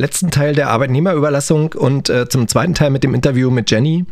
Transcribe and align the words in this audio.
Letzten 0.00 0.30
Teil 0.30 0.54
der 0.54 0.70
Arbeitnehmerüberlassung 0.70 1.72
und 1.74 2.08
äh, 2.08 2.28
zum 2.28 2.48
zweiten 2.48 2.74
Teil 2.74 2.90
mit 2.90 3.04
dem 3.04 3.14
Interview 3.14 3.50
mit 3.50 3.70
Jenny. 3.70 4.06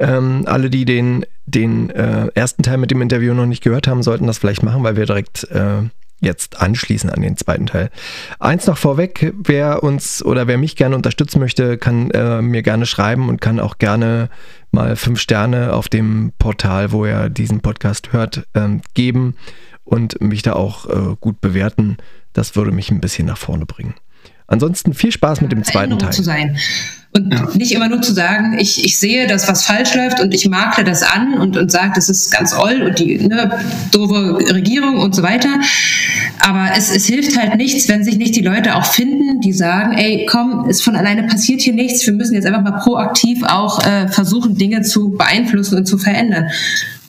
Ähm, 0.00 0.44
alle, 0.46 0.70
die 0.70 0.84
den, 0.84 1.24
den 1.46 1.90
äh, 1.90 2.28
ersten 2.34 2.62
Teil 2.62 2.76
mit 2.76 2.90
dem 2.90 3.02
Interview 3.02 3.34
noch 3.34 3.46
nicht 3.46 3.62
gehört 3.62 3.88
haben, 3.88 4.02
sollten 4.02 4.26
das 4.26 4.38
vielleicht 4.38 4.62
machen, 4.62 4.84
weil 4.84 4.96
wir 4.96 5.06
direkt 5.06 5.44
äh, 5.50 5.82
jetzt 6.20 6.60
anschließen 6.60 7.10
an 7.10 7.22
den 7.22 7.36
zweiten 7.36 7.66
Teil. 7.66 7.90
Eins 8.38 8.66
noch 8.66 8.78
vorweg, 8.78 9.32
wer 9.36 9.82
uns 9.82 10.24
oder 10.24 10.46
wer 10.46 10.58
mich 10.58 10.76
gerne 10.76 10.96
unterstützen 10.96 11.40
möchte, 11.40 11.78
kann 11.78 12.10
äh, 12.10 12.42
mir 12.42 12.62
gerne 12.62 12.86
schreiben 12.86 13.28
und 13.28 13.40
kann 13.40 13.60
auch 13.60 13.78
gerne 13.78 14.28
mal 14.70 14.96
fünf 14.96 15.20
Sterne 15.20 15.72
auf 15.72 15.88
dem 15.88 16.32
Portal, 16.38 16.92
wo 16.92 17.04
er 17.04 17.28
diesen 17.28 17.60
Podcast 17.60 18.12
hört, 18.12 18.46
ähm, 18.54 18.82
geben 18.94 19.36
und 19.84 20.20
mich 20.20 20.42
da 20.42 20.52
auch 20.54 20.86
äh, 20.88 21.16
gut 21.20 21.40
bewerten. 21.40 21.96
Das 22.32 22.56
würde 22.56 22.72
mich 22.72 22.90
ein 22.90 23.00
bisschen 23.00 23.26
nach 23.26 23.38
vorne 23.38 23.66
bringen. 23.66 23.94
Ansonsten 24.48 24.94
viel 24.94 25.12
Spaß 25.12 25.42
mit 25.42 25.52
dem 25.52 25.62
zweiten 25.62 25.98
Teil. 25.98 26.10
Zu 26.10 26.22
sein. 26.22 26.56
Und 27.12 27.32
ja. 27.32 27.48
nicht 27.54 27.72
immer 27.72 27.88
nur 27.88 28.02
zu 28.02 28.12
sagen, 28.12 28.58
ich, 28.58 28.84
ich 28.84 28.98
sehe, 28.98 29.26
dass 29.26 29.48
was 29.48 29.64
falsch 29.64 29.94
läuft 29.94 30.20
und 30.20 30.34
ich 30.34 30.46
makle 30.48 30.84
das 30.84 31.02
an 31.02 31.34
und, 31.34 31.56
und 31.56 31.70
sage, 31.70 31.92
das 31.94 32.08
ist 32.08 32.30
ganz 32.30 32.54
oll 32.54 32.82
und 32.82 32.98
die 32.98 33.18
ne, 33.18 33.50
doofe 33.92 34.38
Regierung 34.54 34.98
und 34.98 35.14
so 35.14 35.22
weiter. 35.22 35.60
Aber 36.40 36.70
es, 36.76 36.94
es 36.94 37.06
hilft 37.06 37.38
halt 37.38 37.56
nichts, 37.56 37.88
wenn 37.88 38.04
sich 38.04 38.18
nicht 38.18 38.36
die 38.36 38.42
Leute 38.42 38.74
auch 38.74 38.84
finden, 38.84 39.40
die 39.40 39.52
sagen, 39.52 39.96
ey, 39.96 40.26
komm, 40.30 40.68
ist 40.68 40.82
von 40.82 40.96
alleine 40.96 41.24
passiert 41.24 41.62
hier 41.62 41.74
nichts, 41.74 42.06
wir 42.06 42.12
müssen 42.14 42.34
jetzt 42.34 42.46
einfach 42.46 42.62
mal 42.62 42.78
proaktiv 42.78 43.42
auch 43.42 43.84
äh, 43.86 44.08
versuchen, 44.08 44.56
Dinge 44.56 44.82
zu 44.82 45.10
beeinflussen 45.10 45.78
und 45.78 45.86
zu 45.86 45.96
verändern. 45.96 46.48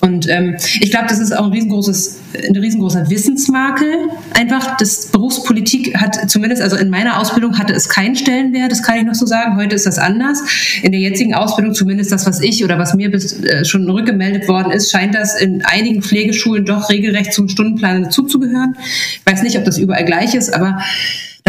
Und 0.01 0.29
ähm, 0.29 0.55
ich 0.79 0.91
glaube, 0.91 1.07
das 1.09 1.19
ist 1.19 1.37
auch 1.37 1.45
ein 1.45 1.51
riesengroßes, 1.51 2.19
ein 2.47 2.55
riesengroßer 2.55 3.09
Wissensmakel. 3.09 4.09
Einfach, 4.33 4.77
das 4.77 5.07
Berufspolitik 5.07 5.97
hat 5.97 6.29
zumindest, 6.29 6.61
also 6.61 6.77
in 6.77 6.89
meiner 6.89 7.19
Ausbildung 7.19 7.57
hatte 7.57 7.73
es 7.73 7.89
keinen 7.89 8.15
Stellenwert, 8.15 8.71
das 8.71 8.81
kann 8.81 8.97
ich 8.97 9.03
noch 9.03 9.15
so 9.15 9.25
sagen. 9.25 9.57
Heute 9.57 9.75
ist 9.75 9.85
das 9.85 9.97
anders. 9.97 10.39
In 10.83 10.93
der 10.93 11.01
jetzigen 11.01 11.33
Ausbildung, 11.33 11.73
zumindest 11.73 12.13
das, 12.13 12.25
was 12.25 12.39
ich 12.39 12.63
oder 12.63 12.79
was 12.79 12.93
mir 12.93 13.11
bis, 13.11 13.43
äh, 13.43 13.65
schon 13.65 13.89
rückgemeldet 13.89 14.47
worden 14.47 14.71
ist, 14.71 14.89
scheint 14.89 15.15
das 15.15 15.39
in 15.39 15.65
einigen 15.65 16.01
Pflegeschulen 16.01 16.63
doch 16.63 16.89
regelrecht 16.89 17.33
zum 17.33 17.49
Stundenplan 17.49 18.03
dazuzugehören. 18.03 18.77
Ich 18.79 19.25
weiß 19.25 19.43
nicht, 19.43 19.57
ob 19.57 19.65
das 19.65 19.77
überall 19.77 20.05
gleich 20.05 20.33
ist, 20.33 20.53
aber 20.53 20.79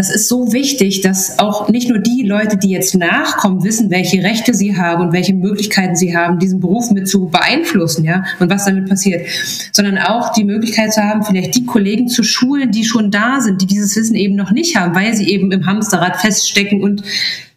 das 0.01 0.09
ist 0.09 0.29
so 0.29 0.51
wichtig, 0.55 1.03
dass 1.03 1.39
auch 1.39 1.69
nicht 1.69 1.91
nur 1.91 1.99
die 1.99 2.23
Leute, 2.23 2.57
die 2.57 2.71
jetzt 2.71 2.95
nachkommen, 2.95 3.63
wissen, 3.65 3.91
welche 3.91 4.23
Rechte 4.23 4.55
sie 4.55 4.75
haben 4.75 5.03
und 5.03 5.13
welche 5.13 5.35
Möglichkeiten 5.35 5.95
sie 5.95 6.17
haben, 6.17 6.39
diesen 6.39 6.59
Beruf 6.59 6.91
mit 6.91 7.07
zu 7.07 7.29
beeinflussen, 7.29 8.07
ja, 8.07 8.25
und 8.39 8.49
was 8.49 8.65
damit 8.65 8.89
passiert, 8.89 9.27
sondern 9.73 9.99
auch 9.99 10.33
die 10.33 10.45
Möglichkeit 10.45 10.95
zu 10.95 11.03
haben, 11.03 11.23
vielleicht 11.23 11.55
die 11.55 11.67
Kollegen 11.67 12.09
zu 12.09 12.23
schulen, 12.23 12.71
die 12.71 12.85
schon 12.85 13.11
da 13.11 13.43
sind, 13.43 13.61
die 13.61 13.67
dieses 13.67 13.95
Wissen 13.95 14.15
eben 14.15 14.37
noch 14.37 14.53
nicht 14.53 14.75
haben, 14.75 14.95
weil 14.95 15.15
sie 15.15 15.29
eben 15.29 15.53
im 15.53 15.67
Hamsterrad 15.67 16.17
feststecken 16.17 16.83
und 16.83 17.03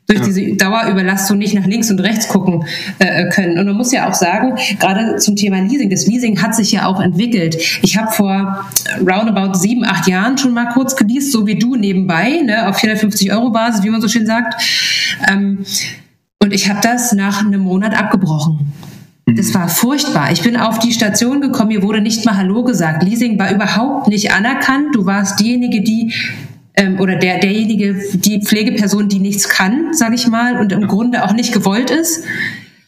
durch 0.07 0.19
ja. 0.19 0.25
diese 0.25 0.55
Dauerüberlastung 0.55 1.37
nicht 1.37 1.53
nach 1.53 1.65
links 1.65 1.89
und 1.89 1.99
rechts 1.99 2.27
gucken 2.27 2.65
äh, 2.99 3.29
können. 3.29 3.57
Und 3.57 3.65
man 3.65 3.75
muss 3.75 3.91
ja 3.91 4.09
auch 4.09 4.13
sagen, 4.13 4.55
gerade 4.79 5.17
zum 5.17 5.35
Thema 5.35 5.61
Leasing, 5.61 5.89
das 5.89 6.07
Leasing 6.07 6.41
hat 6.41 6.55
sich 6.55 6.71
ja 6.71 6.85
auch 6.85 7.01
entwickelt. 7.01 7.57
Ich 7.81 7.97
habe 7.97 8.11
vor 8.11 8.65
roundabout 8.99 9.57
sieben, 9.57 9.85
acht 9.85 10.07
Jahren 10.07 10.37
schon 10.37 10.53
mal 10.53 10.69
kurz 10.73 10.95
geleast, 10.95 11.31
so 11.31 11.47
wie 11.47 11.57
du 11.57 11.75
nebenbei, 11.75 12.41
ne, 12.43 12.67
auf 12.67 12.77
450 12.77 13.31
Euro 13.31 13.51
Basis, 13.51 13.83
wie 13.83 13.89
man 13.89 14.01
so 14.01 14.07
schön 14.07 14.25
sagt. 14.25 14.61
Ähm, 15.29 15.65
und 16.39 16.53
ich 16.53 16.69
habe 16.69 16.79
das 16.83 17.13
nach 17.13 17.45
einem 17.45 17.61
Monat 17.61 17.97
abgebrochen. 17.97 18.73
Mhm. 19.25 19.35
Das 19.37 19.53
war 19.53 19.69
furchtbar. 19.69 20.31
Ich 20.31 20.41
bin 20.41 20.57
auf 20.57 20.79
die 20.79 20.91
Station 20.91 21.39
gekommen, 21.39 21.69
mir 21.69 21.81
wurde 21.81 22.01
nicht 22.01 22.25
mal 22.25 22.35
Hallo 22.35 22.63
gesagt. 22.63 23.03
Leasing 23.03 23.39
war 23.39 23.51
überhaupt 23.51 24.09
nicht 24.09 24.31
anerkannt. 24.33 24.93
Du 24.93 25.05
warst 25.05 25.39
diejenige, 25.39 25.81
die 25.81 26.13
ähm, 26.75 26.99
oder 26.99 27.15
der, 27.15 27.39
derjenige, 27.39 27.95
die 28.13 28.41
Pflegeperson, 28.41 29.09
die 29.09 29.19
nichts 29.19 29.47
kann, 29.49 29.93
sage 29.93 30.15
ich 30.15 30.27
mal, 30.27 30.59
und 30.59 30.71
im 30.71 30.87
Grunde 30.87 31.23
auch 31.23 31.33
nicht 31.33 31.53
gewollt 31.53 31.91
ist. 31.91 32.23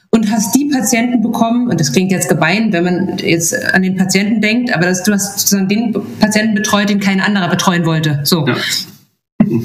Und 0.10 0.32
hast 0.32 0.56
die 0.56 0.70
Patienten 0.72 1.22
bekommen, 1.22 1.68
und 1.68 1.80
das 1.80 1.92
klingt 1.92 2.12
jetzt 2.12 2.30
gemein, 2.30 2.72
wenn 2.72 2.84
man 2.86 3.18
jetzt 3.18 3.54
an 3.74 3.84
den 3.84 3.98
Patienten 3.98 4.40
denkt, 4.40 4.74
aber 4.74 4.86
das, 4.86 5.04
du 5.04 5.12
hast 5.12 5.40
sozusagen 5.40 5.68
den 5.68 5.94
Patienten 6.20 6.56
betreut, 6.56 6.88
den 6.88 7.02
kein 7.02 7.20
anderer 7.20 7.50
betreuen 7.50 7.86
wollte. 7.86 8.22
So. 8.24 8.48
Ja. 8.48 8.56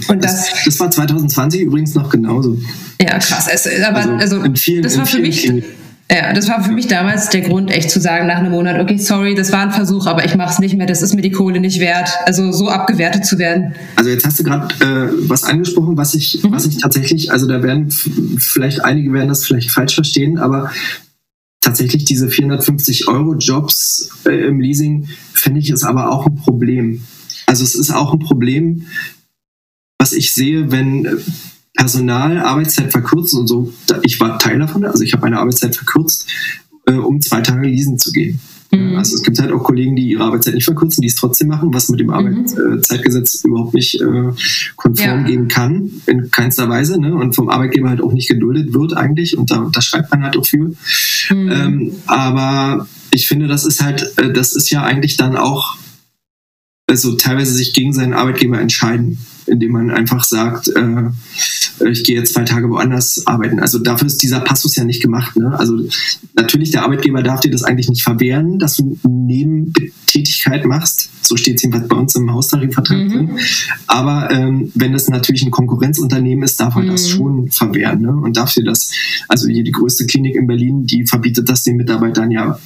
Und 0.09 0.25
das, 0.25 0.51
das, 0.51 0.65
das, 0.65 0.81
war 0.81 0.91
2020 0.91 1.61
übrigens 1.61 1.95
noch 1.95 2.11
genauso. 2.11 2.59
Ja, 3.01 3.19
krass. 3.19 3.49
Es, 3.51 3.67
aber 3.83 3.99
also, 4.19 4.41
also 4.41 4.55
vielen, 4.57 4.83
das 4.83 4.99
war 4.99 5.07
für 5.07 5.21
mich. 5.21 5.45
Kliniken 5.45 5.80
ja, 6.11 6.33
das 6.33 6.49
war 6.49 6.63
für 6.63 6.73
mich 6.73 6.89
damals 6.89 7.29
der 7.29 7.43
Grund, 7.43 7.71
echt 7.71 7.91
zu 7.91 8.01
sagen 8.01 8.27
nach 8.27 8.39
einem 8.39 8.51
Monat, 8.51 8.81
okay, 8.81 8.99
sorry, 8.99 9.35
das 9.35 9.53
war 9.53 9.61
ein 9.61 9.71
Versuch, 9.71 10.07
aber 10.07 10.25
ich 10.25 10.35
mache 10.35 10.53
es 10.53 10.59
nicht 10.59 10.77
mehr, 10.77 10.87
das 10.87 11.03
ist 11.03 11.15
mir 11.15 11.23
die 11.23 11.31
Kohle 11.31 11.61
nicht 11.61 11.79
wert, 11.79 12.11
also 12.27 12.51
so 12.51 12.69
abgewertet 12.69 13.25
zu 13.25 13.39
werden. 13.39 13.75
Also 13.95 14.11
jetzt 14.11 14.27
hast 14.27 14.41
du 14.41 14.45
gerade 14.45 14.75
äh, 14.85 15.13
was 15.29 15.45
angesprochen, 15.45 15.97
was 15.97 16.15
ich, 16.15 16.43
mhm. 16.43 16.51
was 16.51 16.67
ich 16.67 16.79
tatsächlich, 16.79 17.31
also 17.31 17.47
da 17.47 17.63
werden 17.63 17.91
vielleicht 17.91 18.85
einige 18.85 19.13
werden 19.13 19.29
das 19.29 19.47
vielleicht 19.47 19.71
falsch 19.71 19.95
verstehen, 19.95 20.39
aber 20.39 20.73
tatsächlich 21.61 22.05
diese 22.07 22.29
450 22.29 23.07
Euro 23.07 23.35
Jobs 23.35 24.11
äh, 24.27 24.47
im 24.47 24.61
Leasing 24.61 25.09
finde 25.33 25.61
ich 25.61 25.71
ist 25.71 25.85
aber 25.85 26.11
auch 26.11 26.27
ein 26.27 26.37
Problem. 26.37 27.03
Also 27.47 27.63
es 27.63 27.75
ist 27.77 27.93
auch 27.93 28.13
ein 28.13 28.19
Problem, 28.19 28.87
was 29.99 30.13
ich 30.13 30.33
sehe, 30.33 30.73
wenn 30.73 31.23
Personal 31.75 32.39
Arbeitszeit 32.39 32.91
verkürzt 32.91 33.35
und 33.35 33.47
so. 33.47 33.73
Ich 34.03 34.19
war 34.21 34.39
Teil 34.39 34.59
davon, 34.59 34.85
also 34.85 35.03
ich 35.03 35.13
habe 35.13 35.23
meine 35.23 35.39
Arbeitszeit 35.39 35.77
verkürzt, 35.77 36.29
äh, 36.87 36.93
um 36.93 37.21
zwei 37.21 37.41
Tage 37.41 37.67
leasen 37.67 37.99
zu 37.99 38.13
gehen. 38.13 38.41
Mhm. 38.73 38.97
Also 38.97 39.17
es 39.17 39.23
gibt 39.23 39.39
halt 39.39 39.53
auch 39.53 39.63
Kollegen, 39.63 39.97
die 39.97 40.11
ihre 40.11 40.25
Arbeitszeit 40.25 40.55
nicht 40.55 40.65
verkürzen, 40.65 41.03
die 41.03 41.09
es 41.09 41.17
trotzdem 41.17 41.49
machen, 41.49 41.73
was 41.75 41.89
mit 41.89 42.01
dem 42.01 42.09
mhm. 42.09 42.13
Arbeitszeitgesetz 42.13 43.45
überhaupt 43.45 43.75
nicht 43.75 44.01
äh, 44.01 44.33
konform 44.77 45.21
ja. 45.21 45.23
gehen 45.23 45.49
kann, 45.49 45.91
in 46.07 46.31
keinster 46.31 46.69
Weise, 46.69 47.01
ne? 47.01 47.15
und 47.15 47.35
vom 47.35 47.49
Arbeitgeber 47.49 47.89
halt 47.89 48.03
auch 48.03 48.13
nicht 48.13 48.29
geduldet 48.29 48.75
wird 48.75 48.97
eigentlich, 48.97 49.37
und 49.37 49.51
da, 49.51 49.69
da 49.73 49.81
schreibt 49.81 50.11
man 50.11 50.23
halt 50.23 50.37
auch 50.37 50.47
für. 50.47 50.73
Mhm. 51.31 51.51
Ähm, 51.51 51.93
aber 52.07 52.87
ich 53.11 53.27
finde, 53.27 53.49
das 53.49 53.65
ist 53.65 53.83
halt, 53.83 54.13
äh, 54.19 54.33
das 54.33 54.55
ist 54.55 54.71
ja 54.71 54.83
eigentlich 54.83 55.17
dann 55.17 55.37
auch 55.37 55.77
also 56.91 57.15
teilweise 57.15 57.55
sich 57.55 57.73
gegen 57.73 57.93
seinen 57.93 58.15
Arbeitgeber 58.15 58.61
entscheiden, 58.61 59.19
indem 59.51 59.73
man 59.73 59.91
einfach 59.91 60.25
sagt, 60.25 60.69
äh, 60.69 61.89
ich 61.91 62.05
gehe 62.05 62.17
jetzt 62.17 62.35
zwei 62.35 62.45
Tage 62.45 62.71
woanders 62.71 63.27
arbeiten. 63.27 63.61
Also 63.61 63.79
dafür 63.79 64.07
ist 64.07 64.23
dieser 64.23 64.41
Passus 64.41 64.77
ja 64.77 64.85
nicht 64.85 65.03
gemacht. 65.03 65.37
Ne? 65.37 65.59
Also 65.59 65.87
natürlich, 66.35 66.71
der 66.71 66.85
Arbeitgeber 66.85 67.23
darf 67.23 67.41
dir 67.41 67.51
das 67.51 67.63
eigentlich 67.63 67.89
nicht 67.89 68.03
verwehren, 68.03 68.59
dass 68.59 68.77
du 68.77 68.99
Nebentätigkeit 69.07 70.65
machst. 70.65 71.11
So 71.23 71.37
steht 71.37 71.57
es 71.57 71.63
jedenfalls 71.63 71.89
bei 71.89 71.97
uns 71.97 72.15
im 72.17 72.33
Haustarifvertrag 72.33 72.99
mhm. 72.99 73.11
drin. 73.11 73.39
Aber 73.87 74.31
ähm, 74.31 74.71
wenn 74.75 74.93
das 74.93 75.09
natürlich 75.09 75.43
ein 75.43 75.51
Konkurrenzunternehmen 75.51 76.45
ist, 76.45 76.61
darf 76.61 76.75
man 76.75 76.87
mhm. 76.87 76.91
das 76.91 77.09
schon 77.09 77.51
verwehren. 77.51 78.01
Ne? 78.01 78.13
Und 78.13 78.37
darf 78.37 78.55
dir 78.55 78.65
das, 78.65 78.93
also 79.29 79.49
hier 79.49 79.65
die 79.65 79.73
größte 79.73 80.07
Klinik 80.07 80.37
in 80.37 80.47
Berlin, 80.47 80.87
die 80.87 81.07
verbietet 81.07 81.49
das 81.49 81.63
den 81.63 81.77
Mitarbeitern 81.77 82.31
ja 82.31 82.59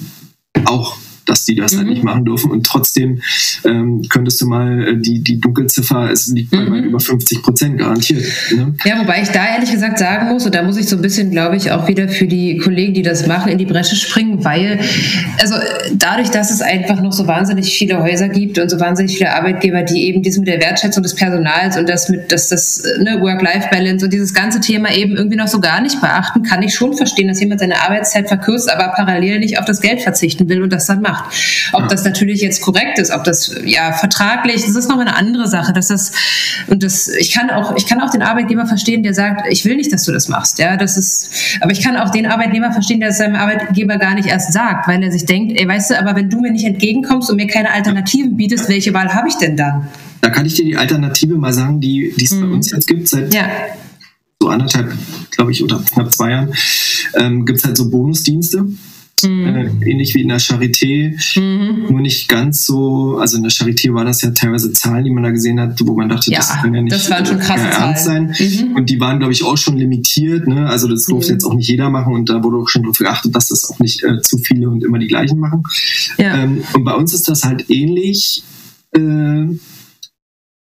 auch 0.67 0.97
dass 1.27 1.45
die 1.45 1.55
das 1.55 1.73
mhm. 1.73 1.79
halt 1.79 1.89
nicht 1.89 2.05
machen 2.05 2.25
dürfen. 2.25 2.51
Und 2.51 2.67
trotzdem 2.67 3.21
ähm, 3.65 4.03
könntest 4.09 4.41
du 4.41 4.47
mal 4.47 4.89
äh, 4.89 4.97
die, 4.97 5.23
die 5.23 5.41
Dunkelziffer, 5.41 6.11
es 6.11 6.27
liegt 6.29 6.51
bei 6.51 6.59
mhm. 6.59 6.85
über 6.85 7.01
50 7.01 7.43
Prozent 7.43 7.79
garantiert. 7.79 8.25
Ne? 8.55 8.75
Ja, 8.85 9.01
wobei 9.01 9.23
ich 9.23 9.29
da 9.29 9.45
ehrlich 9.55 9.71
gesagt 9.71 9.99
sagen 9.99 10.29
muss, 10.29 10.47
und 10.47 10.55
da 10.55 10.63
muss 10.63 10.77
ich 10.77 10.89
so 10.89 10.97
ein 10.97 11.03
bisschen, 11.03 11.31
glaube 11.31 11.57
ich, 11.57 11.71
auch 11.73 11.89
wieder 11.89 12.09
für 12.09 12.27
die 12.27 12.59
Kollegen, 12.59 12.95
die 12.95 13.03
das 13.03 13.27
machen, 13.27 13.51
in 13.51 13.59
die 13.59 13.67
Bresche 13.67 13.97
springen, 13.97 14.45
weil, 14.45 14.81
also 15.41 15.55
dadurch, 15.95 16.31
dass 16.31 16.51
es 16.51 16.61
einfach 16.61 17.01
noch 17.01 17.13
so 17.13 17.27
wahnsinnig 17.27 17.73
viele 17.77 18.03
Häuser 18.03 18.29
gibt 18.29 18.59
und 18.59 18.71
so 18.71 18.81
wahnsinnig 18.81 19.17
viele 19.17 19.33
Arbeitgeber, 19.33 19.83
die 19.83 20.07
eben 20.07 20.23
dies 20.23 20.39
mit 20.39 20.49
der 20.49 20.61
Wertschätzung 20.61 21.03
des 21.03 21.15
Personals 21.15 21.77
und 21.77 21.89
das 21.89 22.09
mit, 22.09 22.31
dass 22.33 22.49
das 22.49 22.83
ne, 22.99 23.21
Work-Life-Balance 23.21 24.05
und 24.05 24.13
dieses 24.13 24.35
ganze 24.35 24.61
Thema 24.61 24.93
eben 24.93 25.17
irgendwie 25.17 25.37
noch 25.37 25.49
so 25.49 25.61
gar 25.61 25.81
nicht 25.81 26.01
beachten, 26.01 26.43
kann 26.43 26.63
ich 26.63 26.75
schon 26.75 26.95
verstehen, 26.95 27.29
dass 27.29 27.41
jemand 27.41 27.61
seine 27.61 27.81
Arbeitszeit 27.81 28.29
verkürzt, 28.29 28.71
aber 28.71 28.93
parallel 28.95 29.39
nicht 29.39 29.59
auf 29.59 29.65
das 29.65 29.81
Geld 29.81 30.03
verzichten 30.03 30.49
will 30.49 30.63
und 30.63 30.73
das 30.73 30.87
dann 30.87 31.01
macht 31.01 31.14
macht. 31.15 31.35
Ob 31.73 31.89
das 31.89 32.05
natürlich 32.05 32.41
jetzt 32.41 32.61
korrekt 32.63 32.99
ist, 32.99 33.11
ob 33.11 33.25
das 33.25 33.55
ja 33.65 33.93
vertraglich, 33.93 34.63
das 34.65 34.77
ist 34.77 34.89
nochmal 34.89 35.07
eine 35.07 35.17
andere 35.17 35.49
Sache. 35.49 35.73
Dass 35.73 35.89
das, 35.89 36.13
und 36.67 36.83
das, 36.83 37.09
ich 37.09 37.33
kann 37.33 37.51
auch, 37.51 37.77
ich 37.77 37.87
kann 37.87 38.01
auch 38.01 38.11
den 38.11 38.23
Arbeitgeber 38.23 38.67
verstehen, 38.67 39.03
der 39.03 39.15
sagt, 39.15 39.47
ich 39.51 39.65
will 39.65 39.77
nicht, 39.77 39.93
dass 39.93 40.05
du 40.05 40.13
das 40.13 40.29
machst. 40.29 40.59
Ja, 40.59 40.77
das 40.77 40.97
ist, 40.97 41.31
aber 41.61 41.73
ich 41.73 41.83
kann 41.83 41.97
auch 41.97 42.11
den 42.11 42.27
Arbeitnehmer 42.27 42.73
verstehen, 42.73 43.01
der 43.01 43.11
es 43.11 43.19
seinem 43.19 43.37
Arbeitgeber 43.37 43.99
gar 43.99 44.15
nicht 44.15 44.29
erst 44.29 44.53
sagt, 44.53 44.89
weil 44.89 45.03
er 45.03 45.13
sich 45.13 45.25
denkt, 45.25 45.59
ey, 45.59 45.67
weißt 45.67 45.91
du, 45.91 45.99
aber 45.99 46.17
wenn 46.17 46.31
du 46.31 46.41
mir 46.41 46.51
nicht 46.51 46.65
entgegenkommst 46.65 47.31
und 47.31 47.37
mir 47.37 47.47
keine 47.47 47.71
Alternativen 47.71 48.37
bietest, 48.37 48.69
welche 48.69 48.93
Wahl 48.95 49.13
habe 49.13 49.29
ich 49.29 49.37
denn 49.37 49.57
dann? 49.57 49.89
Da 50.21 50.31
kann 50.31 50.47
ich 50.47 50.55
dir 50.55 50.65
die 50.65 50.77
Alternative 50.77 51.37
mal 51.37 51.53
sagen, 51.53 51.81
die, 51.81 52.15
die 52.17 52.25
es 52.25 52.33
mhm. 52.33 52.41
bei 52.41 52.47
uns 52.49 52.71
jetzt 52.71 52.87
gibt 52.87 53.09
seit 53.09 53.35
ja. 53.35 53.49
so 54.41 54.49
anderthalb, 54.49 54.93
glaube 55.31 55.53
ich, 55.53 55.63
oder 55.63 55.83
knapp 55.93 56.13
zwei 56.13 56.31
Jahren, 56.31 56.55
ähm, 57.15 57.45
gibt 57.45 57.59
es 57.59 57.65
halt 57.65 57.77
so 57.77 57.91
Bonusdienste. 57.91 58.67
Mhm. 59.23 59.47
Äh, 59.47 59.91
ähnlich 59.91 60.15
wie 60.15 60.23
in 60.23 60.29
der 60.29 60.41
Charité, 60.41 61.15
mhm. 61.39 61.87
nur 61.91 62.01
nicht 62.01 62.29
ganz 62.29 62.65
so, 62.67 63.19
also 63.19 63.37
in 63.37 63.43
der 63.43 63.53
Charité 63.53 63.95
war 63.95 64.05
das 64.05 64.23
ja 64.23 64.31
teilweise 64.31 64.73
Zahlen, 64.73 65.05
die 65.05 65.11
man 65.11 65.23
da 65.23 65.31
gesehen 65.31 65.61
hat, 65.61 65.79
wo 65.85 65.95
man 65.95 66.09
dachte, 66.09 66.31
ja, 66.31 66.39
das 66.39 66.51
kann 66.51 66.75
ja 66.75 66.83
nicht 66.83 66.95
das 66.95 67.11
waren 67.11 67.25
schon 67.25 67.39
krasse 67.39 67.69
ernst 67.69 68.05
sein. 68.05 68.35
Mhm. 68.39 68.77
Und 68.77 68.91
die 68.91 69.01
waren, 69.01 69.19
glaube 69.19 69.33
ich, 69.33 69.45
auch 69.45 69.57
schon 69.57 69.77
limitiert, 69.77 70.47
ne? 70.47 70.69
also 70.69 70.89
das 70.89 71.05
durfte 71.05 71.33
mhm. 71.33 71.37
jetzt 71.37 71.45
auch 71.45 71.55
nicht 71.55 71.69
jeder 71.69 71.91
machen 71.91 72.15
und 72.15 72.29
da 72.29 72.43
wurde 72.43 72.59
auch 72.59 72.69
schon 72.69 72.83
darauf 72.83 72.99
geachtet, 72.99 73.35
dass 73.35 73.49
das 73.49 73.71
auch 73.71 73.79
nicht 73.79 74.03
äh, 74.03 74.21
zu 74.21 74.39
viele 74.39 74.69
und 74.69 74.85
immer 74.85 74.99
die 74.99 75.09
gleichen 75.09 75.39
machen. 75.39 75.63
Ja. 76.19 76.43
Ähm, 76.43 76.63
und 76.73 76.85
bei 76.85 76.95
uns 76.95 77.15
ist 77.15 77.29
das 77.29 77.45
halt 77.45 77.71
ähnlich. 77.71 78.43
Äh, 78.93 79.47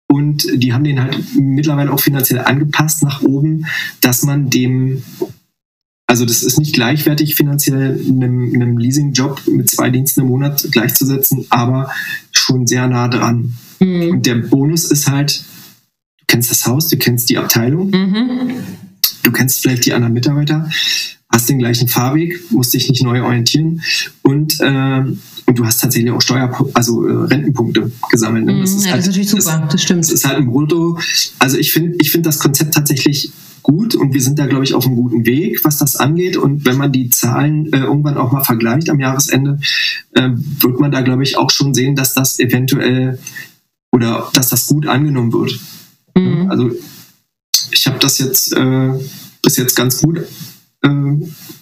und 0.08 0.46
die 0.54 0.74
haben 0.74 0.84
den 0.84 1.00
halt 1.00 1.16
mittlerweile 1.36 1.90
auch 1.90 2.00
finanziell 2.00 2.40
angepasst 2.40 3.02
nach 3.02 3.22
oben, 3.22 3.64
dass 4.02 4.24
man 4.24 4.50
dem 4.50 5.02
also 6.12 6.26
das 6.26 6.42
ist 6.42 6.58
nicht 6.58 6.74
gleichwertig 6.74 7.36
finanziell 7.36 7.98
einem, 7.98 8.52
einem 8.54 8.76
Leasing-Job 8.76 9.40
mit 9.46 9.70
zwei 9.70 9.88
Diensten 9.88 10.20
im 10.20 10.26
Monat 10.26 10.68
gleichzusetzen, 10.70 11.46
aber 11.48 11.90
schon 12.32 12.66
sehr 12.66 12.86
nah 12.86 13.08
dran. 13.08 13.54
Mhm. 13.80 14.10
Und 14.10 14.26
der 14.26 14.34
Bonus 14.34 14.84
ist 14.84 15.08
halt, 15.08 15.42
du 16.18 16.24
kennst 16.26 16.50
das 16.50 16.66
Haus, 16.66 16.88
du 16.88 16.98
kennst 16.98 17.30
die 17.30 17.38
Abteilung, 17.38 17.88
mhm. 17.92 18.56
du 19.22 19.32
kennst 19.32 19.62
vielleicht 19.62 19.86
die 19.86 19.94
anderen 19.94 20.12
Mitarbeiter, 20.12 20.68
hast 21.30 21.48
den 21.48 21.58
gleichen 21.58 21.88
Fahrweg, 21.88 22.42
musst 22.50 22.74
dich 22.74 22.90
nicht 22.90 23.02
neu 23.02 23.22
orientieren 23.22 23.80
und, 24.20 24.60
äh, 24.60 25.04
und 25.46 25.58
du 25.58 25.64
hast 25.64 25.80
tatsächlich 25.80 26.12
auch 26.12 26.20
Steuer, 26.20 26.54
also 26.74 27.08
äh, 27.08 27.24
Rentenpunkte 27.24 27.90
gesammelt. 28.10 28.44
Ne? 28.44 28.60
Das, 28.60 28.72
mhm, 28.72 28.76
ist 28.76 28.84
ja, 28.84 28.90
halt, 28.92 28.98
das 28.98 29.06
ist 29.06 29.12
natürlich 29.12 29.30
super, 29.30 29.60
das, 29.62 29.72
das 29.72 29.82
stimmt. 29.82 30.00
Das 30.00 30.12
ist 30.12 30.26
halt 30.26 30.36
ein 30.36 30.46
Brutto. 30.48 30.98
Also 31.38 31.56
ich 31.56 31.72
finde 31.72 31.96
ich 32.02 32.10
finde 32.10 32.28
das 32.28 32.38
Konzept 32.38 32.74
tatsächlich 32.74 33.32
gut 33.62 33.94
und 33.94 34.14
wir 34.14 34.20
sind 34.20 34.38
da, 34.38 34.46
glaube 34.46 34.64
ich, 34.64 34.74
auf 34.74 34.86
einem 34.86 34.96
guten 34.96 35.24
Weg, 35.24 35.64
was 35.64 35.78
das 35.78 35.96
angeht. 35.96 36.36
Und 36.36 36.64
wenn 36.64 36.76
man 36.76 36.92
die 36.92 37.10
Zahlen 37.10 37.72
äh, 37.72 37.78
irgendwann 37.78 38.16
auch 38.16 38.32
mal 38.32 38.44
vergleicht 38.44 38.90
am 38.90 39.00
Jahresende, 39.00 39.58
äh, 40.12 40.30
wird 40.34 40.80
man 40.80 40.90
da, 40.90 41.00
glaube 41.00 41.22
ich, 41.22 41.36
auch 41.36 41.50
schon 41.50 41.74
sehen, 41.74 41.96
dass 41.96 42.14
das 42.14 42.38
eventuell 42.38 43.18
oder 43.92 44.30
dass 44.34 44.48
das 44.48 44.66
gut 44.66 44.86
angenommen 44.86 45.32
wird. 45.32 45.58
Mhm. 46.16 46.50
Also 46.50 46.70
ich 47.70 47.86
habe 47.86 47.98
das 47.98 48.18
jetzt 48.18 48.52
äh, 48.52 48.92
bis 49.42 49.56
jetzt 49.56 49.76
ganz 49.76 50.00
gut 50.02 50.22
äh, 50.82 50.88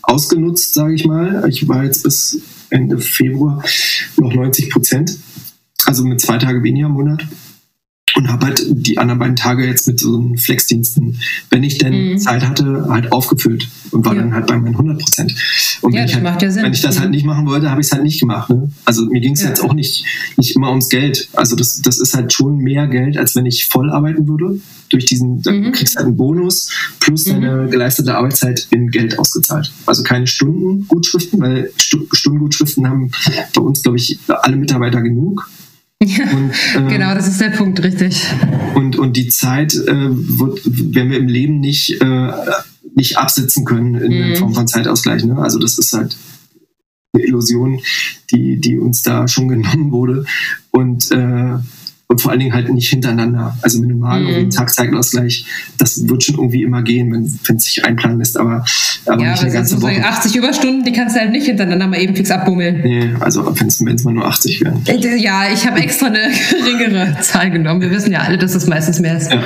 ausgenutzt, 0.03 0.75
sage 0.75 0.95
ich 0.95 1.05
mal. 1.05 1.45
Ich 1.49 1.69
war 1.69 1.85
jetzt 1.85 2.03
bis 2.03 2.41
Ende 2.71 2.99
Februar 2.99 3.63
noch 4.17 4.33
90 4.33 4.71
Prozent, 4.71 5.19
also 5.87 6.05
mit 6.05 6.21
zwei 6.21 6.39
Tage 6.39 6.63
weniger 6.63 6.87
im 6.87 6.93
Monat 6.93 7.27
und 8.21 8.31
habe 8.31 8.47
halt 8.47 8.63
die 8.69 8.99
anderen 8.99 9.19
beiden 9.19 9.37
Tage 9.37 9.67
jetzt 9.67 9.87
mit 9.87 9.99
so 9.99 10.15
einem 10.15 10.37
Flexdiensten, 10.37 11.19
wenn 11.49 11.63
ich 11.63 11.79
denn 11.79 12.13
mhm. 12.13 12.19
Zeit 12.19 12.47
hatte, 12.47 12.87
halt 12.89 13.13
aufgefüllt 13.13 13.69
und 13.93 14.05
war 14.05 14.15
ja. 14.15 14.21
dann 14.21 14.35
halt 14.35 14.47
bei 14.47 14.59
meinen 14.59 14.75
100 14.75 14.99
Prozent. 14.99 15.35
Und 15.81 15.95
ja, 15.95 16.01
wenn, 16.01 16.07
ich 16.07 16.15
halt, 16.17 16.43
ja 16.43 16.63
wenn 16.63 16.73
ich 16.73 16.83
das 16.83 16.99
halt 16.99 17.09
mhm. 17.09 17.15
nicht 17.15 17.25
machen 17.25 17.47
wollte, 17.47 17.71
habe 17.71 17.81
ich 17.81 17.87
es 17.87 17.93
halt 17.93 18.03
nicht 18.03 18.21
gemacht. 18.21 18.51
Ne? 18.51 18.71
Also 18.85 19.07
mir 19.07 19.21
ging 19.21 19.33
es 19.33 19.43
jetzt 19.43 19.63
auch 19.63 19.73
nicht, 19.73 20.05
nicht 20.37 20.55
immer 20.55 20.69
ums 20.69 20.91
Geld. 20.91 21.29
Also 21.33 21.57
das, 21.57 21.81
das 21.81 21.99
ist 21.99 22.15
halt 22.15 22.33
schon 22.33 22.59
mehr 22.59 22.87
Geld, 22.89 23.17
als 23.17 23.35
wenn 23.37 23.47
ich 23.47 23.67
voll 23.67 23.91
arbeiten 23.91 24.29
würde. 24.29 24.61
Durch 24.91 25.07
diesen, 25.07 25.37
mhm. 25.37 25.43
du 25.43 25.73
kriegst 25.73 25.97
halt 25.97 26.07
einen 26.07 26.17
Bonus 26.17 26.71
plus 26.99 27.27
mhm. 27.27 27.41
deine 27.41 27.69
geleistete 27.69 28.17
Arbeitszeit 28.17 28.67
in 28.71 28.91
Geld 28.91 29.19
ausgezahlt. 29.19 29.73
Also 29.87 30.03
keine 30.03 30.27
Stundengutschriften, 30.27 31.41
weil 31.41 31.71
Stundengutschriften 31.79 32.87
haben 32.87 33.11
bei 33.55 33.63
uns, 33.63 33.83
glaube 33.83 33.97
ich, 33.97 34.19
alle 34.29 34.57
Mitarbeiter 34.57 35.01
genug. 35.01 35.49
Ja, 36.03 36.31
und, 36.31 36.51
äh, 36.77 36.89
genau, 36.89 37.15
das 37.15 37.29
ist 37.29 37.41
der 37.41 37.51
Punkt, 37.51 37.83
richtig. 37.83 38.27
Und, 38.75 38.97
und 38.97 39.17
die 39.19 39.29
Zeit 39.29 39.75
äh, 39.75 40.09
wird, 40.09 40.61
werden 40.65 41.11
wir 41.11 41.19
im 41.19 41.29
Leben 41.29 41.61
nicht, 41.61 42.01
äh, 42.01 42.33
nicht 42.95 43.19
absitzen 43.19 43.67
können 43.67 43.97
in 43.97 44.31
mhm. 44.31 44.37
Form 44.37 44.55
von 44.55 44.67
Zeitausgleich. 44.67 45.25
Ne? 45.25 45.37
Also 45.37 45.59
das 45.59 45.79
ist 45.79 45.93
halt 45.93 46.17
eine 47.13 47.25
Illusion, 47.25 47.81
die, 48.31 48.59
die 48.59 48.79
uns 48.79 49.03
da 49.03 49.29
schon 49.29 49.49
genommen 49.49 49.93
wurde. 49.93 50.25
Und 50.71 51.11
äh, 51.11 51.59
und 52.11 52.21
vor 52.21 52.33
allen 52.33 52.41
Dingen 52.41 52.53
halt 52.53 52.69
nicht 52.69 52.89
hintereinander. 52.89 53.57
Also 53.63 53.79
minimal 53.79 54.21
mhm. 54.21 54.29
irgendwie 54.29 54.49
Tag-Zeitausgleich, 54.57 55.45
das 55.79 56.09
wird 56.09 56.25
schon 56.25 56.35
irgendwie 56.35 56.65
immer 56.65 56.83
gehen, 56.83 57.13
wenn 57.13 57.57
es 57.57 57.65
sich 57.65 57.85
einplanen 57.85 58.19
lässt, 58.19 58.37
aber, 58.37 58.65
aber 59.07 59.23
ja, 59.23 59.31
nicht 59.31 59.43
eine 59.45 59.53
ganze 59.53 59.81
Woche. 59.81 60.05
80 60.05 60.35
Überstunden, 60.35 60.85
die 60.85 60.91
kannst 60.91 61.15
du 61.15 61.21
halt 61.21 61.31
nicht 61.31 61.47
hintereinander 61.47 61.87
mal 61.87 62.01
eben 62.01 62.17
fix 62.17 62.33
abbummeln. 62.33 62.81
Nee, 62.83 63.11
also 63.21 63.47
wenn 63.57 63.69
es 63.69 64.05
mal 64.05 64.13
nur 64.13 64.27
80 64.27 64.61
wären. 64.61 64.83
Äh, 64.87 65.17
ja, 65.19 65.53
ich 65.53 65.65
habe 65.65 65.79
extra 65.79 66.07
eine 66.07 66.33
geringere 66.51 67.17
Zahl 67.21 67.53
genommen. 67.53 67.81
Wir 67.81 67.93
wissen 67.93 68.11
ja 68.11 68.23
alle, 68.23 68.39
dass 68.39 68.57
es 68.57 68.67
meistens 68.67 68.99
mehr 68.99 69.17
ist. 69.17 69.31
Ja. 69.31 69.45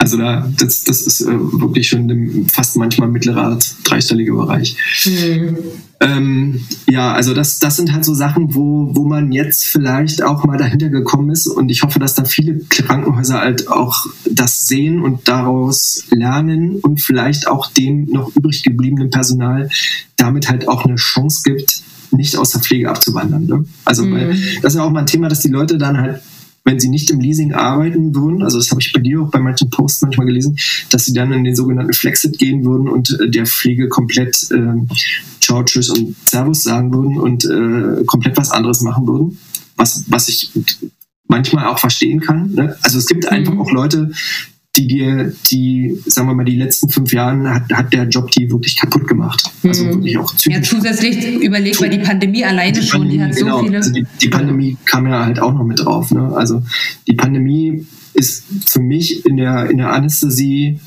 Also 0.00 0.16
da, 0.16 0.50
das, 0.56 0.84
das 0.84 1.02
ist 1.02 1.20
äh, 1.20 1.26
wirklich 1.28 1.88
schon 1.88 2.46
fast 2.50 2.78
manchmal 2.78 3.08
mittlerer 3.08 3.58
dreistelliger 3.84 4.34
Bereich. 4.34 4.74
Mhm. 5.04 5.58
Ähm, 6.00 6.60
ja, 6.88 7.12
also 7.12 7.34
das, 7.34 7.58
das 7.58 7.76
sind 7.76 7.92
halt 7.92 8.06
so 8.06 8.14
Sachen, 8.14 8.54
wo, 8.54 8.96
wo 8.96 9.04
man 9.04 9.30
jetzt 9.30 9.66
vielleicht 9.66 10.22
auch 10.22 10.44
mal 10.44 10.56
dahinter 10.56 10.88
gekommen 10.88 11.28
ist 11.28 11.46
und 11.46 11.68
ich 11.68 11.82
hoffe, 11.82 11.98
dass 11.98 12.14
da 12.14 12.24
viele 12.24 12.60
Krankenhäuser 12.70 13.40
halt 13.40 13.68
auch 13.68 14.06
das 14.24 14.66
sehen 14.66 15.02
und 15.02 15.28
daraus 15.28 16.04
lernen 16.10 16.76
und 16.76 17.02
vielleicht 17.02 17.46
auch 17.46 17.70
dem 17.70 18.06
noch 18.06 18.34
übrig 18.34 18.62
gebliebenen 18.62 19.10
Personal 19.10 19.68
damit 20.16 20.48
halt 20.48 20.66
auch 20.66 20.86
eine 20.86 20.96
Chance 20.96 21.42
gibt, 21.44 21.82
nicht 22.10 22.38
aus 22.38 22.52
der 22.52 22.62
Pflege 22.62 22.88
abzuwandern. 22.88 23.44
Ne? 23.44 23.64
Also 23.84 24.06
mhm. 24.06 24.14
weil 24.14 24.28
das 24.62 24.72
ist 24.72 24.78
ja 24.78 24.84
auch 24.84 24.90
mal 24.90 25.00
ein 25.00 25.06
Thema, 25.06 25.28
dass 25.28 25.40
die 25.40 25.48
Leute 25.48 25.76
dann 25.76 25.98
halt 25.98 26.22
wenn 26.64 26.78
sie 26.78 26.88
nicht 26.88 27.10
im 27.10 27.20
Leasing 27.20 27.52
arbeiten 27.52 28.14
würden, 28.14 28.42
also 28.42 28.58
das 28.58 28.70
habe 28.70 28.80
ich 28.80 28.92
bei 28.92 29.00
dir 29.00 29.22
auch 29.22 29.30
bei 29.30 29.40
manchen 29.40 29.70
Posts 29.70 30.02
manchmal 30.02 30.26
gelesen, 30.26 30.56
dass 30.90 31.04
sie 31.04 31.12
dann 31.12 31.32
in 31.32 31.44
den 31.44 31.56
sogenannten 31.56 31.92
Flexit 31.92 32.38
gehen 32.38 32.64
würden 32.64 32.88
und 32.88 33.18
äh, 33.20 33.30
der 33.30 33.46
Pflege 33.46 33.88
komplett 33.88 34.50
äh, 34.50 34.74
Ciao, 35.40 35.62
Tschüss 35.62 35.88
und 35.90 36.16
Servus 36.28 36.62
sagen 36.62 36.92
würden 36.92 37.18
und 37.18 37.44
äh, 37.44 38.04
komplett 38.04 38.36
was 38.36 38.50
anderes 38.50 38.82
machen 38.82 39.06
würden, 39.06 39.38
was, 39.76 40.04
was 40.08 40.28
ich 40.28 40.52
manchmal 41.26 41.66
auch 41.66 41.78
verstehen 41.78 42.20
kann. 42.20 42.52
Ne? 42.52 42.76
Also 42.82 42.98
es 42.98 43.06
gibt 43.06 43.26
einfach 43.26 43.54
mhm. 43.54 43.60
auch 43.60 43.70
Leute, 43.70 44.10
die 44.80 44.86
dir, 44.86 45.32
die, 45.50 45.98
sagen 46.06 46.28
wir 46.28 46.34
mal, 46.34 46.44
die 46.44 46.56
letzten 46.56 46.88
fünf 46.88 47.12
Jahre 47.12 47.54
hat, 47.54 47.70
hat 47.72 47.92
der 47.92 48.08
Job 48.08 48.30
die 48.30 48.50
wirklich 48.50 48.76
kaputt 48.76 49.06
gemacht. 49.06 49.50
Also 49.62 49.84
mhm. 49.84 49.94
wirklich 49.94 50.18
auch 50.18 50.32
Ja, 50.46 50.62
zusätzlich 50.62 51.42
überlegt, 51.42 51.80
weil 51.80 51.90
die 51.90 51.98
Pandemie 51.98 52.44
alleine 52.44 52.72
die 52.72 52.86
schon, 52.86 53.08
die 53.08 53.22
hat 53.22 53.34
genau, 53.36 53.58
so 53.58 53.64
viele. 53.64 53.76
Also 53.76 53.92
die, 53.92 54.06
die 54.20 54.28
Pandemie 54.28 54.76
kam 54.84 55.06
ja 55.06 55.24
halt 55.24 55.40
auch 55.40 55.52
noch 55.52 55.64
mit 55.64 55.80
drauf. 55.80 56.10
Ne? 56.10 56.32
Also 56.34 56.62
die 57.06 57.14
Pandemie 57.14 57.86
ist 58.14 58.44
für 58.66 58.80
mich 58.80 59.24
in 59.26 59.36
der, 59.36 59.70
in 59.70 59.78
der 59.78 59.92
Anästhesie 59.92 60.80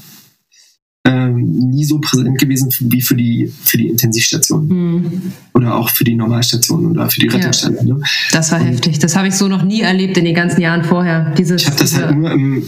ähm, 1.06 1.70
nie 1.70 1.84
so 1.84 2.00
präsent 2.00 2.40
gewesen 2.40 2.74
wie 2.80 3.02
für 3.02 3.16
die, 3.16 3.52
für 3.64 3.78
die 3.78 3.90
Intensivstation. 3.90 4.68
Mhm. 4.68 5.22
Oder 5.54 5.76
auch 5.76 5.90
für 5.90 6.04
die 6.04 6.16
Normalstation 6.16 6.86
oder 6.88 7.10
für 7.10 7.20
die 7.20 7.28
Rettungsstelle. 7.28 7.78
Ja. 7.78 7.84
Ne? 7.84 8.02
Das 8.32 8.52
war 8.52 8.60
Und 8.60 8.68
heftig. 8.68 9.00
Das 9.00 9.16
habe 9.16 9.28
ich 9.28 9.36
so 9.36 9.48
noch 9.48 9.64
nie 9.64 9.82
erlebt 9.82 10.18
in 10.18 10.26
den 10.26 10.36
ganzen 10.36 10.62
Jahren 10.62 10.84
vorher. 10.84 11.34
Dieses, 11.38 11.62
ich 11.62 11.68
habe 11.68 11.78
das 11.78 11.96
halt 11.96 12.18
nur 12.18 12.32
im, 12.32 12.64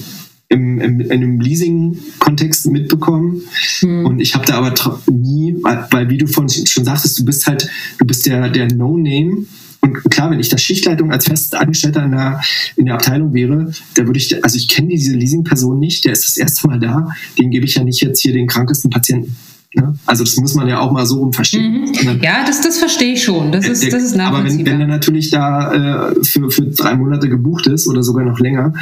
im, 0.50 0.80
im, 0.80 1.00
in 1.00 1.12
einem 1.12 1.40
Leasing-Kontext 1.40 2.68
mitbekommen. 2.68 3.42
Mhm. 3.82 4.06
Und 4.06 4.20
ich 4.20 4.36
habe 4.36 4.46
da 4.46 4.56
aber 4.56 4.74
nie, 5.12 5.56
weil, 5.62 6.10
wie 6.10 6.18
du 6.18 6.28
vorhin 6.28 6.66
schon 6.68 6.86
sagtest, 6.86 7.18
du 7.20 7.26
bist 7.26 7.48
halt, 7.48 7.70
du 7.98 8.06
bist 8.06 8.26
der, 8.26 8.50
der 8.50 8.68
No-Name. 8.68 9.46
Und 9.82 10.04
klar, 10.10 10.32
wenn 10.32 10.40
ich 10.40 10.50
da 10.50 10.58
Schichtleitung 10.58 11.12
als 11.12 11.26
Festangestellter 11.26 12.06
in 12.06 12.12
der, 12.12 12.42
in 12.76 12.86
der 12.86 12.96
Abteilung 12.96 13.34
wäre, 13.34 13.72
da 13.96 14.06
würde 14.06 14.18
ich, 14.18 14.44
also 14.44 14.58
ich 14.58 14.68
kenne 14.68 14.90
diese 14.90 15.16
Leasing-Person 15.16 15.80
nicht, 15.80 16.06
der 16.06 16.14
ist 16.14 16.28
das 16.28 16.38
erste 16.38 16.68
Mal 16.68 16.80
da, 16.80 17.10
den 17.38 17.52
gebe 17.52 17.66
ich 17.66 17.76
ja 17.76 17.84
nicht 17.84 18.02
jetzt 18.02 18.22
hier 18.22 18.34
den 18.34 18.48
krankesten 18.48 18.90
Patienten. 18.90 19.36
Ne? 19.76 19.98
Also 20.06 20.24
das 20.24 20.36
muss 20.38 20.56
man 20.56 20.68
ja 20.68 20.80
auch 20.80 20.92
mal 20.92 21.06
so 21.06 21.20
rum 21.20 21.34
verstehen. 21.34 21.82
Mhm. 21.82 22.22
Ja, 22.22 22.46
das, 22.46 22.62
das 22.62 22.78
verstehe 22.78 23.14
ich 23.14 23.24
schon. 23.24 23.52
Das 23.52 23.68
ist, 23.68 23.92
das 23.92 24.04
ist 24.04 24.20
Aber 24.20 24.44
wenn, 24.44 24.66
wenn 24.66 24.82
er 24.82 24.88
natürlich 24.88 25.30
da 25.32 26.12
äh, 26.12 26.24
für, 26.24 26.50
für 26.50 26.64
drei 26.64 26.96
Monate 26.96 27.30
gebucht 27.30 27.68
ist 27.68 27.88
oder 27.88 28.04
sogar 28.04 28.26
noch 28.26 28.40
länger, 28.40 28.74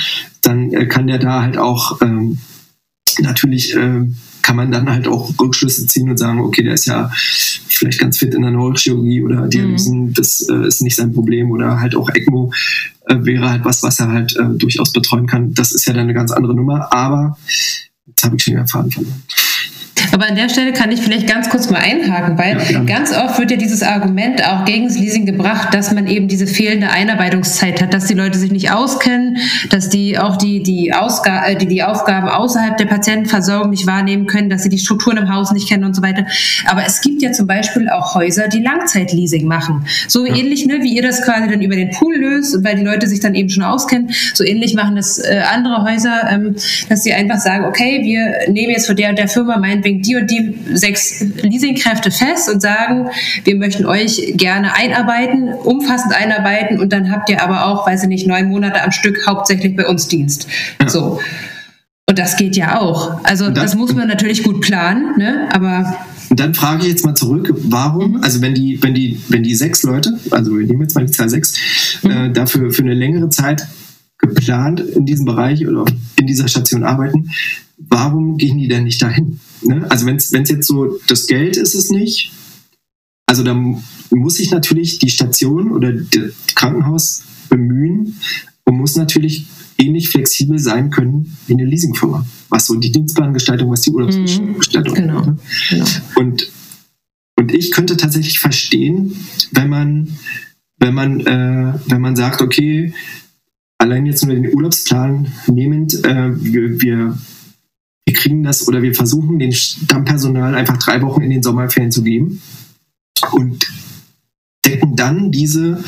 dann 0.41 0.71
äh, 0.71 0.85
kann 0.85 1.07
der 1.07 1.19
da 1.19 1.41
halt 1.41 1.57
auch 1.57 2.01
ähm, 2.01 2.39
natürlich 3.19 3.75
äh, 3.75 4.05
kann 4.43 4.55
man 4.57 4.71
dann 4.71 4.89
halt 4.89 5.07
auch 5.07 5.33
Rückschlüsse 5.39 5.87
ziehen 5.87 6.09
und 6.09 6.17
sagen, 6.17 6.41
okay, 6.41 6.63
der 6.63 6.73
ist 6.73 6.85
ja 6.85 7.09
vielleicht 7.15 7.99
ganz 7.99 8.17
fit 8.17 8.33
in 8.33 8.41
der 8.41 8.51
Neurochirurgie 8.51 9.23
oder 9.23 9.47
Dialysen, 9.47 10.07
mhm. 10.07 10.13
das 10.13 10.47
äh, 10.49 10.67
ist 10.67 10.81
nicht 10.81 10.97
sein 10.97 11.13
Problem 11.13 11.49
oder 11.51 11.79
halt 11.79 11.95
auch 11.95 12.09
ECMO 12.09 12.51
äh, 13.07 13.15
wäre 13.21 13.49
halt 13.49 13.65
was, 13.65 13.81
was 13.83 13.99
er 13.99 14.09
halt 14.09 14.35
äh, 14.35 14.57
durchaus 14.57 14.91
betreuen 14.91 15.27
kann. 15.27 15.53
Das 15.53 15.71
ist 15.71 15.85
ja 15.87 15.93
dann 15.93 16.03
eine 16.03 16.13
ganz 16.13 16.31
andere 16.31 16.53
Nummer, 16.53 16.93
aber 16.93 17.37
jetzt 18.05 18.23
habe 18.23 18.35
ich 18.35 18.43
schon 18.43 18.55
den 18.55 18.67
Faden 18.67 18.91
verloren. 18.91 19.23
Aber 20.11 20.27
an 20.27 20.35
der 20.35 20.49
Stelle 20.49 20.73
kann 20.73 20.91
ich 20.91 21.01
vielleicht 21.01 21.27
ganz 21.27 21.49
kurz 21.49 21.69
mal 21.69 21.79
einhaken, 21.79 22.37
weil 22.37 22.57
ja, 22.71 22.83
ganz 22.83 23.15
oft 23.15 23.39
wird 23.39 23.51
ja 23.51 23.57
dieses 23.57 23.83
Argument 23.83 24.43
auch 24.45 24.65
gegen 24.65 24.87
das 24.87 24.97
Leasing 24.97 25.25
gebracht, 25.25 25.73
dass 25.73 25.91
man 25.91 26.07
eben 26.07 26.27
diese 26.27 26.47
fehlende 26.47 26.89
Einarbeitungszeit 26.89 27.81
hat, 27.81 27.93
dass 27.93 28.05
die 28.05 28.13
Leute 28.13 28.37
sich 28.37 28.51
nicht 28.51 28.71
auskennen, 28.71 29.37
dass 29.69 29.89
die 29.89 30.17
auch 30.17 30.37
die, 30.37 30.63
die, 30.63 30.93
Ausga 30.93 31.45
äh, 31.47 31.55
die, 31.55 31.67
die 31.67 31.83
Aufgaben 31.83 32.27
außerhalb 32.27 32.77
der 32.77 32.85
Patientenversorgung 32.85 33.69
nicht 33.69 33.87
wahrnehmen 33.87 34.27
können, 34.27 34.49
dass 34.49 34.63
sie 34.63 34.69
die 34.69 34.77
Strukturen 34.77 35.17
im 35.17 35.33
Haus 35.33 35.51
nicht 35.51 35.67
kennen 35.67 35.83
und 35.83 35.95
so 35.95 36.01
weiter. 36.01 36.25
Aber 36.65 36.83
es 36.85 37.01
gibt 37.01 37.21
ja 37.21 37.31
zum 37.31 37.47
Beispiel 37.47 37.89
auch 37.89 38.15
Häuser, 38.15 38.47
die 38.47 38.59
Langzeitleasing 38.59 39.45
machen. 39.47 39.85
So 40.07 40.25
ja. 40.25 40.35
ähnlich, 40.35 40.65
ne, 40.65 40.79
wie 40.81 40.95
ihr 40.95 41.01
das 41.01 41.23
quasi 41.23 41.49
dann 41.49 41.61
über 41.61 41.75
den 41.75 41.91
Pool 41.91 42.15
löst, 42.15 42.63
weil 42.63 42.75
die 42.75 42.83
Leute 42.83 43.07
sich 43.07 43.19
dann 43.19 43.35
eben 43.35 43.49
schon 43.49 43.63
auskennen. 43.63 44.11
So 44.33 44.43
ähnlich 44.43 44.73
machen 44.73 44.95
das 44.95 45.19
äh, 45.19 45.41
andere 45.53 45.83
Häuser, 45.83 46.29
ähm, 46.29 46.55
dass 46.89 47.03
sie 47.03 47.13
einfach 47.13 47.37
sagen, 47.37 47.65
okay, 47.65 48.01
wir 48.03 48.51
nehmen 48.51 48.71
jetzt 48.71 48.87
von 48.87 48.95
der 48.95 49.09
und 49.09 49.17
der 49.17 49.27
Firma 49.27 49.57
meinetwegen 49.57 49.92
die 50.01 50.15
und 50.15 50.29
die 50.29 50.57
sechs 50.73 51.21
Leasingkräfte 51.41 52.11
fest 52.11 52.49
und 52.51 52.61
sagen, 52.61 53.09
wir 53.43 53.55
möchten 53.55 53.85
euch 53.85 54.33
gerne 54.35 54.73
einarbeiten, 54.75 55.53
umfassend 55.53 56.13
einarbeiten 56.15 56.79
und 56.79 56.91
dann 56.91 57.11
habt 57.11 57.29
ihr 57.29 57.41
aber 57.41 57.65
auch, 57.65 57.87
weiß 57.87 58.03
ich 58.03 58.09
nicht, 58.09 58.27
neun 58.27 58.49
Monate 58.49 58.83
am 58.83 58.91
Stück 58.91 59.27
hauptsächlich 59.27 59.75
bei 59.75 59.87
uns 59.87 60.07
Dienst. 60.07 60.47
Ja. 60.81 60.89
So. 60.89 61.19
Und 62.09 62.19
das 62.19 62.35
geht 62.35 62.55
ja 62.57 62.79
auch. 62.79 63.23
Also 63.23 63.49
das, 63.49 63.71
das, 63.71 63.75
muss 63.75 63.93
man 63.93 64.07
natürlich 64.07 64.43
gut 64.43 64.61
planen, 64.61 65.17
ne? 65.17 65.49
aber 65.51 65.95
und 66.33 66.39
dann 66.39 66.55
frage 66.55 66.81
ich 66.81 66.89
jetzt 66.89 67.05
mal 67.05 67.13
zurück, 67.13 67.53
warum, 67.65 68.13
mhm. 68.13 68.23
also 68.23 68.41
wenn 68.41 68.55
die, 68.55 68.81
wenn 68.81 68.95
die, 68.95 69.21
wenn 69.29 69.43
die 69.43 69.53
sechs 69.53 69.83
Leute, 69.83 70.17
also 70.31 70.57
wir 70.57 70.65
nehmen 70.65 70.81
jetzt 70.81 70.95
mal 70.95 71.05
die 71.05 71.11
Zahl 71.11 71.29
sechs, 71.29 71.53
mhm. 72.01 72.09
äh, 72.09 72.31
dafür 72.31 72.71
für 72.71 72.81
eine 72.81 72.95
längere 72.95 73.29
Zeit 73.29 73.67
geplant 74.17 74.79
in 74.79 75.05
diesem 75.05 75.25
Bereich 75.25 75.67
oder 75.67 75.85
in 76.15 76.25
dieser 76.25 76.47
Station 76.47 76.83
arbeiten, 76.83 77.29
warum 77.77 78.37
gehen 78.37 78.57
die 78.57 78.67
denn 78.67 78.85
nicht 78.85 78.99
dahin? 79.01 79.39
Ne? 79.65 79.85
Also 79.89 80.05
wenn 80.05 80.15
es 80.17 80.31
jetzt 80.31 80.67
so, 80.67 80.99
das 81.07 81.27
Geld 81.27 81.57
ist 81.57 81.75
es 81.75 81.89
nicht, 81.89 82.31
also 83.25 83.43
dann 83.43 83.83
muss 84.11 84.35
sich 84.35 84.51
natürlich 84.51 84.99
die 84.99 85.09
Station 85.09 85.71
oder 85.71 85.91
das 85.93 86.33
Krankenhaus 86.55 87.23
bemühen 87.49 88.17
und 88.65 88.77
muss 88.77 88.95
natürlich 88.95 89.47
ähnlich 89.77 90.09
flexibel 90.09 90.59
sein 90.59 90.89
können 90.89 91.35
wie 91.47 91.53
eine 91.53 91.65
Leasingfirma, 91.65 92.25
was 92.49 92.67
so 92.67 92.75
die 92.75 92.91
Dienstplangestaltung, 92.91 93.71
was 93.71 93.81
die 93.81 93.91
Urlaubsgestaltung. 93.91 94.93
Mhm, 94.93 95.01
genau, 95.01 95.21
ne? 95.21 95.37
genau. 95.69 95.85
Und, 96.15 96.51
und 97.35 97.53
ich 97.53 97.71
könnte 97.71 97.97
tatsächlich 97.97 98.39
verstehen, 98.39 99.15
wenn 99.51 99.69
man, 99.69 100.17
wenn 100.77 100.93
man, 100.93 101.19
äh, 101.21 101.73
wenn 101.87 102.01
man 102.01 102.15
sagt, 102.15 102.41
okay, 102.41 102.93
allein 103.77 104.05
jetzt 104.05 104.25
nur 104.25 104.35
den 104.35 104.53
Urlaubsplan 104.53 105.31
nehmend, 105.47 106.05
äh, 106.05 106.31
wir, 106.35 106.81
wir 106.81 107.17
kriegen 108.23 108.43
das 108.43 108.67
oder 108.67 108.81
wir 108.81 108.95
versuchen 108.95 109.37
den 109.39 109.51
Stammpersonal 109.51 110.55
einfach 110.55 110.77
drei 110.77 111.01
Wochen 111.01 111.21
in 111.21 111.29
den 111.29 111.43
Sommerferien 111.43 111.91
zu 111.91 112.03
geben 112.03 112.41
und 113.31 113.67
decken 114.65 114.95
dann 114.95 115.31
diese 115.31 115.83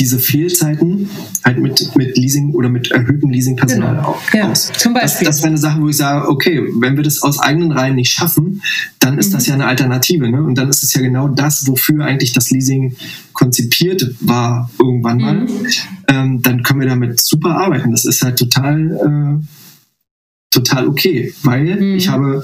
diese 0.00 0.18
Fehlzeiten 0.18 1.10
halt 1.44 1.58
mit, 1.58 1.94
mit 1.94 2.16
Leasing 2.16 2.54
oder 2.54 2.70
mit 2.70 2.90
erhöhtem 2.90 3.28
Leasingpersonal 3.30 3.96
genau. 3.96 4.18
ja, 4.32 4.50
aus. 4.50 4.72
Zum 4.78 4.94
Beispiel. 4.94 5.26
Das, 5.26 5.36
das 5.36 5.42
wäre 5.42 5.48
eine 5.48 5.58
Sache, 5.58 5.80
wo 5.80 5.88
ich 5.88 5.96
sage, 5.98 6.26
okay, 6.26 6.62
wenn 6.76 6.96
wir 6.96 7.04
das 7.04 7.22
aus 7.22 7.38
eigenen 7.38 7.70
Reihen 7.70 7.96
nicht 7.96 8.10
schaffen, 8.10 8.62
dann 8.98 9.18
ist 9.18 9.28
mhm. 9.28 9.32
das 9.34 9.46
ja 9.46 9.54
eine 9.54 9.66
Alternative. 9.66 10.30
Ne? 10.30 10.42
Und 10.42 10.56
dann 10.56 10.70
ist 10.70 10.82
es 10.82 10.94
ja 10.94 11.02
genau 11.02 11.28
das, 11.28 11.66
wofür 11.66 12.04
eigentlich 12.04 12.32
das 12.32 12.50
Leasing 12.50 12.96
konzipiert 13.34 14.14
war 14.20 14.70
irgendwann 14.78 15.18
mal. 15.18 15.34
Mhm. 15.34 15.66
Ähm, 16.08 16.42
dann 16.42 16.62
können 16.62 16.80
wir 16.80 16.88
damit 16.88 17.20
super 17.20 17.56
arbeiten. 17.56 17.90
Das 17.90 18.06
ist 18.06 18.22
halt 18.22 18.38
total, 18.38 19.40
äh, 19.42 19.59
total 20.62 20.88
okay, 20.88 21.32
weil 21.42 21.76
mhm. 21.76 21.96
ich 21.96 22.08
habe 22.08 22.42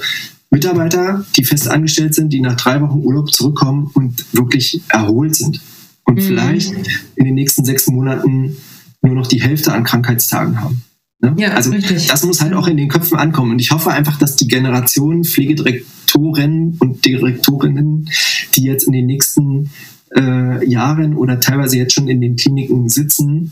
Mitarbeiter, 0.49 1.25
die 1.35 1.43
fest 1.43 1.67
angestellt 1.67 2.15
sind, 2.15 2.31
die 2.31 2.41
nach 2.41 2.55
drei 2.55 2.81
Wochen 2.81 2.99
Urlaub 2.99 3.31
zurückkommen 3.31 3.89
und 3.93 4.25
wirklich 4.33 4.81
erholt 4.89 5.35
sind 5.35 5.61
und 6.05 6.15
mhm. 6.15 6.21
vielleicht 6.21 6.73
in 7.15 7.25
den 7.25 7.35
nächsten 7.35 7.65
sechs 7.65 7.87
Monaten 7.87 8.57
nur 9.01 9.15
noch 9.15 9.27
die 9.27 9.41
Hälfte 9.41 9.73
an 9.73 9.83
Krankheitstagen 9.83 10.61
haben. 10.61 10.83
Ne? 11.19 11.35
Ja, 11.37 11.49
also 11.49 11.71
richtig. 11.71 12.07
das 12.07 12.23
muss 12.23 12.41
halt 12.41 12.53
auch 12.53 12.67
in 12.67 12.77
den 12.77 12.89
Köpfen 12.89 13.17
ankommen. 13.17 13.51
Und 13.51 13.59
ich 13.59 13.71
hoffe 13.71 13.91
einfach, 13.91 14.17
dass 14.19 14.35
die 14.35 14.47
Generation 14.47 15.23
Pflegedirektoren 15.23 16.77
und 16.79 17.05
Direktorinnen, 17.05 18.09
die 18.55 18.63
jetzt 18.63 18.83
in 18.83 18.93
den 18.93 19.07
nächsten 19.07 19.69
äh, 20.15 20.67
Jahren 20.67 21.15
oder 21.15 21.39
teilweise 21.39 21.77
jetzt 21.77 21.93
schon 21.93 22.07
in 22.07 22.21
den 22.21 22.35
Kliniken 22.35 22.87
sitzen, 22.87 23.51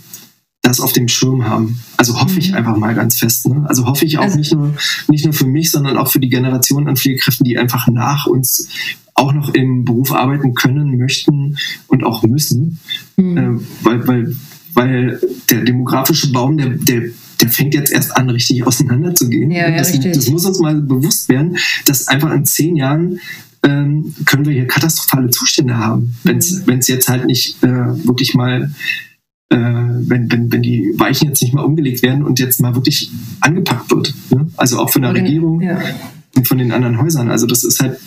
das 0.66 0.80
auf 0.80 0.94
dem 0.94 1.08
Schirm 1.08 1.48
haben. 1.48 1.80
Also 1.98 2.20
hoffe 2.20 2.40
ich 2.40 2.50
mhm. 2.50 2.58
einfach 2.58 2.76
mal 2.78 2.96
ganz 2.96 3.20
fest. 3.20 3.48
Ne? 3.48 3.64
Also 3.68 3.86
hoffe 3.86 4.06
ich 4.06 4.18
auch 4.18 4.24
also, 4.24 4.38
nicht, 4.38 4.54
nur, 4.54 4.74
nicht 5.08 5.26
nur 5.26 5.34
für 5.34 5.46
mich, 5.46 5.72
sondern 5.72 5.98
auch 5.98 6.12
für 6.12 6.20
die 6.20 6.30
Generation 6.30 6.88
an 6.88 6.98
Pflegekräften, 6.98 7.46
die 7.46 7.58
einfach 7.58 7.88
nach 7.88 8.26
uns 8.26 8.68
auch 9.14 9.32
noch 9.32 9.54
im 9.54 9.86
Beruf 9.86 10.12
arbeiten 10.12 10.54
können, 10.56 10.98
möchten 10.98 11.58
und 11.88 12.04
auch 12.04 12.24
müssen, 12.24 12.80
mhm. 13.16 13.38
äh, 13.38 13.60
weil, 13.84 14.08
weil, 14.08 14.36
weil 14.74 15.20
der 15.50 15.62
demografische 15.62 16.32
Baum, 16.32 16.58
der, 16.58 16.70
der, 16.70 17.04
der 17.40 17.50
fängt 17.50 17.76
jetzt 17.76 17.94
erst 17.94 18.16
an, 18.18 18.30
richtig 18.30 18.66
auseinanderzugehen. 18.66 19.52
Ja, 19.52 19.70
ja, 19.70 19.78
das, 19.78 19.98
das, 20.00 20.30
muss 20.30 20.46
uns 20.46 20.60
mal 20.60 20.76
bewusst 20.76 21.30
werden, 21.30 21.58
dass 21.86 22.08
einfach 22.08 22.32
in 22.34 22.44
zehn 22.44 22.76
Jahren 22.76 23.20
ähm, 23.64 24.14
können 24.26 24.46
wir 24.46 24.54
hier 24.54 24.68
katastrophale 24.68 25.30
Zustände 25.30 25.78
haben, 25.78 26.16
wenn 26.24 26.38
es 26.38 26.66
mhm. 26.66 26.80
jetzt 26.82 27.08
halt 27.08 27.26
nicht 27.26 27.64
äh, 27.64 27.68
wirklich 27.68 28.34
mal 28.34 28.72
äh, 29.50 29.58
wenn, 29.58 30.32
wenn, 30.32 30.52
wenn 30.52 30.62
die 30.62 30.94
Weichen 30.98 31.30
jetzt 31.30 31.42
nicht 31.42 31.54
mal 31.54 31.64
umgelegt 31.64 32.04
werden 32.04 32.24
und 32.24 32.40
jetzt 32.40 32.62
mal 32.62 32.76
wirklich 32.76 33.10
angepackt 33.42 33.92
wird. 33.92 34.14
Ne? 34.32 34.48
Also 34.58 34.80
auch 34.80 34.90
von 34.90 35.04
der 35.04 35.14
Regierung 35.14 35.62
ja. 35.62 35.80
und 36.36 36.48
von 36.48 36.58
den 36.58 36.72
anderen 36.72 37.02
Häusern. 37.02 37.30
Also 37.30 37.46
das 37.48 37.64
ist 37.64 37.82
halt 37.82 38.00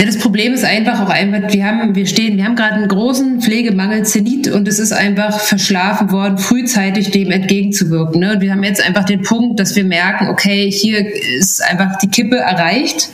ja, 0.00 0.06
das 0.06 0.16
Problem 0.16 0.54
ist 0.54 0.64
einfach 0.64 0.98
auch 1.00 1.10
einfach, 1.10 1.52
wir 1.52 1.66
haben, 1.66 1.94
wir 1.94 2.06
stehen, 2.06 2.38
wir 2.38 2.46
haben 2.46 2.56
gerade 2.56 2.76
einen 2.76 2.88
großen 2.88 3.42
Pflegemangel 3.42 4.02
Zenit 4.06 4.48
und 4.48 4.66
es 4.66 4.78
ist 4.78 4.92
einfach 4.92 5.38
verschlafen 5.38 6.10
worden, 6.10 6.38
frühzeitig 6.38 7.10
dem 7.10 7.30
entgegenzuwirken. 7.30 8.18
Ne? 8.18 8.32
Und 8.32 8.40
wir 8.40 8.50
haben 8.52 8.62
jetzt 8.62 8.82
einfach 8.82 9.04
den 9.04 9.20
Punkt, 9.20 9.60
dass 9.60 9.76
wir 9.76 9.84
merken, 9.84 10.28
okay, 10.28 10.70
hier 10.70 11.04
ist 11.38 11.62
einfach 11.62 11.98
die 11.98 12.08
Kippe 12.08 12.36
erreicht. 12.36 13.10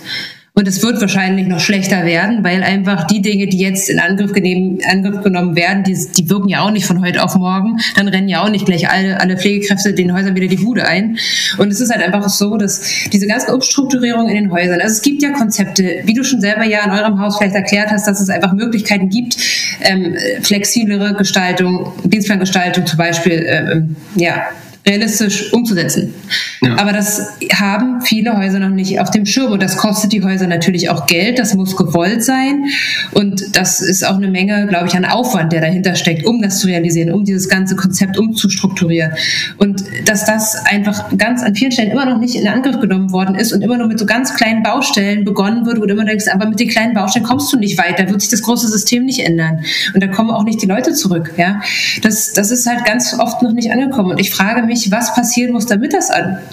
Und 0.58 0.66
es 0.66 0.82
wird 0.82 1.02
wahrscheinlich 1.02 1.46
noch 1.48 1.60
schlechter 1.60 2.06
werden, 2.06 2.42
weil 2.42 2.62
einfach 2.62 3.06
die 3.06 3.20
Dinge, 3.20 3.46
die 3.46 3.58
jetzt 3.58 3.90
in 3.90 4.00
Angriff, 4.00 4.32
genehm, 4.32 4.78
Angriff 4.90 5.22
genommen 5.22 5.54
werden, 5.54 5.84
die, 5.84 5.94
die 6.16 6.30
wirken 6.30 6.48
ja 6.48 6.62
auch 6.62 6.70
nicht 6.70 6.86
von 6.86 7.04
heute 7.04 7.22
auf 7.22 7.34
morgen. 7.34 7.76
Dann 7.94 8.08
rennen 8.08 8.26
ja 8.26 8.42
auch 8.42 8.48
nicht 8.48 8.64
gleich 8.64 8.88
alle, 8.88 9.20
alle 9.20 9.36
Pflegekräfte 9.36 9.92
den 9.92 10.14
Häusern 10.14 10.34
wieder 10.34 10.46
die 10.46 10.56
Bude 10.56 10.86
ein. 10.86 11.18
Und 11.58 11.70
es 11.70 11.82
ist 11.82 11.92
halt 11.92 12.02
einfach 12.02 12.26
so, 12.30 12.56
dass 12.56 12.80
diese 13.12 13.26
ganze 13.26 13.54
Umstrukturierung 13.54 14.30
in 14.30 14.34
den 14.34 14.50
Häusern, 14.50 14.80
also 14.80 14.94
es 14.94 15.02
gibt 15.02 15.22
ja 15.22 15.32
Konzepte, 15.32 16.00
wie 16.04 16.14
du 16.14 16.25
schon 16.25 16.40
selber 16.40 16.64
ja 16.64 16.86
in 16.86 16.90
eurem 16.90 17.20
Haus 17.20 17.36
vielleicht 17.36 17.54
erklärt 17.54 17.90
hast, 17.90 18.06
dass 18.06 18.18
es 18.18 18.30
einfach 18.30 18.54
Möglichkeiten 18.54 19.10
gibt, 19.10 19.36
ähm, 19.82 20.16
flexiblere 20.40 21.12
Gestaltung, 21.18 21.92
Dienstplangestaltung 22.04 22.86
zum 22.86 22.96
Beispiel, 22.96 23.44
ähm, 23.46 23.96
ja, 24.14 24.46
realistisch 24.88 25.52
umzusetzen. 25.52 26.14
Ja. 26.62 26.78
Aber 26.78 26.92
das 26.92 27.32
haben 27.52 28.02
viele 28.02 28.36
Häuser 28.36 28.60
noch 28.60 28.70
nicht 28.70 29.00
auf 29.00 29.10
dem 29.10 29.26
Schirm 29.26 29.52
und 29.52 29.62
das 29.62 29.76
kostet 29.76 30.12
die 30.12 30.22
Häuser 30.22 30.46
natürlich 30.46 30.90
auch 30.90 31.06
Geld, 31.06 31.40
das 31.40 31.54
muss 31.54 31.76
gewollt 31.76 32.22
sein 32.22 32.66
und 33.12 33.56
das 33.56 33.80
ist 33.80 34.06
auch 34.06 34.16
eine 34.16 34.28
Menge, 34.28 34.66
glaube 34.68 34.86
ich, 34.86 34.94
an 34.94 35.04
Aufwand, 35.04 35.52
der 35.52 35.60
dahinter 35.60 35.96
steckt, 35.96 36.24
um 36.24 36.40
das 36.40 36.60
zu 36.60 36.68
realisieren, 36.68 37.12
um 37.12 37.24
dieses 37.24 37.48
ganze 37.48 37.74
Konzept 37.74 38.16
umzustrukturieren 38.16 39.12
und 39.58 39.82
dass 40.04 40.24
das 40.24 40.54
einfach 40.66 41.16
ganz 41.18 41.42
an 41.42 41.56
vielen 41.56 41.72
Stellen 41.72 41.90
immer 41.90 42.06
noch 42.06 42.20
nicht 42.20 42.36
in 42.36 42.46
Angriff 42.46 42.78
genommen 42.80 43.10
worden 43.10 43.34
ist 43.34 43.52
und 43.52 43.62
immer 43.62 43.78
nur 43.78 43.88
mit 43.88 43.98
so 43.98 44.06
ganz 44.06 44.34
kleinen 44.34 44.62
Baustellen 44.62 45.24
begonnen 45.24 45.66
wird, 45.66 45.80
wo 45.80 45.86
du 45.86 45.94
immer 45.94 46.04
denkst, 46.04 46.26
aber 46.32 46.48
mit 46.48 46.60
den 46.60 46.68
kleinen 46.68 46.94
Baustellen 46.94 47.26
kommst 47.26 47.52
du 47.52 47.58
nicht 47.58 47.76
weiter, 47.76 48.08
wird 48.08 48.20
sich 48.20 48.30
das 48.30 48.42
große 48.42 48.68
System 48.68 49.04
nicht 49.04 49.18
ändern 49.20 49.64
und 49.94 50.02
da 50.02 50.06
kommen 50.06 50.30
auch 50.30 50.44
nicht 50.44 50.62
die 50.62 50.66
Leute 50.66 50.92
zurück, 50.92 51.32
ja. 51.36 51.60
Das, 52.02 52.32
das 52.32 52.52
ist 52.52 52.66
halt 52.66 52.84
ganz 52.84 53.18
oft 53.18 53.42
noch 53.42 53.52
nicht 53.52 53.72
angekommen 53.72 54.12
und 54.12 54.20
ich 54.20 54.30
frage 54.30 54.62
mich, 54.62 54.75
nicht, 54.76 54.90
was 54.90 55.14
passieren 55.14 55.52
muss, 55.52 55.66
damit 55.66 55.92
das, 55.92 56.11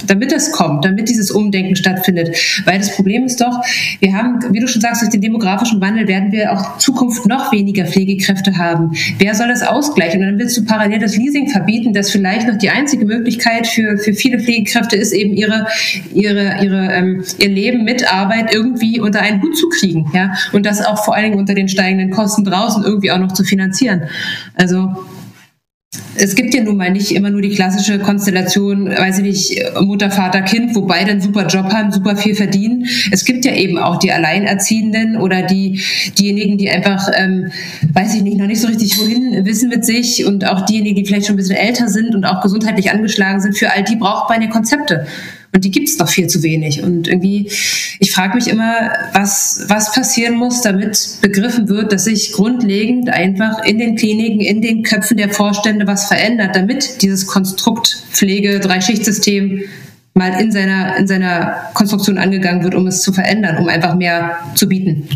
damit 0.08 0.32
das 0.32 0.51
kommt, 0.51 0.86
damit 0.86 1.10
dieses 1.10 1.30
Umdenken 1.30 1.75
stattfindet. 1.75 2.36
Weil 2.65 2.80
das 2.80 2.96
Problem 2.96 3.25
ist 3.25 3.42
doch, 3.42 3.62
wir 4.00 4.13
haben, 4.13 4.39
wie 4.51 4.60
du 4.60 4.68
schon 4.68 4.82
sagst, 4.82 5.01
durch 5.01 5.12
den 5.12 5.22
demografischen 5.22 5.82
Wandel 5.82 6.08
werden 6.08 6.32
wir 6.32 6.53
auch 6.53 6.77
Zukunft 6.77 7.25
noch 7.25 7.51
weniger 7.51 7.86
Pflegekräfte 7.86 8.58
haben. 8.58 8.92
Wer 9.18 9.36
soll 9.36 9.50
das 9.50 9.62
ausgleichen? 9.62 10.22
Und 10.22 10.27
dann 10.27 10.39
willst 10.39 10.58
du 10.58 10.63
parallel 10.63 11.00
das 11.00 11.18
Leasing 11.18 11.50
verbieten, 11.50 11.94
das 11.94 12.12
vielleicht 12.12 12.48
noch 12.48 12.58
die 12.58 12.70
einzige 12.70 13.06
Möglichkeit 13.06 13.68
für, 13.68 13.98
für 13.98 14.13
viele 14.13 14.39
Pflegekräfte 14.39 14.96
ist, 14.96 15.12
eben 15.12 15.34
ihre, 15.34 15.68
ihre, 16.13 16.63
ihre, 16.63 16.94
ähm, 16.94 17.24
ihr 17.39 17.50
Leben 17.50 17.84
mit 17.84 18.12
Arbeit 18.12 18.53
irgendwie 18.53 19.00
unter 19.00 19.22
einen 19.22 19.42
Hut 19.42 19.58
zu 19.58 19.68
kriegen. 19.70 20.10
Ja? 20.13 20.34
Und 20.53 20.65
das 20.65 20.84
auch 20.86 21.03
vor 21.03 21.15
allen 21.15 21.25
Dingen 21.25 21.39
unter 21.39 21.53
den 21.53 21.68
steigenden 21.68 22.12
Kosten 22.12 22.46
draußen 22.46 22.84
irgendwie 22.84 23.12
auch 23.12 23.20
noch 23.20 23.34
zu 23.34 23.44
finanzieren. 23.44 24.03
Also 24.56 24.94
es 26.15 26.35
gibt 26.35 26.53
ja 26.53 26.63
nun 26.63 26.77
mal 26.77 26.91
nicht 26.91 27.12
immer 27.12 27.29
nur 27.29 27.41
die 27.41 27.50
klassische 27.50 28.00
Konstellation, 28.00 28.89
weiß 28.89 29.19
ich 29.19 29.23
nicht, 29.23 29.63
Mutter, 29.81 30.09
Vater, 30.09 30.41
Kind, 30.41 30.75
wo 30.75 30.81
beide 30.81 31.12
einen 31.12 31.21
super 31.21 31.47
Job 31.47 31.65
haben, 31.65 31.91
super 31.91 32.15
viel 32.15 32.35
verdienen. 32.35 32.85
Es 33.12 33.25
gibt 33.25 33.45
ja 33.45 33.53
eben 33.53 33.77
auch 33.77 33.97
die 33.97 34.12
Alleinerziehenden 34.12 35.17
oder 35.17 35.43
die, 35.43 35.81
diejenigen, 36.17 36.57
die 36.57 36.69
einfach, 36.69 37.09
ähm, 37.15 37.51
weiß 37.93 38.15
ich 38.15 38.23
nicht, 38.23 38.38
noch 38.38 38.47
nicht 38.47 38.62
so 38.62 38.67
richtig 38.67 38.97
wohin 39.00 39.45
wissen 39.45 39.69
mit 39.69 39.85
sich 39.85 40.25
und 40.25 40.47
auch 40.47 40.65
diejenigen, 40.65 40.95
die 40.95 41.05
vielleicht 41.05 41.27
schon 41.27 41.35
ein 41.35 41.38
bisschen 41.38 41.57
älter 41.57 41.88
sind 41.89 42.15
und 42.15 42.25
auch 42.25 42.41
gesundheitlich 42.41 42.91
angeschlagen 42.91 43.39
sind. 43.39 43.57
Für 43.57 43.71
all 43.71 43.83
die 43.83 43.95
braucht 43.95 44.29
man 44.29 44.41
ja 44.41 44.47
Konzepte. 44.50 45.05
Und 45.53 45.65
die 45.65 45.72
gibt 45.72 45.88
es 45.88 46.00
noch 46.00 46.10
viel 46.10 46.27
zu 46.27 46.41
wenig. 46.41 46.81
Und 46.81 47.07
irgendwie, 47.07 47.48
ich 48.00 48.12
frage 48.12 48.36
mich 48.36 48.48
immer, 48.48 48.91
was, 49.13 49.65
was 49.67 49.93
passieren 49.93 50.36
muss, 50.36 50.62
damit 50.62 51.19
begriffen 51.22 51.69
wird, 51.69 51.93
dass 51.93 52.05
sich 52.05 52.33
grundlegend 52.33 53.10
einfach 53.10 53.63
in 53.63 53.77
den 53.77 53.95
Kliniken, 53.95 54.41
in 54.41 54.63
den 54.63 54.81
Köpfen 54.81 55.17
der 55.17 55.29
Vorstände 55.29 55.86
was 55.86 56.07
verändert, 56.07 56.55
damit 56.55 57.03
dieses 57.03 57.27
Konstrukt 57.27 58.03
Pflege, 58.12 58.60
Dreischichtsystem 58.60 59.63
mal 60.15 60.39
in 60.41 60.51
seiner, 60.51 60.98
in 60.98 61.07
seiner 61.07 61.69
Konstruktion 61.75 62.17
angegangen 62.17 62.63
wird, 62.63 62.74
um 62.74 62.88
es 62.88 63.01
zu 63.01 63.13
verändern, 63.13 63.57
um 63.57 63.67
einfach 63.67 63.95
mehr 63.95 64.38
zu 64.55 64.67
bieten. 64.67 65.07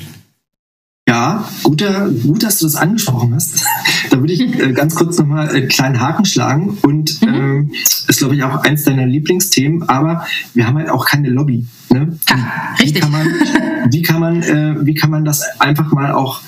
Ja, 1.17 1.49
guter, 1.63 2.11
gut, 2.11 2.43
dass 2.43 2.59
du 2.59 2.67
das 2.67 2.75
angesprochen 2.75 3.33
hast. 3.33 3.65
da 4.11 4.19
würde 4.19 4.33
ich 4.33 4.39
äh, 4.39 4.71
ganz 4.71 4.93
kurz 4.93 5.17
nochmal 5.17 5.49
einen 5.49 5.67
kleinen 5.67 5.99
Haken 5.99 6.25
schlagen 6.25 6.77
und 6.83 7.19
mhm. 7.23 7.33
ähm, 7.33 7.71
ist, 8.07 8.19
glaube 8.19 8.35
ich, 8.35 8.43
auch 8.43 8.63
eins 8.63 8.83
deiner 8.83 9.07
Lieblingsthemen, 9.07 9.89
aber 9.89 10.27
wir 10.53 10.67
haben 10.67 10.77
halt 10.77 10.91
auch 10.91 11.07
keine 11.07 11.29
Lobby. 11.29 11.65
Ne? 11.89 12.19
Ah, 12.29 12.75
richtig. 12.79 12.97
Wie 12.97 12.99
kann 12.99 13.11
man, 13.11 13.27
wie 13.91 14.01
kann 14.03 14.19
man, 14.19 14.43
äh, 14.43 14.85
wie 14.85 14.93
kann 14.93 15.09
man 15.09 15.25
das 15.25 15.41
einfach 15.57 15.91
mal 15.91 16.11
auch 16.11 16.41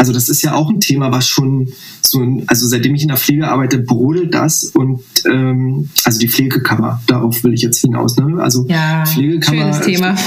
also 0.00 0.14
das 0.14 0.30
ist 0.30 0.40
ja 0.40 0.54
auch 0.54 0.70
ein 0.70 0.80
Thema, 0.80 1.12
was 1.12 1.28
schon 1.28 1.68
so, 2.00 2.20
ein, 2.20 2.44
also 2.46 2.66
seitdem 2.66 2.94
ich 2.94 3.02
in 3.02 3.08
der 3.08 3.18
Pflege 3.18 3.46
arbeite, 3.46 3.80
brodelt 3.80 4.32
das 4.32 4.64
und 4.64 5.02
ähm, 5.30 5.90
also 6.04 6.18
die 6.18 6.28
Pflegekammer, 6.30 7.02
darauf 7.06 7.44
will 7.44 7.52
ich 7.52 7.60
jetzt 7.60 7.82
hinaus. 7.82 8.16
Ne? 8.16 8.40
Also 8.40 8.64
ja, 8.66 9.04
Pflegekammer 9.04 9.74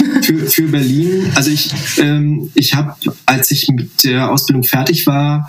Für, 0.22 0.38
für 0.38 0.68
Berlin. 0.68 1.24
Also 1.34 1.50
ich, 1.50 1.72
ähm, 1.98 2.52
ich 2.54 2.76
habe, 2.76 2.94
als 3.26 3.50
ich 3.50 3.68
mit 3.70 4.04
der 4.04 4.32
Ausbildung 4.32 4.62
fertig 4.64 5.08
war, 5.08 5.48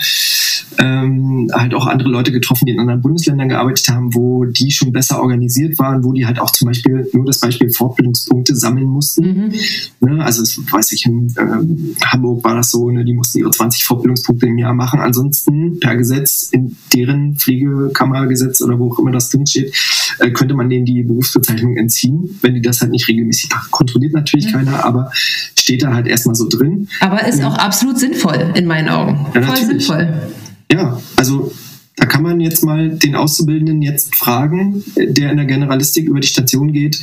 ähm, 0.78 1.50
halt 1.52 1.74
auch 1.74 1.86
andere 1.86 2.08
Leute 2.08 2.32
getroffen, 2.32 2.64
die 2.64 2.72
in 2.72 2.80
anderen 2.80 3.02
Bundesländern 3.02 3.50
gearbeitet 3.50 3.88
haben, 3.90 4.14
wo 4.14 4.44
die 4.44 4.70
schon 4.70 4.92
besser 4.92 5.20
organisiert 5.20 5.78
waren, 5.78 6.02
wo 6.02 6.12
die 6.12 6.26
halt 6.26 6.38
auch 6.38 6.50
zum 6.50 6.68
Beispiel 6.68 7.08
nur 7.12 7.26
das 7.26 7.40
Beispiel 7.40 7.70
Fortbildungspunkte 7.70 8.56
sammeln 8.56 8.86
mussten. 8.86 9.24
Mhm. 9.24 9.52
Ne? 10.00 10.24
Also 10.24 10.42
das 10.42 10.58
weiß 10.58 10.92
ich, 10.92 11.06
in 11.06 11.32
ähm, 11.38 11.94
Hamburg 12.04 12.42
war 12.44 12.54
das 12.54 12.70
so, 12.70 12.90
ne? 12.90 13.04
die 13.04 13.12
mussten 13.12 13.38
ihre 13.38 13.50
20 13.50 13.84
Fortbildungspunkte 13.84 14.13
im 14.42 14.58
Jahr 14.58 14.74
machen. 14.74 15.00
Ansonsten 15.00 15.80
per 15.80 15.96
Gesetz 15.96 16.48
in 16.50 16.76
deren 16.94 17.36
Pflegekammergesetz 17.36 18.60
oder 18.60 18.78
wo 18.78 18.92
auch 18.92 18.98
immer 18.98 19.10
das 19.10 19.30
drin 19.30 19.46
steht, 19.46 19.74
äh, 20.18 20.30
könnte 20.30 20.54
man 20.54 20.68
denen 20.68 20.84
die 20.84 21.02
Berufsbezeichnung 21.02 21.76
entziehen, 21.76 22.38
wenn 22.42 22.54
die 22.54 22.62
das 22.62 22.80
halt 22.80 22.90
nicht 22.90 23.08
regelmäßig 23.08 23.50
machen. 23.50 23.68
Kontrolliert 23.70 24.12
natürlich 24.12 24.46
mhm. 24.46 24.52
keiner, 24.52 24.84
aber 24.84 25.10
steht 25.14 25.82
da 25.82 25.92
halt 25.92 26.06
erstmal 26.06 26.34
so 26.34 26.48
drin. 26.48 26.88
Aber 27.00 27.26
ist 27.26 27.42
auch 27.42 27.56
absolut 27.56 27.98
sinnvoll 27.98 28.52
in 28.54 28.66
meinen 28.66 28.88
Augen. 28.88 29.26
Ja, 29.26 29.32
Voll 29.32 29.40
natürlich. 29.42 29.86
sinnvoll. 29.86 30.22
Ja, 30.70 31.00
also 31.16 31.52
da 31.96 32.06
kann 32.06 32.22
man 32.22 32.40
jetzt 32.40 32.64
mal 32.64 32.90
den 32.90 33.14
Auszubildenden 33.14 33.80
jetzt 33.82 34.16
fragen, 34.16 34.82
der 34.96 35.30
in 35.30 35.36
der 35.36 35.46
Generalistik 35.46 36.08
über 36.08 36.20
die 36.20 36.26
Station 36.26 36.72
geht, 36.72 37.00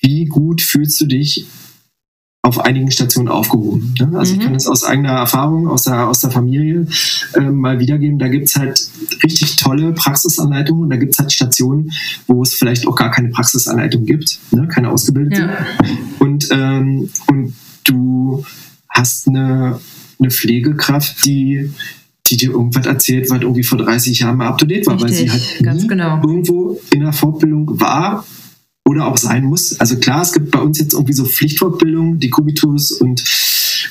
wie 0.00 0.26
gut 0.26 0.60
fühlst 0.60 1.00
du 1.00 1.06
dich 1.06 1.46
auf 2.42 2.60
einigen 2.60 2.90
Stationen 2.90 3.28
aufgehoben. 3.28 3.94
Ne? 3.98 4.18
Also 4.18 4.34
mhm. 4.34 4.38
ich 4.38 4.44
kann 4.44 4.54
das 4.54 4.68
aus 4.68 4.84
eigener 4.84 5.12
Erfahrung, 5.12 5.68
aus 5.68 5.84
der, 5.84 6.08
aus 6.08 6.20
der 6.20 6.30
Familie 6.30 6.86
äh, 7.34 7.40
mal 7.40 7.80
wiedergeben. 7.80 8.18
Da 8.18 8.28
gibt 8.28 8.48
es 8.48 8.56
halt 8.56 8.80
richtig 9.24 9.56
tolle 9.56 9.92
Praxisanleitungen 9.92 10.84
und 10.84 10.90
da 10.90 10.96
gibt 10.96 11.14
es 11.14 11.18
halt 11.18 11.32
Stationen, 11.32 11.90
wo 12.26 12.42
es 12.42 12.54
vielleicht 12.54 12.86
auch 12.86 12.94
gar 12.94 13.10
keine 13.10 13.28
Praxisanleitung 13.30 14.04
gibt, 14.04 14.38
ne? 14.52 14.68
keine 14.68 14.90
ausgebildete. 14.90 15.42
Ja. 15.42 15.66
Und, 16.20 16.48
ähm, 16.52 17.10
und 17.26 17.54
du 17.84 18.44
hast 18.88 19.28
eine, 19.28 19.80
eine 20.18 20.30
Pflegekraft, 20.30 21.24
die 21.26 21.70
die 22.30 22.36
dir 22.36 22.50
irgendwas 22.50 22.84
erzählt, 22.84 23.30
was 23.30 23.40
irgendwie 23.40 23.62
vor 23.62 23.78
30 23.78 24.18
Jahren 24.18 24.36
mal 24.36 24.48
up 24.48 24.58
to 24.58 24.66
date 24.66 24.86
war, 24.86 25.02
Richtig, 25.02 25.32
weil 25.32 25.40
sie 25.40 25.64
halt 25.64 25.88
genau. 25.88 26.16
irgendwo 26.16 26.78
in 26.92 27.00
der 27.00 27.14
Fortbildung 27.14 27.80
war 27.80 28.26
oder 28.88 29.06
auch 29.06 29.18
sein 29.18 29.44
muss. 29.44 29.78
Also 29.78 29.98
klar, 29.98 30.22
es 30.22 30.32
gibt 30.32 30.50
bei 30.50 30.60
uns 30.60 30.78
jetzt 30.78 30.94
irgendwie 30.94 31.12
so 31.12 31.26
Pflichtfortbildung, 31.26 32.18
die 32.18 32.30
Kubitus 32.30 32.90
und 32.90 33.22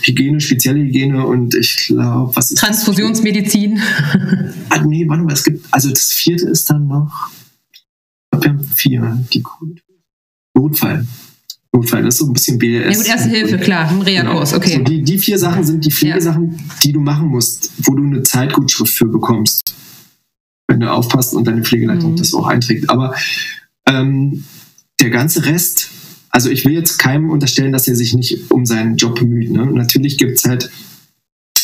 Hygiene, 0.02 0.42
spezielle 0.42 0.80
Hygiene 0.80 1.26
und 1.26 1.54
ich 1.54 1.88
glaube, 1.88 2.36
was 2.36 2.50
ist 2.50 2.58
Transfusionsmedizin. 2.58 3.80
ah, 4.70 4.84
nee, 4.86 5.08
warte 5.08 5.24
mal, 5.24 5.34
es 5.34 5.44
gibt, 5.44 5.66
also 5.72 5.90
das 5.92 6.12
vierte 6.12 6.50
ist 6.50 6.70
dann 6.72 6.88
noch, 6.88 7.30
ich 7.72 7.86
glaube, 8.32 8.46
wir 8.46 8.52
haben 8.54 8.64
vier, 8.64 9.26
die 9.34 9.42
Kubitus. 9.44 9.84
Notfall. 10.56 11.06
Notfall, 11.72 12.04
das 12.04 12.16
ist 12.16 12.20
so 12.22 12.26
ein 12.26 12.34
bisschen 12.34 12.58
BLS. 12.58 12.98
Ja 12.98 12.98
gut, 12.98 13.08
Erste 13.08 13.30
Hilfe, 13.30 13.58
klar, 13.60 13.90
ein 13.90 14.02
Reha-Kurs, 14.02 14.50
genau. 14.50 14.64
okay. 14.64 14.78
So, 14.78 14.84
die, 14.84 15.04
die 15.04 15.20
vier 15.20 15.38
Sachen 15.38 15.64
sind 15.64 15.86
die 15.86 15.92
Pflegesachen, 15.92 16.54
ja. 16.54 16.58
die 16.84 16.92
du 16.92 17.02
machen 17.02 17.28
musst, 17.28 17.72
wo 17.84 17.94
du 17.94 18.04
eine 18.04 18.24
Zeitgutschrift 18.24 18.94
für 18.94 19.06
bekommst. 19.06 19.76
Wenn 20.68 20.80
du 20.80 20.92
aufpasst 20.92 21.36
und 21.36 21.46
deine 21.48 21.64
Pflegeleitung 21.64 22.14
mhm. 22.14 22.18
das 22.18 22.34
auch 22.34 22.48
einträgt. 22.48 22.90
Aber 22.90 23.14
ähm, 23.88 24.44
der 25.00 25.10
ganze 25.10 25.46
Rest, 25.46 25.90
also 26.30 26.50
ich 26.50 26.66
will 26.66 26.74
jetzt 26.74 26.98
keinem 26.98 27.30
unterstellen, 27.30 27.72
dass 27.72 27.88
er 27.88 27.96
sich 27.96 28.14
nicht 28.14 28.52
um 28.52 28.66
seinen 28.66 28.98
Job 28.98 29.20
bemüht. 29.20 29.52
Ne? 29.52 29.66
Natürlich 29.66 30.18
gibt 30.18 30.38
es 30.38 30.46
halt 30.46 30.70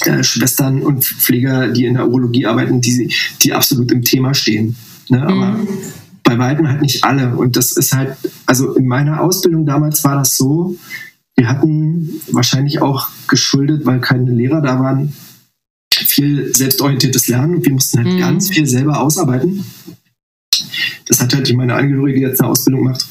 äh, 0.06 0.24
Schwestern 0.24 0.82
und 0.82 1.06
Pfleger, 1.06 1.70
die 1.70 1.86
in 1.86 1.96
der 1.96 2.08
Urologie 2.08 2.46
arbeiten, 2.46 2.82
die, 2.82 3.14
die 3.42 3.54
absolut 3.54 3.92
im 3.92 4.04
Thema 4.04 4.34
stehen. 4.34 4.76
Ne? 5.10 5.22
Aber 5.22 5.52
mhm 5.54 5.68
bei 6.24 6.38
weitem 6.40 6.68
halt 6.68 6.82
nicht 6.82 7.04
alle. 7.04 7.36
Und 7.36 7.56
das 7.58 7.72
ist 7.72 7.94
halt, 7.94 8.18
also 8.46 8.74
in 8.74 8.88
meiner 8.88 9.22
Ausbildung 9.22 9.66
damals 9.66 10.04
war 10.04 10.16
das 10.16 10.36
so, 10.36 10.76
wir 11.36 11.48
hatten 11.48 12.22
wahrscheinlich 12.32 12.82
auch 12.82 13.10
geschuldet, 13.28 13.86
weil 13.86 14.00
keine 14.00 14.32
Lehrer 14.32 14.62
da 14.62 14.80
waren, 14.80 15.14
viel 15.94 16.54
selbstorientiertes 16.54 17.28
Lernen. 17.28 17.64
Wir 17.64 17.74
mussten 17.74 17.98
halt 17.98 18.16
mhm. 18.16 18.20
ganz 18.20 18.50
viel 18.50 18.66
selber 18.66 19.02
ausarbeiten. 19.02 19.66
Das 21.08 21.20
hat 21.22 21.34
halt 21.34 21.54
meine 21.54 21.76
Angehörige, 21.76 22.20
die 22.20 22.26
jetzt 22.26 22.42
eine 22.42 22.50
Ausbildung 22.50 22.84
macht, 22.84 23.06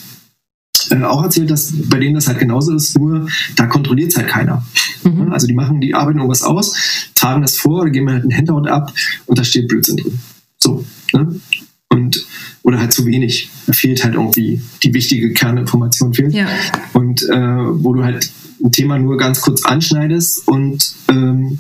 äh, 0.91 1.03
auch 1.03 1.23
erzählt, 1.23 1.51
dass 1.51 1.73
bei 1.89 1.99
denen 1.99 2.15
das 2.15 2.29
halt 2.29 2.39
genauso 2.39 2.75
ist, 2.75 2.99
nur 2.99 3.29
da 3.57 3.67
kontrolliert 3.67 4.11
es 4.11 4.17
halt 4.17 4.29
keiner. 4.29 4.65
Mhm. 5.05 5.33
Also 5.33 5.47
die 5.47 5.55
machen, 5.55 5.81
die 5.81 5.95
arbeiten 5.95 6.19
irgendwas 6.19 6.43
aus, 6.43 6.75
tragen 7.15 7.43
das 7.43 7.57
vor, 7.57 7.83
oder 7.83 7.91
geben 7.91 8.11
halt 8.11 8.25
ein 8.25 8.37
Handout 8.37 8.69
ab 8.69 8.93
und 9.27 9.39
da 9.39 9.45
steht 9.45 9.69
Blödsinn 9.69 9.97
drin. 9.97 10.19
So. 10.59 10.85
Ne? 11.13 11.41
Und 11.89 12.27
oder 12.63 12.79
halt 12.79 12.93
zu 12.93 13.07
wenig. 13.07 13.51
Da 13.67 13.73
fehlt 13.73 14.03
halt 14.05 14.15
irgendwie 14.15 14.63
die 14.83 14.95
wichtige 14.95 15.33
Kerninformation 15.33 16.15
fehlt. 16.15 16.33
Ja. 16.33 16.47
Und 16.93 17.23
äh, 17.23 17.37
wo 17.37 17.93
du 17.93 18.05
halt 18.05 18.31
ein 18.63 18.73
Thema 18.73 18.99
nur 18.99 19.17
ganz 19.17 19.41
kurz 19.41 19.65
anschneidest 19.65 20.47
und 20.47 20.95
ähm, 21.09 21.59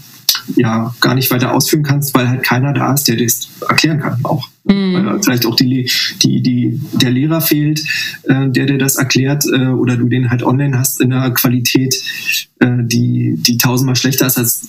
ja 0.57 0.95
gar 1.01 1.15
nicht 1.15 1.31
weiter 1.31 1.53
ausführen 1.53 1.83
kannst, 1.83 2.15
weil 2.15 2.29
halt 2.29 2.43
keiner 2.43 2.73
da 2.73 2.95
ist, 2.95 3.09
der 3.09 3.17
das 3.17 3.49
erklären 3.69 4.01
kann 4.01 4.25
auch. 4.25 4.49
Mhm. 4.65 4.95
Weil 4.95 5.23
vielleicht 5.23 5.47
auch 5.47 5.57
die, 5.57 5.89
die, 6.23 6.43
die, 6.43 6.81
der 6.93 7.11
Lehrer 7.11 7.41
fehlt, 7.41 7.81
äh, 8.25 8.49
der 8.49 8.67
dir 8.67 8.79
das 8.79 8.97
erklärt, 8.97 9.45
äh, 9.53 9.69
oder 9.69 9.97
du 9.97 10.09
den 10.09 10.31
halt 10.31 10.43
online 10.43 10.79
hast 10.79 11.01
in 11.01 11.13
einer 11.13 11.31
Qualität, 11.33 11.95
äh, 12.61 12.79
die, 12.83 13.35
die 13.37 13.59
tausendmal 13.59 13.97
schlechter 13.97 14.27
ist 14.27 14.39
als 14.39 14.69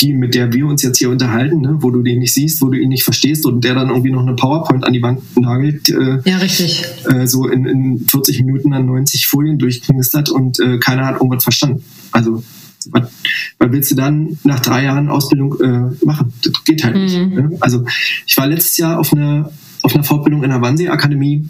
die, 0.00 0.12
mit 0.12 0.34
der 0.34 0.52
wir 0.52 0.66
uns 0.66 0.82
jetzt 0.82 0.98
hier 0.98 1.10
unterhalten, 1.10 1.60
ne, 1.60 1.78
wo 1.80 1.90
du 1.90 2.02
den 2.02 2.18
nicht 2.18 2.34
siehst, 2.34 2.60
wo 2.60 2.68
du 2.68 2.78
ihn 2.78 2.90
nicht 2.90 3.04
verstehst 3.04 3.46
und 3.46 3.64
der 3.64 3.74
dann 3.74 3.88
irgendwie 3.88 4.10
noch 4.10 4.22
eine 4.22 4.36
PowerPoint 4.36 4.84
an 4.84 4.92
die 4.92 5.02
Wand 5.02 5.22
nagelt. 5.38 5.88
Äh, 5.88 6.20
ja, 6.24 6.36
richtig. 6.36 6.84
Äh, 7.08 7.26
so 7.26 7.48
in, 7.48 7.64
in 7.64 8.00
40 8.00 8.42
Minuten 8.42 8.70
dann 8.70 8.86
90 8.86 9.26
Folien 9.26 9.58
durchknistert 9.58 10.28
und 10.28 10.60
äh, 10.60 10.78
keiner 10.78 11.06
hat 11.06 11.14
irgendwas 11.14 11.44
verstanden. 11.44 11.82
Also, 12.12 12.44
was, 12.92 13.10
was 13.58 13.72
willst 13.72 13.90
du 13.90 13.94
dann 13.94 14.38
nach 14.44 14.60
drei 14.60 14.84
Jahren 14.84 15.08
Ausbildung 15.08 15.60
äh, 15.60 16.04
machen? 16.04 16.32
Das 16.42 16.64
geht 16.64 16.84
halt 16.84 16.96
mhm. 16.96 17.02
nicht. 17.02 17.16
Ne? 17.16 17.56
Also, 17.60 17.84
ich 18.26 18.36
war 18.36 18.46
letztes 18.46 18.76
Jahr 18.76 18.98
auf 18.98 19.12
einer 19.12 19.50
auf 19.82 19.94
einer 19.94 20.04
Fortbildung 20.04 20.42
in 20.42 20.50
der 20.50 20.62
Wannsee-Akademie. 20.62 21.46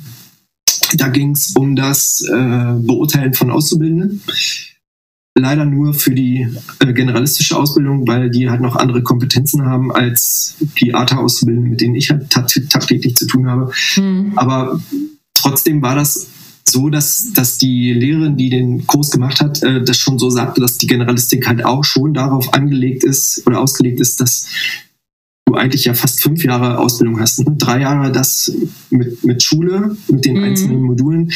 Da 0.96 1.08
ging 1.08 1.30
es 1.30 1.52
um 1.56 1.76
das 1.76 2.20
äh, 2.22 2.74
Beurteilen 2.80 3.32
von 3.32 3.50
Auszubildenden 3.50 4.22
leider 5.36 5.64
nur 5.64 5.94
für 5.94 6.14
die 6.14 6.46
äh, 6.78 6.92
generalistische 6.92 7.56
Ausbildung, 7.56 8.06
weil 8.06 8.30
die 8.30 8.48
halt 8.48 8.60
noch 8.60 8.76
andere 8.76 9.02
Kompetenzen 9.02 9.64
haben 9.64 9.92
als 9.92 10.56
die 10.80 10.94
ATA-Auszubildenden, 10.94 11.70
mit 11.70 11.80
denen 11.80 11.96
ich 11.96 12.10
halt 12.10 12.30
tagtäglich 12.30 13.16
zu 13.16 13.26
tun 13.26 13.48
habe. 13.48 13.72
Mhm. 13.96 14.32
Aber 14.36 14.80
trotzdem 15.34 15.82
war 15.82 15.96
das 15.96 16.28
so, 16.66 16.88
dass, 16.88 17.32
dass 17.34 17.58
die 17.58 17.92
Lehrerin, 17.92 18.36
die 18.36 18.50
den 18.50 18.86
Kurs 18.86 19.10
gemacht 19.10 19.40
hat, 19.40 19.62
äh, 19.62 19.82
das 19.82 19.98
schon 19.98 20.18
so 20.18 20.30
sagte, 20.30 20.60
dass 20.60 20.78
die 20.78 20.86
Generalistik 20.86 21.46
halt 21.46 21.64
auch 21.64 21.84
schon 21.84 22.14
darauf 22.14 22.54
angelegt 22.54 23.04
ist 23.04 23.46
oder 23.46 23.60
ausgelegt 23.60 24.00
ist, 24.00 24.20
dass 24.20 24.46
du 25.46 25.54
eigentlich 25.54 25.84
ja 25.84 25.94
fast 25.94 26.22
fünf 26.22 26.42
Jahre 26.42 26.78
Ausbildung 26.78 27.20
hast. 27.20 27.40
Ne? 27.40 27.54
Drei 27.58 27.80
Jahre 27.80 28.10
das 28.12 28.50
mit, 28.90 29.22
mit 29.24 29.42
Schule, 29.42 29.96
mit 30.08 30.24
den 30.24 30.38
mhm. 30.38 30.44
einzelnen 30.44 30.82
Modulen 30.82 31.30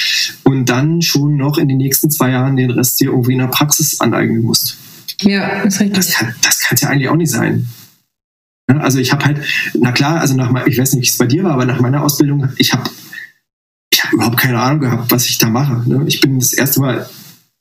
und 0.44 0.66
dann 0.66 1.02
schon 1.02 1.36
noch 1.36 1.58
in 1.58 1.68
den 1.68 1.78
nächsten 1.78 2.10
zwei 2.10 2.30
Jahren 2.30 2.56
den 2.56 2.70
Rest 2.70 3.00
dir 3.00 3.10
irgendwie 3.10 3.32
in 3.32 3.38
der 3.38 3.48
Praxis 3.48 4.00
aneignen 4.00 4.42
musst. 4.42 4.78
Ja, 5.20 5.62
das 5.62 5.74
ist 5.74 5.80
richtig. 5.80 5.96
Das 5.96 6.14
kann 6.14 6.34
das 6.42 6.60
kann's 6.60 6.80
ja 6.80 6.88
eigentlich 6.88 7.08
auch 7.08 7.16
nicht 7.16 7.30
sein. 7.30 7.66
Ja, 8.70 8.78
also 8.78 8.98
ich 8.98 9.12
habe 9.12 9.24
halt, 9.24 9.40
na 9.74 9.92
klar, 9.92 10.20
also 10.20 10.34
nach 10.34 10.66
ich 10.66 10.78
weiß 10.78 10.94
nicht, 10.94 11.02
wie 11.02 11.08
es 11.08 11.18
bei 11.18 11.26
dir 11.26 11.44
war, 11.44 11.52
aber 11.52 11.64
nach 11.64 11.80
meiner 11.80 12.02
Ausbildung, 12.02 12.48
ich 12.56 12.72
habe 12.72 12.88
ich 13.90 14.04
hab 14.04 14.12
überhaupt 14.12 14.36
keine 14.36 14.58
Ahnung 14.58 14.80
gehabt, 14.80 15.10
was 15.10 15.28
ich 15.28 15.38
da 15.38 15.48
mache. 15.48 15.88
Ne? 15.88 16.04
Ich 16.06 16.20
bin 16.20 16.38
das 16.38 16.52
erste 16.52 16.80
Mal 16.80 17.08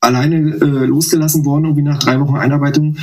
alleine 0.00 0.36
äh, 0.36 0.86
losgelassen 0.86 1.44
worden, 1.44 1.64
irgendwie 1.64 1.82
nach 1.82 1.98
drei 1.98 2.20
Wochen 2.20 2.36
Einarbeitung 2.36 2.96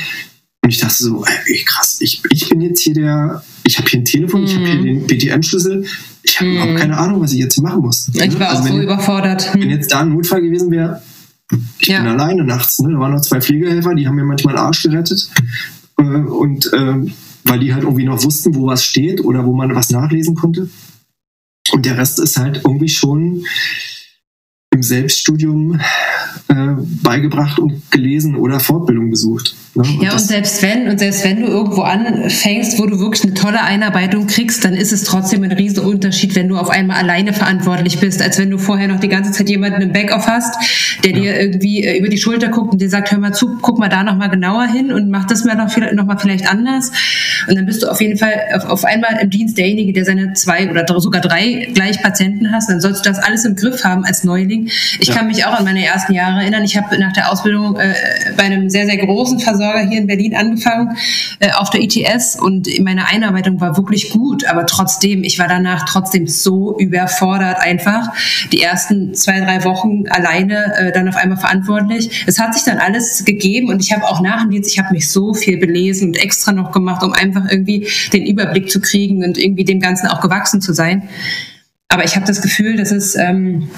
Und 0.62 0.70
ich 0.70 0.80
dachte 0.80 1.04
so, 1.04 1.26
ey, 1.46 1.64
krass, 1.66 1.98
ich, 2.00 2.22
ich 2.32 2.50
bin 2.50 2.62
jetzt 2.62 2.82
hier 2.82 2.94
der, 2.94 3.44
ich 3.66 3.78
habe 3.78 3.88
hier 3.90 4.00
ein 4.00 4.06
Telefon, 4.06 4.42
mhm. 4.42 4.48
ich 4.48 4.56
habe 4.56 4.66
hier 4.66 4.82
den 4.82 5.08
BTN-Schlüssel, 5.08 5.86
ich 6.24 6.40
habe 6.40 6.50
mhm. 6.50 6.56
überhaupt 6.56 6.78
keine 6.78 6.98
Ahnung, 6.98 7.22
was 7.22 7.34
ich 7.34 7.40
jetzt 7.40 7.56
hier 7.56 7.64
machen 7.64 7.82
muss. 7.82 8.10
Ich 8.14 8.40
war 8.40 8.50
also 8.50 8.64
auch 8.64 8.68
so 8.68 8.82
überfordert. 8.82 9.52
Wenn 9.54 9.70
jetzt 9.70 9.92
da 9.92 10.02
ein 10.02 10.10
Notfall 10.10 10.42
gewesen 10.42 10.72
wäre, 10.72 11.02
ich 11.80 11.88
ja. 11.88 12.00
bin 12.00 12.08
alleine 12.08 12.44
nachts, 12.44 12.80
ne? 12.80 12.94
da 12.94 13.00
waren 13.00 13.14
noch 13.14 13.22
zwei 13.22 13.42
Pflegehelfer, 13.42 13.94
die 13.94 14.08
haben 14.08 14.16
mir 14.16 14.24
manchmal 14.24 14.56
den 14.56 14.62
Arsch 14.62 14.84
gerettet. 14.84 15.30
Äh, 16.00 16.04
und 16.04 16.72
äh, 16.74 17.12
weil 17.44 17.60
die 17.60 17.74
halt 17.74 17.84
irgendwie 17.84 18.06
noch 18.06 18.24
wussten, 18.24 18.56
wo 18.56 18.66
was 18.66 18.84
steht 18.84 19.24
oder 19.24 19.46
wo 19.46 19.54
man 19.54 19.76
was 19.76 19.92
nachlesen 19.92 20.36
konnte. 20.36 20.70
Und 21.72 21.86
der 21.86 21.98
Rest 21.98 22.20
ist 22.20 22.38
halt 22.38 22.58
irgendwie 22.58 22.90
schon 22.90 23.46
im 24.76 24.84
Selbststudium 24.84 25.80
äh, 26.50 26.54
beigebracht 27.02 27.60
und 27.60 27.90
gelesen 27.92 28.36
oder 28.36 28.60
Fortbildung 28.60 29.10
besucht. 29.10 29.56
Ne? 29.74 29.84
Und 29.84 30.02
ja, 30.04 30.14
und 30.14 30.20
selbst 30.20 30.62
wenn, 30.62 30.90
und 30.90 31.00
selbst 31.00 31.24
wenn 31.24 31.42
du 31.42 31.48
irgendwo 31.48 31.82
anfängst, 31.82 32.78
wo 32.78 32.86
du 32.86 33.00
wirklich 33.00 33.24
eine 33.24 33.34
tolle 33.34 33.62
Einarbeitung 33.62 34.28
kriegst, 34.28 34.64
dann 34.66 34.74
ist 34.74 34.92
es 34.92 35.04
trotzdem 35.04 35.44
ein 35.44 35.52
riesen 35.52 35.84
Unterschied, 35.84 36.36
wenn 36.36 36.50
du 36.50 36.58
auf 36.58 36.70
einmal 36.70 36.98
alleine 36.98 37.34
verantwortlich 37.34 38.00
bist, 38.00 38.22
als 38.22 38.38
wenn 38.38 38.50
du 38.50 38.58
vorher 38.58 38.88
noch 38.88 39.00
die 39.00 39.08
ganze 39.08 39.32
Zeit 39.32 39.50
jemanden 39.50 39.82
im 39.82 39.94
Backoff 39.94 40.28
hast, 40.28 40.56
der 41.04 41.12
ja. 41.12 41.20
dir 41.20 41.40
irgendwie 41.40 41.84
äh, 41.84 41.98
über 41.98 42.10
die 42.10 42.18
Schulter 42.18 42.50
guckt 42.50 42.74
und 42.74 42.82
dir 42.82 42.90
sagt, 42.90 43.12
hör 43.12 43.20
mal 43.20 43.34
zu, 43.34 43.58
guck 43.62 43.80
mal 43.80 43.90
da 43.90 44.04
nochmal 44.04 44.30
genauer 44.30 44.68
hin 44.68 44.92
und 44.92 45.10
mach 45.10 45.26
das 45.26 45.46
mal 45.46 45.56
noch, 45.56 45.76
noch 45.94 46.06
mal 46.06 46.18
vielleicht 46.18 46.50
anders. 46.50 46.92
Und 47.48 47.56
dann 47.56 47.66
bist 47.66 47.84
du 47.84 47.88
auf 47.88 48.02
jeden 48.02 48.18
Fall 48.18 48.34
auf, 48.56 48.66
auf 48.66 48.86
einmal 48.86 49.20
im 49.22 49.30
Dienst 49.30 49.58
derjenige, 49.58 49.94
der 49.94 50.06
seine 50.06 50.34
zwei 50.34 50.70
oder 50.70 50.86
sogar 51.00 51.22
drei 51.22 51.70
gleich 51.74 52.02
Patienten 52.02 52.52
hast. 52.52 52.70
Dann 52.70 52.82
sollst 52.82 53.06
du 53.06 53.10
das 53.10 53.20
alles 53.20 53.46
im 53.46 53.56
Griff 53.56 53.84
haben 53.84 54.06
als 54.06 54.24
Neuling. 54.24 54.65
Ich 55.00 55.08
ja. 55.08 55.16
kann 55.16 55.28
mich 55.28 55.46
auch 55.46 55.54
an 55.54 55.64
meine 55.64 55.86
ersten 55.86 56.14
Jahre 56.14 56.42
erinnern. 56.42 56.64
Ich 56.64 56.78
habe 56.78 56.98
nach 57.00 57.14
der 57.14 57.32
Ausbildung 57.32 57.76
äh, 57.78 57.94
bei 58.38 58.44
einem 58.44 58.70
sehr, 58.70 58.86
sehr 58.86 58.98
großen 58.98 59.40
Versorger 59.40 59.88
hier 59.88 60.00
in 60.00 60.08
Berlin 60.08 60.36
angefangen, 60.36 60.98
äh, 61.40 61.52
auf 61.52 61.70
der 61.70 61.82
ITS 61.82 62.40
und 62.40 62.68
meine 62.82 63.08
Einarbeitung 63.08 63.60
war 63.62 63.78
wirklich 63.78 64.12
gut, 64.12 64.46
aber 64.46 64.66
trotzdem, 64.66 65.24
ich 65.24 65.40
war 65.40 65.48
danach 65.48 65.86
trotzdem 65.86 66.28
so 66.28 66.78
überfordert 66.78 67.58
einfach. 67.60 68.10
Die 68.52 68.62
ersten 68.62 69.14
zwei, 69.14 69.40
drei 69.40 69.64
Wochen 69.64 70.08
alleine 70.10 70.76
äh, 70.78 70.92
dann 70.92 71.08
auf 71.08 71.16
einmal 71.16 71.38
verantwortlich. 71.38 72.24
Es 72.28 72.40
hat 72.40 72.54
sich 72.54 72.64
dann 72.64 72.78
alles 72.78 73.26
gegeben 73.26 73.70
und 73.70 73.82
ich 73.82 73.92
habe 73.92 74.06
auch 74.06 74.22
nach 74.22 74.42
dem 74.42 74.52
Dienst, 74.52 74.72
ich 74.72 74.80
habe 74.80 74.94
mich 74.94 75.10
so 75.10 75.34
viel 75.34 75.58
belesen 75.58 76.10
und 76.10 76.18
extra 76.18 76.52
noch 76.52 76.72
gemacht, 76.72 77.04
um 77.04 77.14
einfach 77.14 77.50
irgendwie 77.50 77.88
den 78.14 78.26
Überblick 78.26 78.70
zu 78.70 78.80
kriegen 78.80 79.24
und 79.24 79.38
irgendwie 79.38 79.64
dem 79.64 79.80
Ganzen 79.80 80.08
auch 80.08 80.22
gewachsen 80.22 80.62
zu 80.62 80.74
sein. 80.74 81.10
Aber 81.88 82.04
ich 82.04 82.16
habe 82.16 82.26
das 82.26 82.42
Gefühl, 82.42 82.78
dass 82.78 82.92
es 82.92 83.16
ähm, 83.16 83.70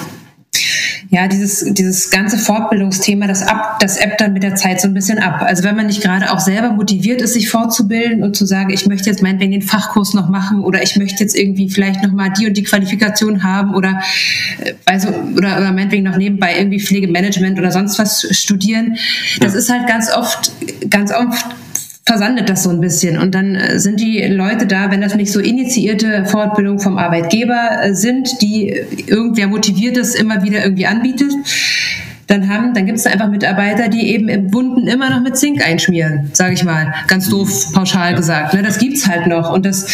ja, 1.10 1.28
dieses, 1.28 1.64
dieses 1.74 2.10
ganze 2.10 2.38
Fortbildungsthema, 2.38 3.28
das, 3.28 3.42
ab, 3.42 3.80
das 3.80 3.98
ebbt 3.98 4.20
dann 4.20 4.34
mit 4.34 4.44
der 4.44 4.56
Zeit 4.56 4.82
so 4.82 4.88
ein 4.88 4.94
bisschen 4.94 5.20
ab. 5.20 5.42
Also 5.42 5.64
wenn 5.64 5.76
man 5.76 5.88
nicht 5.88 6.02
gerade 6.02 6.32
auch 6.32 6.40
selber 6.40 6.72
motiviert 6.72 7.22
ist, 7.22 7.34
sich 7.34 7.50
fortzubilden 7.50 8.24
und 8.24 8.36
zu 8.36 8.46
sagen, 8.46 8.72
ich 8.72 8.86
möchte 8.88 9.10
jetzt 9.10 9.24
meinetwegen 9.24 9.52
den 9.52 9.62
Fachkurs 9.62 10.14
noch 10.14 10.28
machen 10.28 10.64
oder 10.64 10.84
ich 10.84 10.98
möchte 10.98 11.24
jetzt 11.24 11.36
irgendwie 11.36 11.70
vielleicht 11.70 12.04
nochmal 12.04 12.34
die 12.38 12.48
und 12.48 12.58
die 12.58 12.64
Qualifikation 12.64 13.44
haben 13.44 13.74
oder, 13.74 14.02
also, 14.86 15.08
oder, 15.10 15.58
oder 15.58 15.72
meinetwegen 15.72 16.04
noch 16.04 16.18
nebenbei 16.18 16.58
irgendwie 16.58 16.82
Pflegemanagement 16.82 17.58
oder 17.58 17.72
sonst 17.72 17.98
was 18.00 18.28
studieren. 18.32 18.98
Das 19.40 19.54
ist 19.54 19.70
halt 19.70 19.88
ganz 19.88 20.12
oft, 20.14 20.52
ganz 20.90 21.14
oft 21.14 21.46
versandet 22.08 22.48
das 22.48 22.64
so 22.64 22.70
ein 22.70 22.80
bisschen. 22.80 23.20
Und 23.20 23.36
dann 23.36 23.56
äh, 23.56 23.80
sind 23.80 24.00
die 24.00 24.24
Leute 24.28 24.66
da, 24.66 24.90
wenn 24.90 25.02
das 25.02 25.16
nicht 25.16 25.30
so 25.30 25.42
initiierte 25.42 26.26
Fortbildung 26.26 26.80
vom 26.80 26.98
Arbeitgeber 26.98 27.82
äh, 27.84 27.94
sind, 27.94 28.42
die 28.42 28.70
irgendwer 29.08 29.48
motiviert 29.48 29.98
ist, 29.98 30.16
immer 30.16 30.42
wieder 30.42 30.64
irgendwie 30.64 30.88
anbietet, 30.88 31.34
dann 32.28 32.48
haben, 32.50 32.74
dann 32.74 32.86
gibt 32.86 32.98
es 32.98 33.06
einfach 33.06 33.30
Mitarbeiter, 33.30 33.90
die 33.90 34.14
eben 34.14 34.30
im 34.30 34.54
Wunden 34.54 34.88
immer 34.88 35.10
noch 35.10 35.22
mit 35.22 35.38
Zink 35.38 35.62
einschmieren, 35.66 36.30
sage 36.32 36.54
ich 36.54 36.64
mal, 36.64 36.94
ganz 37.08 37.28
doof 37.30 37.74
pauschal 37.74 38.16
gesagt. 38.16 38.54
Ne? 38.54 38.64
Das 38.64 38.80
gibt's 38.80 39.08
halt 39.08 39.28
noch 39.28 39.52
und 39.52 39.66
das 39.66 39.90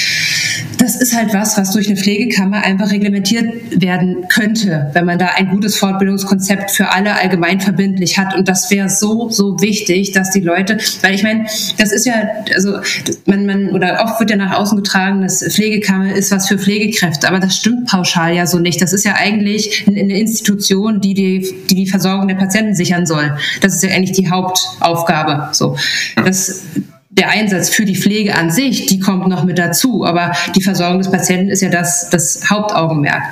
das 0.77 0.95
ist 0.95 1.15
halt 1.15 1.33
was, 1.33 1.57
was 1.57 1.71
durch 1.71 1.87
eine 1.87 1.97
Pflegekammer 1.97 2.63
einfach 2.63 2.91
reglementiert 2.91 3.81
werden 3.81 4.25
könnte, 4.29 4.89
wenn 4.93 5.05
man 5.05 5.19
da 5.19 5.27
ein 5.35 5.49
gutes 5.49 5.77
Fortbildungskonzept 5.77 6.71
für 6.71 6.91
alle 6.91 7.15
allgemein 7.15 7.59
verbindlich 7.59 8.17
hat. 8.17 8.35
Und 8.35 8.47
das 8.47 8.69
wäre 8.71 8.89
so, 8.89 9.29
so 9.29 9.61
wichtig, 9.61 10.11
dass 10.11 10.31
die 10.31 10.41
Leute, 10.41 10.77
weil 11.01 11.15
ich 11.15 11.23
meine, 11.23 11.45
das 11.77 11.91
ist 11.91 12.05
ja, 12.05 12.13
also 12.55 12.79
man, 13.25 13.45
man, 13.45 13.69
oder 13.69 14.03
oft 14.03 14.19
wird 14.19 14.31
ja 14.31 14.35
nach 14.35 14.57
außen 14.57 14.77
getragen, 14.77 15.21
dass 15.21 15.43
Pflegekammer 15.43 16.13
ist 16.13 16.31
was 16.31 16.47
für 16.47 16.57
Pflegekräfte, 16.57 17.27
aber 17.27 17.39
das 17.39 17.55
stimmt 17.55 17.87
pauschal 17.87 18.35
ja 18.35 18.45
so 18.45 18.59
nicht. 18.59 18.81
Das 18.81 18.93
ist 18.93 19.05
ja 19.05 19.15
eigentlich 19.15 19.85
eine 19.87 20.17
Institution, 20.17 21.01
die 21.01 21.13
die, 21.13 21.55
die, 21.69 21.75
die 21.75 21.87
Versorgung 21.87 22.27
der 22.27 22.35
Patienten 22.35 22.75
sichern 22.75 23.05
soll. 23.05 23.37
Das 23.61 23.75
ist 23.75 23.83
ja 23.83 23.91
eigentlich 23.91 24.13
die 24.13 24.29
Hauptaufgabe. 24.29 25.49
So. 25.53 25.77
Das, 26.15 26.63
der 27.17 27.29
Einsatz 27.29 27.69
für 27.69 27.85
die 27.85 27.95
Pflege 27.95 28.35
an 28.35 28.49
sich, 28.49 28.87
die 28.87 28.99
kommt 28.99 29.27
noch 29.27 29.43
mit 29.43 29.59
dazu. 29.59 30.05
Aber 30.05 30.31
die 30.55 30.61
Versorgung 30.61 30.99
des 30.99 31.11
Patienten 31.11 31.49
ist 31.49 31.61
ja 31.61 31.69
das, 31.69 32.09
das 32.09 32.49
Hauptaugenmerk. 32.49 33.23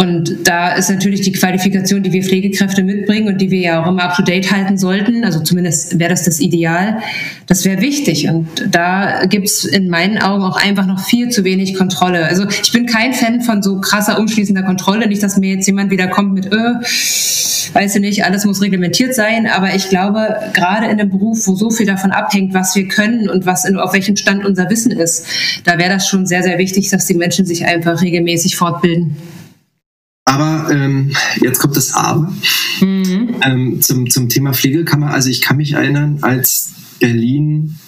Und 0.00 0.46
da 0.46 0.74
ist 0.74 0.90
natürlich 0.90 1.22
die 1.22 1.32
Qualifikation, 1.32 2.04
die 2.04 2.12
wir 2.12 2.22
Pflegekräfte 2.22 2.84
mitbringen 2.84 3.26
und 3.26 3.40
die 3.40 3.50
wir 3.50 3.58
ja 3.58 3.82
auch 3.82 3.88
immer 3.88 4.04
up-to-date 4.04 4.52
halten 4.52 4.78
sollten, 4.78 5.24
also 5.24 5.40
zumindest 5.40 5.98
wäre 5.98 6.10
das 6.10 6.22
das 6.22 6.38
Ideal, 6.38 6.98
das 7.46 7.64
wäre 7.64 7.82
wichtig. 7.82 8.28
Und 8.28 8.46
da 8.70 9.24
gibt's 9.26 9.64
in 9.64 9.88
meinen 9.88 10.18
Augen 10.18 10.44
auch 10.44 10.56
einfach 10.56 10.86
noch 10.86 11.04
viel 11.04 11.30
zu 11.30 11.42
wenig 11.42 11.74
Kontrolle. 11.74 12.26
Also 12.26 12.46
ich 12.48 12.70
bin 12.70 12.86
kein 12.86 13.12
Fan 13.12 13.40
von 13.40 13.60
so 13.60 13.80
krasser 13.80 14.20
umschließender 14.20 14.62
Kontrolle, 14.62 15.08
nicht, 15.08 15.20
dass 15.20 15.36
mir 15.36 15.56
jetzt 15.56 15.66
jemand 15.66 15.90
wieder 15.90 16.06
kommt 16.06 16.32
mit, 16.32 16.46
äh, 16.46 16.74
weiß 17.72 17.96
ich 17.96 18.00
nicht, 18.00 18.24
alles 18.24 18.44
muss 18.44 18.62
reglementiert 18.62 19.16
sein, 19.16 19.48
aber 19.48 19.74
ich 19.74 19.88
glaube, 19.88 20.28
gerade 20.54 20.86
in 20.86 20.92
einem 20.92 21.10
Beruf, 21.10 21.48
wo 21.48 21.56
so 21.56 21.70
viel 21.70 21.86
davon 21.86 22.12
abhängt, 22.12 22.54
was 22.54 22.76
wir 22.76 22.86
können 22.86 23.28
und 23.28 23.46
was 23.46 23.64
in, 23.64 23.76
auf 23.76 23.94
welchem 23.94 24.14
Stand 24.14 24.44
unser 24.44 24.70
Wissen 24.70 24.92
ist, 24.92 25.26
da 25.64 25.76
wäre 25.76 25.92
das 25.92 26.06
schon 26.06 26.24
sehr, 26.24 26.44
sehr 26.44 26.58
wichtig, 26.58 26.88
dass 26.90 27.06
die 27.06 27.14
Menschen 27.14 27.46
sich 27.46 27.66
einfach 27.66 28.00
regelmäßig 28.00 28.54
fortbilden. 28.54 29.16
Aber 30.28 30.70
ähm, 30.70 31.10
jetzt 31.40 31.58
kommt 31.58 31.74
das 31.74 31.94
Aber 31.94 32.28
mhm. 32.82 33.36
ähm, 33.42 33.80
zum, 33.80 34.10
zum 34.10 34.28
Thema 34.28 34.52
Pflegekammer. 34.52 35.10
Also 35.10 35.30
ich 35.30 35.40
kann 35.40 35.56
mich 35.56 35.72
erinnern, 35.72 36.18
als 36.20 36.74
Berlin 37.00 37.78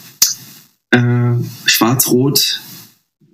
äh, 0.91 1.33
schwarz-rot 1.67 2.63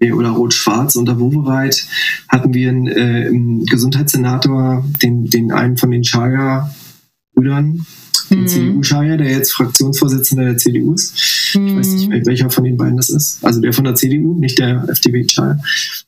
oder 0.03 0.31
rot-schwarz 0.31 0.97
unter 0.97 1.21
Wowereit 1.21 1.87
hatten 2.29 2.53
wir 2.53 2.69
einen, 2.69 2.89
äh, 2.89 3.29
einen 3.29 3.65
Gesundheitssenator, 3.65 4.85
den, 5.01 5.31
den 5.31 5.53
einen 5.53 5.77
von 5.77 5.93
den 5.93 6.03
Schaya-Brüdern, 6.03 7.87
den 8.31 8.41
mhm. 8.41 8.47
CDU-Scheier, 8.47 9.17
der 9.17 9.31
jetzt 9.31 9.53
Fraktionsvorsitzender 9.53 10.45
der 10.45 10.57
CDU 10.57 10.95
ist. 10.95 11.55
Mhm. 11.55 11.67
Ich 11.67 11.77
weiß 11.77 11.89
nicht, 11.93 12.09
mhm. 12.09 12.27
welcher 12.27 12.51
von 12.51 12.65
den 12.65 12.77
beiden 12.77 12.97
das 12.97 13.11
ist. 13.11 13.45
Also 13.45 13.61
der 13.61 13.73
von 13.73 13.85
der 13.85 13.95
CDU, 13.95 14.35
nicht 14.39 14.59
der 14.59 14.85
FDP-Scheier. 14.89 15.59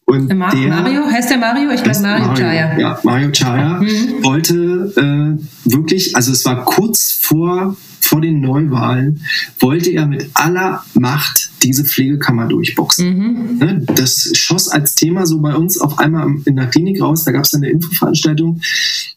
Und 0.04 0.34
Mar 0.36 0.54
der, 0.54 0.68
Mario, 0.68 1.04
heißt 1.04 1.30
der 1.30 1.38
Mario? 1.38 1.70
Ich 1.70 1.82
glaube 1.82 2.00
Mario, 2.00 2.26
Mario 2.26 2.42
Chaya. 2.42 2.78
Ja, 2.78 3.00
Mario 3.02 3.30
Chaya 3.30 3.80
mhm. 3.80 4.24
wollte 4.24 4.92
äh, 4.96 5.72
wirklich, 5.72 6.16
also 6.16 6.32
es 6.32 6.44
war 6.44 6.64
kurz 6.64 7.18
vor, 7.20 7.76
vor 8.00 8.20
den 8.20 8.40
Neuwahlen, 8.40 9.22
wollte 9.60 9.90
er 9.90 10.06
mit 10.06 10.30
aller 10.34 10.84
Macht 10.94 11.47
diese 11.62 11.84
Pflegekammer 11.84 12.46
durchboxen. 12.46 13.18
Mhm. 13.18 13.58
Ne, 13.58 13.82
das 13.94 14.30
schoss 14.34 14.68
als 14.68 14.94
Thema 14.94 15.26
so 15.26 15.40
bei 15.40 15.54
uns 15.54 15.80
auf 15.80 15.98
einmal 15.98 16.28
in 16.44 16.56
der 16.56 16.66
Klinik 16.66 17.00
raus. 17.00 17.24
Da 17.24 17.32
gab 17.32 17.44
es 17.44 17.54
eine 17.54 17.70
Infoveranstaltung 17.70 18.60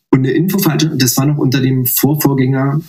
und 0.09 0.19
eine 0.19 0.31
Infoveranstaltung, 0.31 0.99
das 0.99 1.17
war 1.17 1.25
noch 1.25 1.37
unter 1.37 1.61
dem 1.61 1.85
Vorvorgänger 1.85 2.81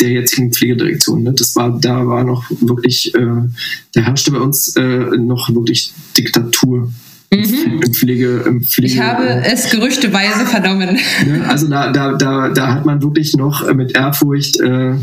der 0.00 0.10
jetzigen 0.10 0.52
Pflegedirektion. 0.52 1.22
Ne? 1.22 1.32
Das 1.32 1.56
war, 1.56 1.78
da 1.80 2.06
war 2.06 2.24
noch 2.24 2.44
wirklich, 2.50 3.14
äh, 3.14 3.48
da 3.94 4.00
herrschte 4.00 4.30
bei 4.32 4.38
uns 4.38 4.76
äh, 4.76 5.16
noch 5.16 5.48
wirklich 5.54 5.92
Diktatur. 6.16 6.92
Mhm. 7.32 7.82
Im 7.82 7.92
Pflege, 7.92 8.44
im 8.46 8.62
Pflege, 8.62 8.92
ich 8.92 9.00
habe 9.00 9.24
es 9.24 9.68
gerüchteweise 9.70 10.46
vernommen. 10.46 10.98
Ne? 11.26 11.44
Also 11.48 11.66
da, 11.66 11.90
da, 11.90 12.12
da, 12.12 12.50
da 12.50 12.74
hat 12.74 12.86
man 12.86 13.02
wirklich 13.02 13.34
noch 13.34 13.72
mit 13.74 13.96
Ehrfurcht 13.96 14.60
äh, 14.60 14.94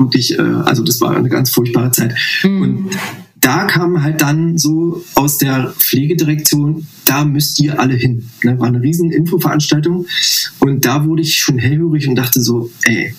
wirklich, 0.00 0.38
äh, 0.38 0.42
also 0.42 0.82
das 0.82 1.00
war 1.00 1.16
eine 1.16 1.28
ganz 1.28 1.50
furchtbare 1.50 1.90
Zeit. 1.90 2.14
Mhm. 2.42 2.62
Und 2.62 2.90
da 3.36 3.64
kam 3.64 4.02
halt 4.02 4.20
dann 4.20 4.58
so 4.58 5.02
aus 5.14 5.38
der 5.38 5.72
Pflegedirektion, 5.78 6.86
da 7.04 7.24
müsst 7.24 7.58
ihr 7.60 7.80
alle 7.80 7.94
hin. 7.94 8.28
Ne? 8.42 8.58
War 8.58 8.68
eine 8.68 8.82
riesen 8.82 9.10
Infoveranstaltung 9.10 10.06
und 10.58 10.84
da 10.84 11.06
wurde 11.06 11.22
ich 11.22 11.36
schon 11.36 11.58
hellhörig 11.58 12.06
und 12.08 12.16
dachte 12.16 12.42
so, 12.42 12.70
ey, 12.82 13.14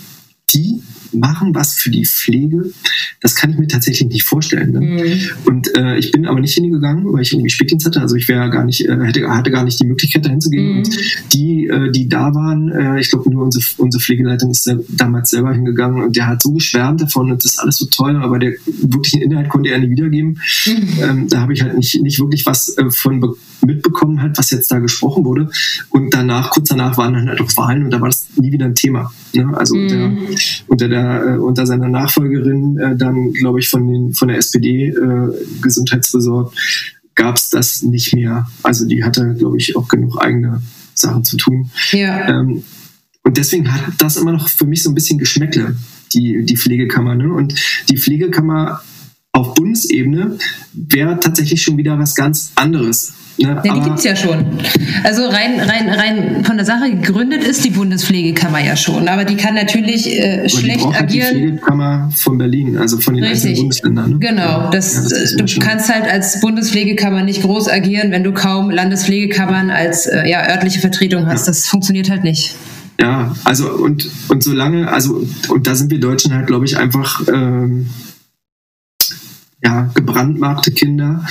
die 0.54 0.82
machen 1.14 1.54
was 1.54 1.74
für 1.74 1.90
die 1.90 2.06
Pflege, 2.06 2.72
das 3.20 3.36
kann 3.36 3.52
ich 3.52 3.58
mir 3.58 3.68
tatsächlich 3.68 4.08
nicht 4.10 4.24
vorstellen. 4.24 4.72
Ne? 4.72 4.80
Mhm. 4.80 5.20
Und 5.46 5.78
äh, 5.78 5.98
ich 5.98 6.12
bin 6.12 6.26
aber 6.26 6.40
nicht 6.40 6.54
hingegangen, 6.54 7.12
weil 7.12 7.22
ich 7.22 7.34
irgendwie 7.34 7.50
Spätdienst 7.50 7.86
hatte. 7.86 8.02
Also 8.02 8.16
ich 8.16 8.28
wäre 8.28 8.50
gar 8.50 8.64
nicht, 8.64 8.88
äh, 8.88 8.98
hätte, 9.02 9.28
hatte 9.30 9.52
gar 9.52 9.64
nicht 9.64 9.80
die 9.80 9.86
Möglichkeit, 9.86 10.26
dahin 10.26 10.42
zu 10.42 10.50
gehen. 10.50 10.72
Mhm. 10.72 10.78
Und 10.78 11.34
die, 11.34 11.68
äh, 11.68 11.92
die 11.92 12.08
da 12.08 12.34
waren, 12.34 12.72
äh, 12.72 13.00
ich 13.00 13.10
glaube 13.10 13.30
nur 13.30 13.44
unsere, 13.44 13.64
unsere 13.78 14.02
Pflegeleitung 14.02 14.52
ist 14.52 14.74
damals 14.90 15.32
selber 15.32 15.54
hingegangen 15.54 16.04
und 16.04 16.16
der 16.16 16.28
hat 16.28 16.42
so 16.42 16.52
geschwärmt 16.52 17.02
davon 17.02 17.32
und 17.32 17.44
das 17.44 17.54
ist 17.54 17.60
alles 17.60 17.78
so 17.78 17.86
toll, 17.86 18.16
aber 18.16 18.40
der 18.40 18.54
wirklichen 18.66 19.22
Inhalt 19.22 19.50
konnte 19.50 19.70
er 19.70 19.80
nie 19.80 19.90
wiedergeben. 19.90 20.40
Mhm. 20.66 20.88
Ähm, 21.02 21.28
da 21.30 21.42
habe 21.42 21.54
ich 21.54 21.62
halt 21.62 21.78
nicht, 21.78 22.02
nicht 22.02 22.20
wirklich 22.20 22.46
was 22.46 22.78
äh, 22.78 22.90
von 22.90 23.22
mitbekommen, 23.66 24.22
halt, 24.22 24.38
was 24.38 24.52
jetzt 24.52 24.72
da 24.72 24.80
gesprochen 24.80 25.26
wurde. 25.26 25.50
Und 25.90 26.14
danach, 26.14 26.50
kurz 26.52 26.70
danach 26.70 26.98
waren 26.98 27.14
dann 27.14 27.30
halt 27.30 27.42
auch 27.42 27.58
Wahlen 27.58 27.84
und 27.84 27.92
da 27.92 28.02
war 28.02 28.10
das 28.10 28.28
nie 28.36 28.52
wieder 28.52 28.66
ein 28.66 28.76
Thema. 28.76 29.12
Ne? 29.34 29.52
Also 29.56 29.76
der, 29.76 30.10
mhm. 30.10 30.36
Unter, 30.67 30.88
der, 30.88 31.25
äh, 31.25 31.38
unter 31.38 31.65
seiner 31.65 31.88
Nachfolgerin, 31.88 32.77
äh, 32.77 32.95
dann, 32.95 33.34
glaube 33.34 33.60
ich, 33.60 33.69
von, 33.69 33.88
den, 33.88 34.13
von 34.13 34.27
der 34.27 34.38
SPD 34.38 34.89
äh, 34.89 35.30
gesundheitsversorgt, 35.62 36.58
gab 37.15 37.36
es 37.36 37.49
das 37.49 37.82
nicht 37.82 38.13
mehr. 38.13 38.47
Also 38.63 38.88
die 38.88 39.04
hatte, 39.04 39.36
glaube 39.36 39.58
ich, 39.58 39.75
auch 39.75 39.88
genug 39.88 40.21
eigene 40.21 40.62
Sachen 40.93 41.23
zu 41.23 41.38
tun. 41.38 41.69
Ja. 41.91 42.30
Ähm, 42.30 42.63
und 43.23 43.38
deswegen 43.38 43.71
hat 43.71 43.82
das 43.99 44.17
immer 44.17 44.32
noch 44.32 44.49
für 44.49 44.65
mich 44.65 44.84
so 44.84 44.89
ein 44.89 44.95
bisschen 44.95 45.19
Geschmäckle, 45.19 45.75
die, 46.13 46.43
die 46.45 46.58
Pflegekammer. 46.58 47.15
Ne? 47.15 47.32
Und 47.32 47.54
die 47.89 47.97
Pflegekammer 47.97 48.82
auf 49.34 49.54
Bundesebene 49.54 50.38
wäre 50.74 51.20
tatsächlich 51.20 51.62
schon 51.62 51.78
wieder 51.78 51.98
was 51.98 52.15
ganz 52.15 52.52
anderes. 52.56 53.13
Ne? 53.38 53.62
Ja, 53.65 53.74
die 53.74 53.80
gibt 53.82 53.98
es 53.98 54.04
ja 54.04 54.15
schon. 54.15 54.46
Also 55.04 55.26
rein, 55.26 55.60
rein, 55.60 55.89
rein 55.89 56.46
von 56.46 56.58
der 56.58 56.65
Sache 56.65 56.91
gegründet 56.91 57.44
ist 57.44 57.63
die 57.63 57.70
Bundespflegekammer 57.70 58.60
ja 58.60 58.76
schon, 58.76 59.08
aber 59.08 59.24
die 59.24 59.38
kann 59.38 59.56
natürlich 59.56 60.08
äh, 60.08 60.48
schlecht 60.50 60.86
agieren. 60.86 60.94
Halt 60.94 61.13
die 61.13 61.22
Pflegekammer 61.22 62.12
von 62.15 62.38
Berlin, 62.38 62.78
also 62.78 62.98
von 63.00 63.13
den 63.13 63.24
Richtig. 63.24 63.52
einzelnen 63.52 63.58
Bundesländern. 63.58 64.12
Ne? 64.12 64.20
Genau, 64.20 64.70
das, 64.70 64.96
ja, 64.96 65.02
das 65.02 65.36
du 65.36 65.60
kannst 65.60 65.94
halt 65.94 66.12
als 66.12 66.41
Bundespflegekammer 66.41 67.24
nicht 67.24 67.41
groß 67.41 67.70
agieren, 67.70 68.12
wenn 68.12 68.24
du 68.24 68.34
kaum 68.34 68.70
Landespflegekammern 68.70 69.70
als 69.70 70.08
äh, 70.08 70.30
ja, 70.30 70.48
örtliche 70.50 70.82
Vertretung 70.82 71.26
hast. 71.26 71.48
Ja. 71.48 71.54
Das 71.54 71.67
funktioniert 71.67 72.10
halt 72.10 72.24
nicht. 72.24 72.56
Ja, 73.00 73.34
also 73.46 73.72
und, 73.72 74.10
und 74.28 74.44
solange, 74.44 74.91
also 74.91 75.26
und 75.50 75.65
da 75.65 75.74
sind 75.74 75.89
wir 75.89 76.00
Deutschen 76.00 76.34
halt, 76.34 76.48
glaube 76.48 76.65
ich, 76.65 76.78
einfach 76.78 77.22
ähm, 77.34 77.88
ja, 79.63 79.91
gebrandmarkte 79.93 80.71
Kinder, 80.71 81.26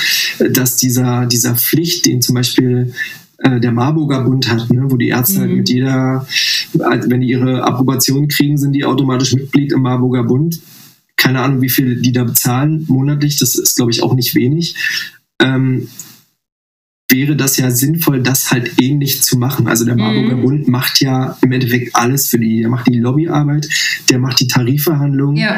dass 0.50 0.76
dieser, 0.76 1.26
dieser 1.26 1.56
Pflicht, 1.56 2.06
den 2.06 2.22
zum 2.22 2.36
Beispiel 2.36 2.92
äh, 3.38 3.58
der 3.58 3.72
Marburger 3.72 4.22
Bund 4.22 4.50
hat, 4.50 4.70
ne, 4.70 4.90
wo 4.90 4.96
die 4.96 5.08
Ärzte 5.08 5.40
halt 5.40 5.50
mhm. 5.50 5.52
halt 5.52 5.58
mit 5.58 5.68
jeder, 5.70 6.26
wenn 6.72 7.20
die 7.20 7.28
ihre 7.28 7.64
Approbation 7.64 8.28
kriegen, 8.28 8.58
sind 8.58 8.72
die 8.72 8.84
automatisch 8.84 9.34
Mitglied 9.34 9.72
im 9.72 9.82
Marburger 9.82 10.24
Bund. 10.24 10.60
Keine 11.16 11.40
Ahnung, 11.40 11.60
wie 11.60 11.68
viel 11.68 12.00
die 12.00 12.12
da 12.12 12.24
bezahlen 12.24 12.84
monatlich, 12.88 13.38
das 13.38 13.54
ist, 13.54 13.76
glaube 13.76 13.90
ich, 13.90 14.02
auch 14.02 14.14
nicht 14.14 14.34
wenig. 14.34 14.76
Ähm, 15.40 15.88
wäre 17.08 17.34
das 17.34 17.56
ja 17.56 17.70
sinnvoll, 17.70 18.22
das 18.22 18.50
halt 18.50 18.80
ähnlich 18.80 19.22
zu 19.22 19.36
machen. 19.36 19.66
Also 19.66 19.84
der 19.84 19.96
Marburger 19.96 20.36
mhm. 20.36 20.42
Bund 20.42 20.68
macht 20.68 21.00
ja 21.00 21.36
im 21.42 21.50
Endeffekt 21.50 21.96
alles 21.96 22.28
für 22.28 22.38
die. 22.38 22.60
Der 22.60 22.68
macht 22.68 22.86
die 22.86 22.98
Lobbyarbeit, 22.98 23.68
der 24.08 24.18
macht 24.18 24.38
die 24.40 24.46
Tarifverhandlungen 24.46 25.36
ja. 25.36 25.56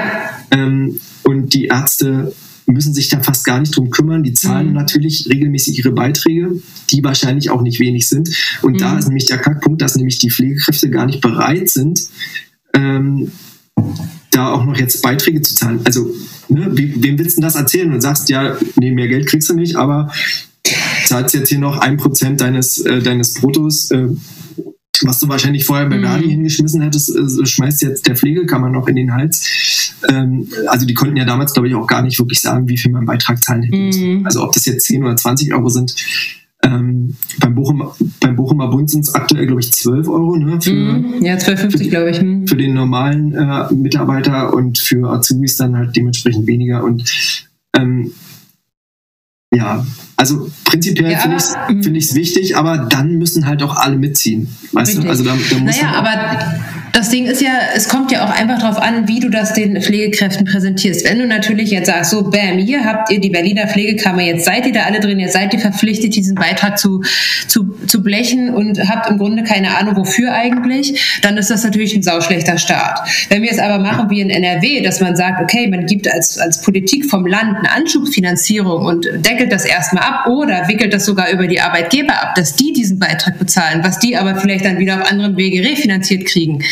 ähm, 0.51 0.99
und 1.25 1.53
die 1.53 1.67
Ärzte 1.67 2.33
müssen 2.67 2.95
sich 2.95 3.09
da 3.09 3.21
fast 3.21 3.45
gar 3.45 3.61
nicht 3.61 3.77
drum 3.77 3.91
kümmern. 3.91 4.23
Die 4.23 4.35
zahlen 4.35 4.69
mhm. 4.69 4.75
natürlich 4.75 5.27
regelmäßig 5.29 5.79
ihre 5.79 5.93
Beiträge, 5.93 6.61
die 6.91 7.03
wahrscheinlich 7.03 7.51
auch 7.51 7.63
nicht 7.63 7.81
wenig 7.81 8.09
sind. 8.09 8.31
Und 8.63 8.75
mhm. 8.75 8.79
da 8.79 8.99
ist 8.99 9.07
nämlich 9.07 9.27
der 9.27 9.39
Kackpunkt, 9.39 9.83
dass 9.83 9.97
nämlich 9.97 10.19
die 10.19 10.31
Pflegekräfte 10.31 10.91
gar 10.91 11.07
nicht 11.07 11.21
bereit 11.21 11.71
sind, 11.71 12.01
ähm, 12.75 13.33
da 14.31 14.53
auch 14.53 14.65
noch 14.65 14.77
jetzt 14.77 15.03
Beiträge 15.03 15.43
zu 15.43 15.55
zahlen. 15.55 15.81
Also, 15.85 16.11
ne, 16.49 16.69
wem 16.73 17.19
willst 17.19 17.39
du 17.39 17.43
das 17.43 17.55
erzählen 17.55 17.93
und 17.93 18.01
sagst, 18.01 18.29
ja, 18.29 18.57
nee, 18.81 18.93
mehr 18.93 19.09
Geld 19.09 19.27
kriegst 19.27 19.51
du 19.51 19.55
nicht, 19.55 19.77
aber 19.77 20.11
zahlst 21.07 21.35
jetzt 21.35 21.49
hier 21.49 21.59
noch 21.59 21.79
ein 21.79 21.97
Prozent 21.97 22.41
deines, 22.41 22.79
äh, 22.79 23.03
deines 23.03 23.35
Bruttos, 23.35 23.91
äh, 23.91 24.09
was 25.05 25.19
du 25.21 25.29
wahrscheinlich 25.29 25.65
vorher 25.65 25.89
bei 25.89 26.01
Verdi 26.01 26.27
mhm. 26.27 26.31
hingeschmissen 26.31 26.81
hättest, 26.83 27.15
äh, 27.15 27.47
schmeißt 27.47 27.83
jetzt 27.83 28.07
der 28.07 28.17
Pflegekammer 28.17 28.69
noch 28.69 28.89
in 28.89 28.97
den 28.97 29.15
Hals. 29.15 29.95
Ähm, 30.09 30.49
also 30.67 30.87
die 30.87 30.95
konnten 30.95 31.17
ja 31.17 31.25
damals, 31.25 31.53
glaube 31.53 31.69
ich, 31.69 31.75
auch 31.75 31.87
gar 31.87 32.03
nicht 32.03 32.19
wirklich 32.19 32.41
sagen, 32.41 32.69
wie 32.69 32.79
viel 32.79 32.93
man 32.93 33.07
Beitrag 33.07 33.43
zahlen 33.43 33.63
hätte. 33.63 33.99
Mhm. 33.99 34.27
Also 34.27 34.43
ob 34.43 34.53
das 34.53 34.65
jetzt 34.67 34.87
10 34.87 35.05
oder 35.05 35.17
20 35.17 35.53
Euro 35.55 35.69
sind. 35.69 35.95
Ähm, 36.65 37.17
beim, 37.41 37.57
Bochum, 37.57 37.91
beim 38.21 38.37
Bochumer 38.37 38.69
Bund 38.69 38.89
sind 38.89 39.01
es 39.01 39.15
aktuell, 39.15 39.47
glaube 39.47 39.61
ich, 39.61 39.73
12 39.73 40.09
Euro. 40.09 40.37
Ne, 40.37 40.61
für, 40.61 40.73
mhm. 40.73 41.23
Ja, 41.23 41.35
12,50 41.35 41.89
glaube 41.89 42.11
ich. 42.11 42.23
Mhm. 42.23 42.47
Für 42.47 42.57
den 42.57 42.75
normalen 42.75 43.35
äh, 43.35 43.73
Mitarbeiter 43.73 44.55
und 44.55 44.79
für 44.79 45.11
Azubis 45.11 45.57
dann 45.57 45.77
halt 45.77 45.97
dementsprechend 45.97 46.47
weniger. 46.47 46.85
Und 46.85 47.49
ähm, 47.77 48.13
ja, 49.53 49.85
also 50.23 50.49
prinzipiell 50.65 51.11
ja, 51.11 51.19
finde 51.19 51.37
ich 51.37 51.43
es 51.43 52.13
find 52.13 52.15
wichtig, 52.15 52.57
aber 52.57 52.79
dann 52.79 53.19
müssen 53.19 53.45
halt 53.45 53.61
auch 53.65 53.75
alle 53.75 53.97
mitziehen. 53.97 54.57
Weißt 54.71 54.91
richtig. 54.91 55.05
du? 55.05 55.11
Also 55.11 55.25
da, 55.25 55.35
da 55.51 55.59
muss 55.59 55.77
naja, 55.77 55.93
aber 55.97 56.13
das 56.93 57.09
Ding 57.09 57.25
ist 57.25 57.41
ja, 57.41 57.53
es 57.75 57.89
kommt 57.89 58.13
ja 58.13 58.25
auch 58.25 58.31
einfach 58.31 58.59
darauf 58.59 58.79
an, 58.79 59.09
wie 59.09 59.19
du 59.19 59.31
das 59.31 59.55
den 59.55 59.81
Pflegekräften 59.81 60.45
präsentierst. 60.45 61.09
Wenn 61.09 61.19
du 61.19 61.27
natürlich 61.27 61.71
jetzt 61.71 61.87
sagst, 61.87 62.11
so, 62.11 62.25
bam, 62.25 62.59
hier 62.59 62.85
habt 62.85 63.11
ihr 63.11 63.19
die 63.19 63.31
Berliner 63.31 63.67
Pflegekammer, 63.67 64.21
jetzt 64.23 64.45
seid 64.45 64.67
ihr 64.67 64.73
da 64.73 64.83
alle 64.83 65.01
drin, 65.01 65.19
jetzt 65.19 65.33
seid 65.33 65.55
ihr 65.55 65.61
verpflichtet, 65.61 66.15
diesen 66.15 66.35
Beitrag 66.35 66.79
zu, 66.79 67.03
zu, 67.49 67.75
zu 67.87 68.03
blechen 68.03 68.51
und 68.51 68.79
habt 68.91 69.09
im 69.09 69.17
Grunde 69.17 69.43
keine 69.43 69.79
Ahnung, 69.79 69.97
wofür 69.97 70.35
eigentlich, 70.35 71.21
dann 71.23 71.39
ist 71.39 71.51
das 71.51 71.65
natürlich 71.65 71.95
ein 71.97 72.03
sauschlechter 72.03 72.59
Start. 72.59 73.09
Wenn 73.31 73.43
wir 73.43 73.51
es 73.51 73.59
aber 73.59 73.79
machen 73.79 74.11
wie 74.11 74.21
in 74.21 74.29
NRW, 74.29 74.83
dass 74.83 75.01
man 75.01 75.17
sagt, 75.17 75.43
okay, 75.43 75.69
man 75.69 75.87
gibt 75.87 76.13
als, 76.13 76.37
als 76.37 76.61
Politik 76.61 77.07
vom 77.07 77.27
Land 77.27 77.57
eine 77.57 77.71
Anschubfinanzierung 77.71 78.85
und 78.85 79.07
deckelt 79.27 79.51
das 79.51 79.65
erstmal 79.65 80.05
ab 80.05 80.27
oder 80.27 80.69
wickelt 80.69 80.93
das 80.93 81.07
sogar 81.07 81.31
über 81.31 81.47
die 81.47 81.61
Arbeitgeber 81.61 82.21
ab, 82.21 82.35
dass 82.35 82.55
die 82.55 82.75
diesen 82.75 82.99
Beitrag 82.99 83.39
bezahlen, 83.39 83.81
was 83.83 83.99
die 83.99 84.15
aber 84.15 84.37
vielleicht 84.37 84.67
dann 84.67 84.79
wieder 84.79 85.01
auf 85.01 85.11
anderen 85.11 85.39
Wege 85.39 85.67
refinanziert 85.67 86.27
kriegen 86.27 86.63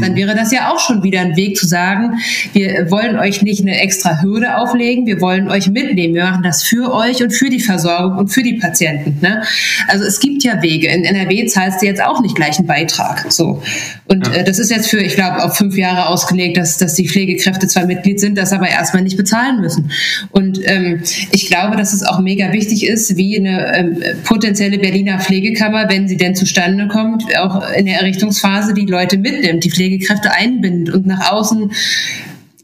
dann 0.00 0.12
mhm. 0.12 0.16
wäre 0.16 0.34
das 0.34 0.52
ja 0.52 0.72
auch 0.72 0.78
schon 0.78 1.02
wieder 1.02 1.20
ein 1.20 1.36
Weg 1.36 1.56
zu 1.56 1.66
sagen, 1.66 2.20
wir 2.52 2.90
wollen 2.90 3.18
euch 3.18 3.42
nicht 3.42 3.62
eine 3.62 3.80
extra 3.80 4.22
Hürde 4.22 4.56
auflegen, 4.56 5.06
wir 5.06 5.20
wollen 5.20 5.48
euch 5.48 5.68
mitnehmen, 5.68 6.14
wir 6.14 6.24
machen 6.24 6.42
das 6.42 6.62
für 6.62 6.92
euch 6.92 7.22
und 7.22 7.30
für 7.30 7.50
die 7.50 7.60
Versorgung 7.60 8.18
und 8.18 8.28
für 8.28 8.42
die 8.42 8.54
Patienten. 8.54 9.18
Ne? 9.20 9.42
Also 9.88 10.04
es 10.04 10.20
gibt 10.20 10.42
ja 10.42 10.62
Wege. 10.62 10.88
In 10.88 11.04
NRW 11.04 11.46
zahlst 11.46 11.82
du 11.82 11.86
jetzt 11.86 12.02
auch 12.02 12.20
nicht 12.20 12.34
gleich 12.34 12.58
einen 12.58 12.66
Beitrag. 12.66 13.30
So. 13.30 13.62
Und 14.06 14.26
ja. 14.26 14.34
äh, 14.34 14.44
das 14.44 14.58
ist 14.58 14.70
jetzt 14.70 14.88
für, 14.88 14.98
ich 14.98 15.14
glaube, 15.14 15.42
auf 15.42 15.56
fünf 15.56 15.76
Jahre 15.76 16.06
ausgelegt, 16.08 16.56
dass, 16.56 16.78
dass 16.78 16.94
die 16.94 17.08
Pflegekräfte 17.08 17.66
zwar 17.66 17.86
Mitglied 17.86 18.20
sind, 18.20 18.36
das 18.36 18.52
aber 18.52 18.68
erstmal 18.68 19.02
nicht 19.02 19.16
bezahlen 19.16 19.60
müssen. 19.60 19.90
Und 20.30 20.60
ähm, 20.64 21.02
ich 21.32 21.46
glaube, 21.46 21.76
dass 21.76 21.92
es 21.92 22.02
auch 22.02 22.20
mega 22.20 22.52
wichtig 22.52 22.86
ist, 22.86 23.16
wie 23.16 23.38
eine 23.38 23.76
ähm, 23.76 24.02
potenzielle 24.24 24.78
Berliner 24.78 25.18
Pflegekammer, 25.18 25.88
wenn 25.88 26.08
sie 26.08 26.16
denn 26.16 26.34
zustande 26.34 26.88
kommt, 26.88 27.24
auch 27.38 27.62
in 27.72 27.86
der 27.86 28.00
Errichtungsphase 28.00 28.74
die 28.74 28.86
Leute 28.86 29.18
mitnimmt 29.18 29.59
die 29.64 29.70
Pflegekräfte 29.70 30.32
einbindet 30.32 30.94
und 30.94 31.06
nach 31.06 31.32
außen 31.32 31.70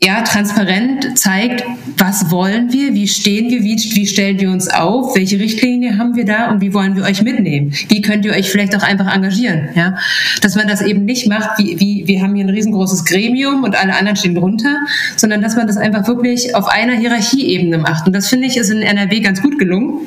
ja, 0.03 0.23
transparent 0.23 1.19
zeigt, 1.19 1.65
was 1.97 2.31
wollen 2.31 2.73
wir, 2.73 2.95
wie 2.95 3.09
stehen 3.09 3.51
wir, 3.51 3.63
wie, 3.63 3.77
wie 3.77 4.07
stellen 4.07 4.39
wir 4.39 4.51
uns 4.51 4.69
auf, 4.69 5.17
welche 5.17 5.39
Richtlinie 5.39 5.99
haben 5.99 6.15
wir 6.15 6.25
da 6.25 6.51
und 6.51 6.61
wie 6.61 6.75
wollen 6.75 6.97
wir 6.97 7.05
euch 7.05 7.23
mitnehmen? 7.23 7.73
Wie 7.89 8.03
könnt 8.03 8.25
ihr 8.25 8.33
euch 8.33 8.51
vielleicht 8.51 8.77
auch 8.77 8.83
einfach 8.83 9.13
engagieren? 9.13 9.71
Ja? 9.75 9.97
Dass 10.43 10.55
man 10.55 10.69
das 10.69 10.83
eben 10.83 11.05
nicht 11.05 11.29
macht, 11.29 11.59
wie, 11.59 11.81
wie 11.81 12.07
wir 12.07 12.23
haben 12.23 12.35
hier 12.35 12.45
ein 12.45 12.51
riesengroßes 12.51 13.05
Gremium 13.05 13.65
und 13.65 13.75
alle 13.75 13.95
anderen 13.97 14.17
stehen 14.17 14.35
drunter, 14.35 14.77
sondern 15.17 15.41
dass 15.41 15.57
man 15.57 15.67
das 15.67 15.77
einfach 15.77 16.07
wirklich 16.07 16.55
auf 16.55 16.69
einer 16.69 16.95
Hierarchieebene 16.95 17.79
macht. 17.79 18.07
Und 18.07 18.13
das 18.13 18.29
finde 18.29 18.47
ich 18.47 18.57
ist 18.57 18.71
in 18.71 18.83
NRW 18.83 19.21
ganz 19.21 19.43
gut 19.43 19.59
gelungen 19.59 20.01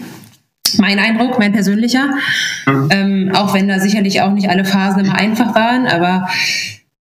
mein 0.78 0.99
Eindruck, 0.99 1.39
mein 1.39 1.52
persönlicher. 1.52 2.10
Mhm. 2.67 2.89
Ähm, 2.91 3.32
auch 3.34 3.56
wenn 3.56 3.67
da 3.67 3.80
sicherlich 3.80 4.21
auch 4.21 4.32
nicht 4.32 4.49
alle 4.49 4.65
Phasen 4.65 5.04
immer 5.04 5.15
einfach 5.15 5.56
waren, 5.56 5.88
aber 5.88 6.30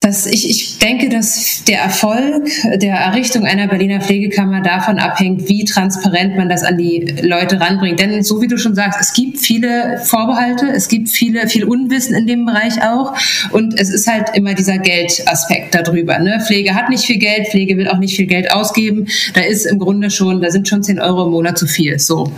das, 0.07 0.25
ich, 0.25 0.49
ich 0.49 0.79
denke, 0.79 1.09
dass 1.09 1.63
der 1.67 1.79
Erfolg 1.79 2.49
der 2.75 2.95
Errichtung 2.95 3.45
einer 3.45 3.67
Berliner 3.67 3.99
Pflegekammer 4.01 4.61
davon 4.61 4.99
abhängt, 4.99 5.49
wie 5.49 5.65
transparent 5.65 6.37
man 6.37 6.49
das 6.49 6.63
an 6.63 6.77
die 6.77 7.13
Leute 7.21 7.59
ranbringt. 7.59 7.99
Denn 7.99 8.23
so 8.23 8.41
wie 8.41 8.47
du 8.47 8.57
schon 8.57 8.73
sagst, 8.73 8.99
es 9.01 9.13
gibt 9.13 9.37
viele 9.37 10.01
Vorbehalte, 10.03 10.67
es 10.67 10.87
gibt 10.87 11.09
viele, 11.09 11.47
viel 11.47 11.65
Unwissen 11.65 12.15
in 12.15 12.25
dem 12.25 12.45
Bereich 12.45 12.81
auch. 12.81 13.15
Und 13.51 13.79
es 13.79 13.89
ist 13.89 14.07
halt 14.07 14.29
immer 14.33 14.53
dieser 14.53 14.77
Geldaspekt 14.77 15.75
darüber. 15.75 16.17
Ne? 16.19 16.41
Pflege 16.45 16.73
hat 16.73 16.89
nicht 16.89 17.03
viel 17.03 17.17
Geld, 17.17 17.49
Pflege 17.49 17.77
will 17.77 17.89
auch 17.89 17.99
nicht 17.99 18.15
viel 18.15 18.27
Geld 18.27 18.51
ausgeben. 18.51 19.07
Da 19.33 19.41
ist 19.41 19.65
im 19.65 19.79
Grunde 19.79 20.09
schon, 20.09 20.41
da 20.41 20.49
sind 20.49 20.67
schon 20.67 20.83
10 20.83 20.99
Euro 20.99 21.25
im 21.25 21.31
Monat 21.31 21.57
zu 21.57 21.67
viel. 21.67 21.99
So. 21.99 22.31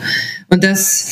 Und 0.49 0.63
das, 0.63 1.11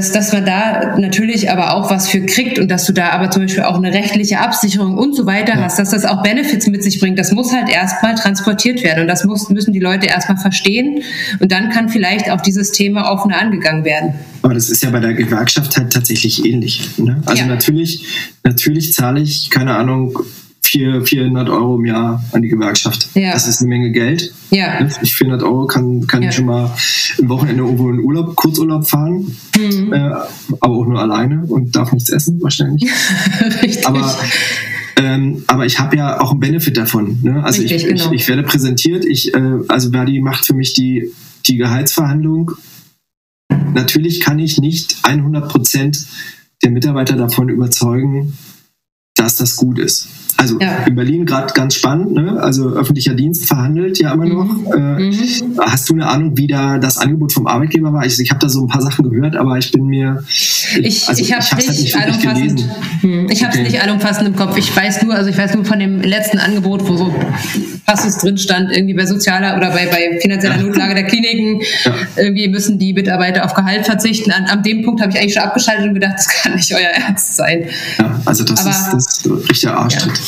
dass, 0.00 0.12
dass 0.12 0.32
man 0.32 0.46
da 0.46 0.96
natürlich 0.96 1.50
aber 1.50 1.74
auch 1.74 1.90
was 1.90 2.08
für 2.08 2.22
kriegt 2.22 2.58
und 2.58 2.70
dass 2.70 2.86
du 2.86 2.94
da 2.94 3.10
aber 3.10 3.30
zum 3.30 3.42
Beispiel 3.42 3.64
auch 3.64 3.76
eine 3.76 3.92
rechtliche 3.92 4.40
Absicherung 4.40 4.96
und 4.96 5.14
so 5.14 5.26
weiter 5.26 5.56
ja. 5.56 5.60
hast, 5.60 5.78
dass 5.78 5.90
das 5.90 6.06
auch 6.06 6.22
Benefits 6.22 6.66
mit 6.68 6.82
sich 6.82 7.00
bringt. 7.00 7.18
Das 7.18 7.32
muss 7.32 7.52
halt 7.52 7.68
erstmal 7.68 8.14
transportiert 8.14 8.82
werden 8.82 9.02
und 9.02 9.08
das 9.08 9.24
muss, 9.24 9.50
müssen 9.50 9.74
die 9.74 9.78
Leute 9.78 10.06
erstmal 10.06 10.38
verstehen 10.38 11.02
und 11.38 11.52
dann 11.52 11.68
kann 11.68 11.90
vielleicht 11.90 12.30
auch 12.30 12.40
dieses 12.40 12.72
Thema 12.72 13.12
offener 13.12 13.38
angegangen 13.38 13.84
werden. 13.84 14.14
Aber 14.40 14.54
das 14.54 14.70
ist 14.70 14.82
ja 14.82 14.88
bei 14.88 15.00
der 15.00 15.12
Gewerkschaft 15.12 15.76
halt 15.76 15.92
tatsächlich 15.92 16.46
ähnlich. 16.46 16.96
Ne? 16.96 17.22
Also 17.26 17.42
ja. 17.42 17.46
natürlich, 17.46 18.06
natürlich 18.42 18.94
zahle 18.94 19.20
ich, 19.20 19.50
keine 19.50 19.76
Ahnung, 19.76 20.18
400, 20.62 21.08
400 21.08 21.48
Euro 21.48 21.76
im 21.76 21.86
Jahr 21.86 22.22
an 22.32 22.42
die 22.42 22.48
Gewerkschaft. 22.48 23.08
Ja. 23.14 23.32
Das 23.32 23.46
ist 23.46 23.60
eine 23.60 23.68
Menge 23.68 23.90
Geld. 23.90 24.32
Ja. 24.50 24.86
400 24.88 25.42
Euro 25.42 25.66
kann, 25.66 26.06
kann 26.06 26.22
ja. 26.22 26.28
ich 26.28 26.36
schon 26.36 26.46
mal 26.46 26.70
ein 27.18 27.28
Wochenende 27.28 27.62
irgendwo 27.62 27.90
in 27.90 28.00
Urlaub, 28.00 28.36
Kurzurlaub 28.36 28.88
fahren, 28.88 29.36
mhm. 29.58 29.92
äh, 29.92 30.12
aber 30.60 30.74
auch 30.74 30.86
nur 30.86 31.00
alleine 31.00 31.44
und 31.46 31.74
darf 31.74 31.92
nichts 31.92 32.10
essen 32.10 32.40
wahrscheinlich. 32.42 32.90
Richtig. 33.62 33.86
Aber 33.86 34.16
ähm, 34.96 35.44
aber 35.46 35.64
ich 35.64 35.78
habe 35.78 35.96
ja 35.96 36.20
auch 36.20 36.30
einen 36.30 36.40
Benefit 36.40 36.76
davon. 36.76 37.20
Ne? 37.22 37.42
Also 37.42 37.62
Richtig, 37.62 37.84
ich, 37.84 37.88
genau. 37.88 38.12
ich, 38.12 38.20
ich, 38.20 38.28
werde 38.28 38.42
präsentiert. 38.42 39.04
Ich, 39.06 39.34
äh, 39.34 39.58
also 39.68 39.90
Verdi 39.90 40.20
macht 40.20 40.44
für 40.44 40.54
mich 40.54 40.74
die, 40.74 41.10
die 41.46 41.56
Gehaltsverhandlung. 41.56 42.52
Natürlich 43.72 44.20
kann 44.20 44.38
ich 44.38 44.58
nicht 44.58 44.96
100 45.02 45.48
Prozent 45.48 46.04
der 46.62 46.70
Mitarbeiter 46.70 47.16
davon 47.16 47.48
überzeugen, 47.48 48.36
dass 49.14 49.36
das 49.36 49.56
gut 49.56 49.78
ist. 49.78 50.08
Also 50.40 50.58
ja. 50.58 50.84
in 50.86 50.94
Berlin 50.94 51.26
gerade 51.26 51.52
ganz 51.52 51.74
spannend, 51.74 52.12
ne? 52.12 52.40
also 52.40 52.70
öffentlicher 52.70 53.12
Dienst 53.12 53.44
verhandelt 53.44 53.98
ja 53.98 54.14
immer 54.14 54.24
noch. 54.24 54.44
Mhm. 54.44 54.72
Äh, 54.72 55.02
mhm. 55.02 55.60
Hast 55.60 55.90
du 55.90 55.92
eine 55.92 56.08
Ahnung, 56.08 56.34
wie 56.38 56.46
da 56.46 56.78
das 56.78 56.96
Angebot 56.96 57.34
vom 57.34 57.46
Arbeitgeber 57.46 57.92
war? 57.92 58.06
Ich, 58.06 58.18
ich 58.18 58.30
habe 58.30 58.40
da 58.40 58.48
so 58.48 58.62
ein 58.62 58.66
paar 58.66 58.80
Sachen 58.80 59.10
gehört, 59.10 59.36
aber 59.36 59.58
ich 59.58 59.70
bin 59.70 59.84
mir. 59.84 60.24
Ich, 60.80 61.06
also, 61.06 61.22
ich 61.22 61.32
habe 61.34 61.42
es 61.42 61.50
nicht, 61.50 61.94
halt 61.94 62.16
nicht 62.16 62.26
allumfassend. 62.26 62.68
Hm. 63.02 63.28
Ich 63.28 63.42
habe 63.42 63.52
es 63.52 63.58
okay. 63.58 63.68
nicht 63.68 63.82
allumfassend 63.82 64.28
im 64.28 64.36
Kopf. 64.36 64.56
Ich 64.56 64.74
weiß 64.74 65.02
nur, 65.02 65.14
also 65.14 65.28
ich 65.28 65.36
weiß 65.36 65.54
nur 65.54 65.66
von 65.66 65.78
dem 65.78 66.00
letzten 66.00 66.38
Angebot, 66.38 66.88
wo 66.88 66.96
so 66.96 67.14
Passus 67.84 68.18
drin 68.18 68.38
stand, 68.38 68.70
irgendwie 68.70 68.94
bei 68.94 69.04
sozialer 69.04 69.56
oder 69.56 69.70
bei, 69.70 69.86
bei 69.86 70.18
finanzieller 70.20 70.56
ja. 70.56 70.62
Notlage 70.62 70.94
der 70.94 71.04
Kliniken, 71.04 71.60
ja. 71.84 71.94
irgendwie 72.16 72.48
müssen 72.48 72.78
die 72.78 72.92
Mitarbeiter 72.92 73.44
auf 73.44 73.52
Gehalt 73.52 73.84
verzichten. 73.84 74.30
An, 74.30 74.44
an 74.44 74.62
dem 74.62 74.84
Punkt 74.84 75.00
habe 75.02 75.10
ich 75.12 75.18
eigentlich 75.18 75.34
schon 75.34 75.42
abgeschaltet 75.42 75.88
und 75.88 75.94
gedacht, 75.94 76.14
das 76.16 76.28
kann 76.28 76.54
nicht 76.54 76.72
euer 76.72 76.80
Ernst 76.80 77.36
sein. 77.36 77.64
Ja, 77.98 78.20
also 78.24 78.44
das 78.44 78.60
aber, 78.60 78.70
ist, 78.70 78.90
das 78.92 79.18
ist 79.18 79.50
richtiger 79.50 79.76
Arschtritt. 79.76 80.20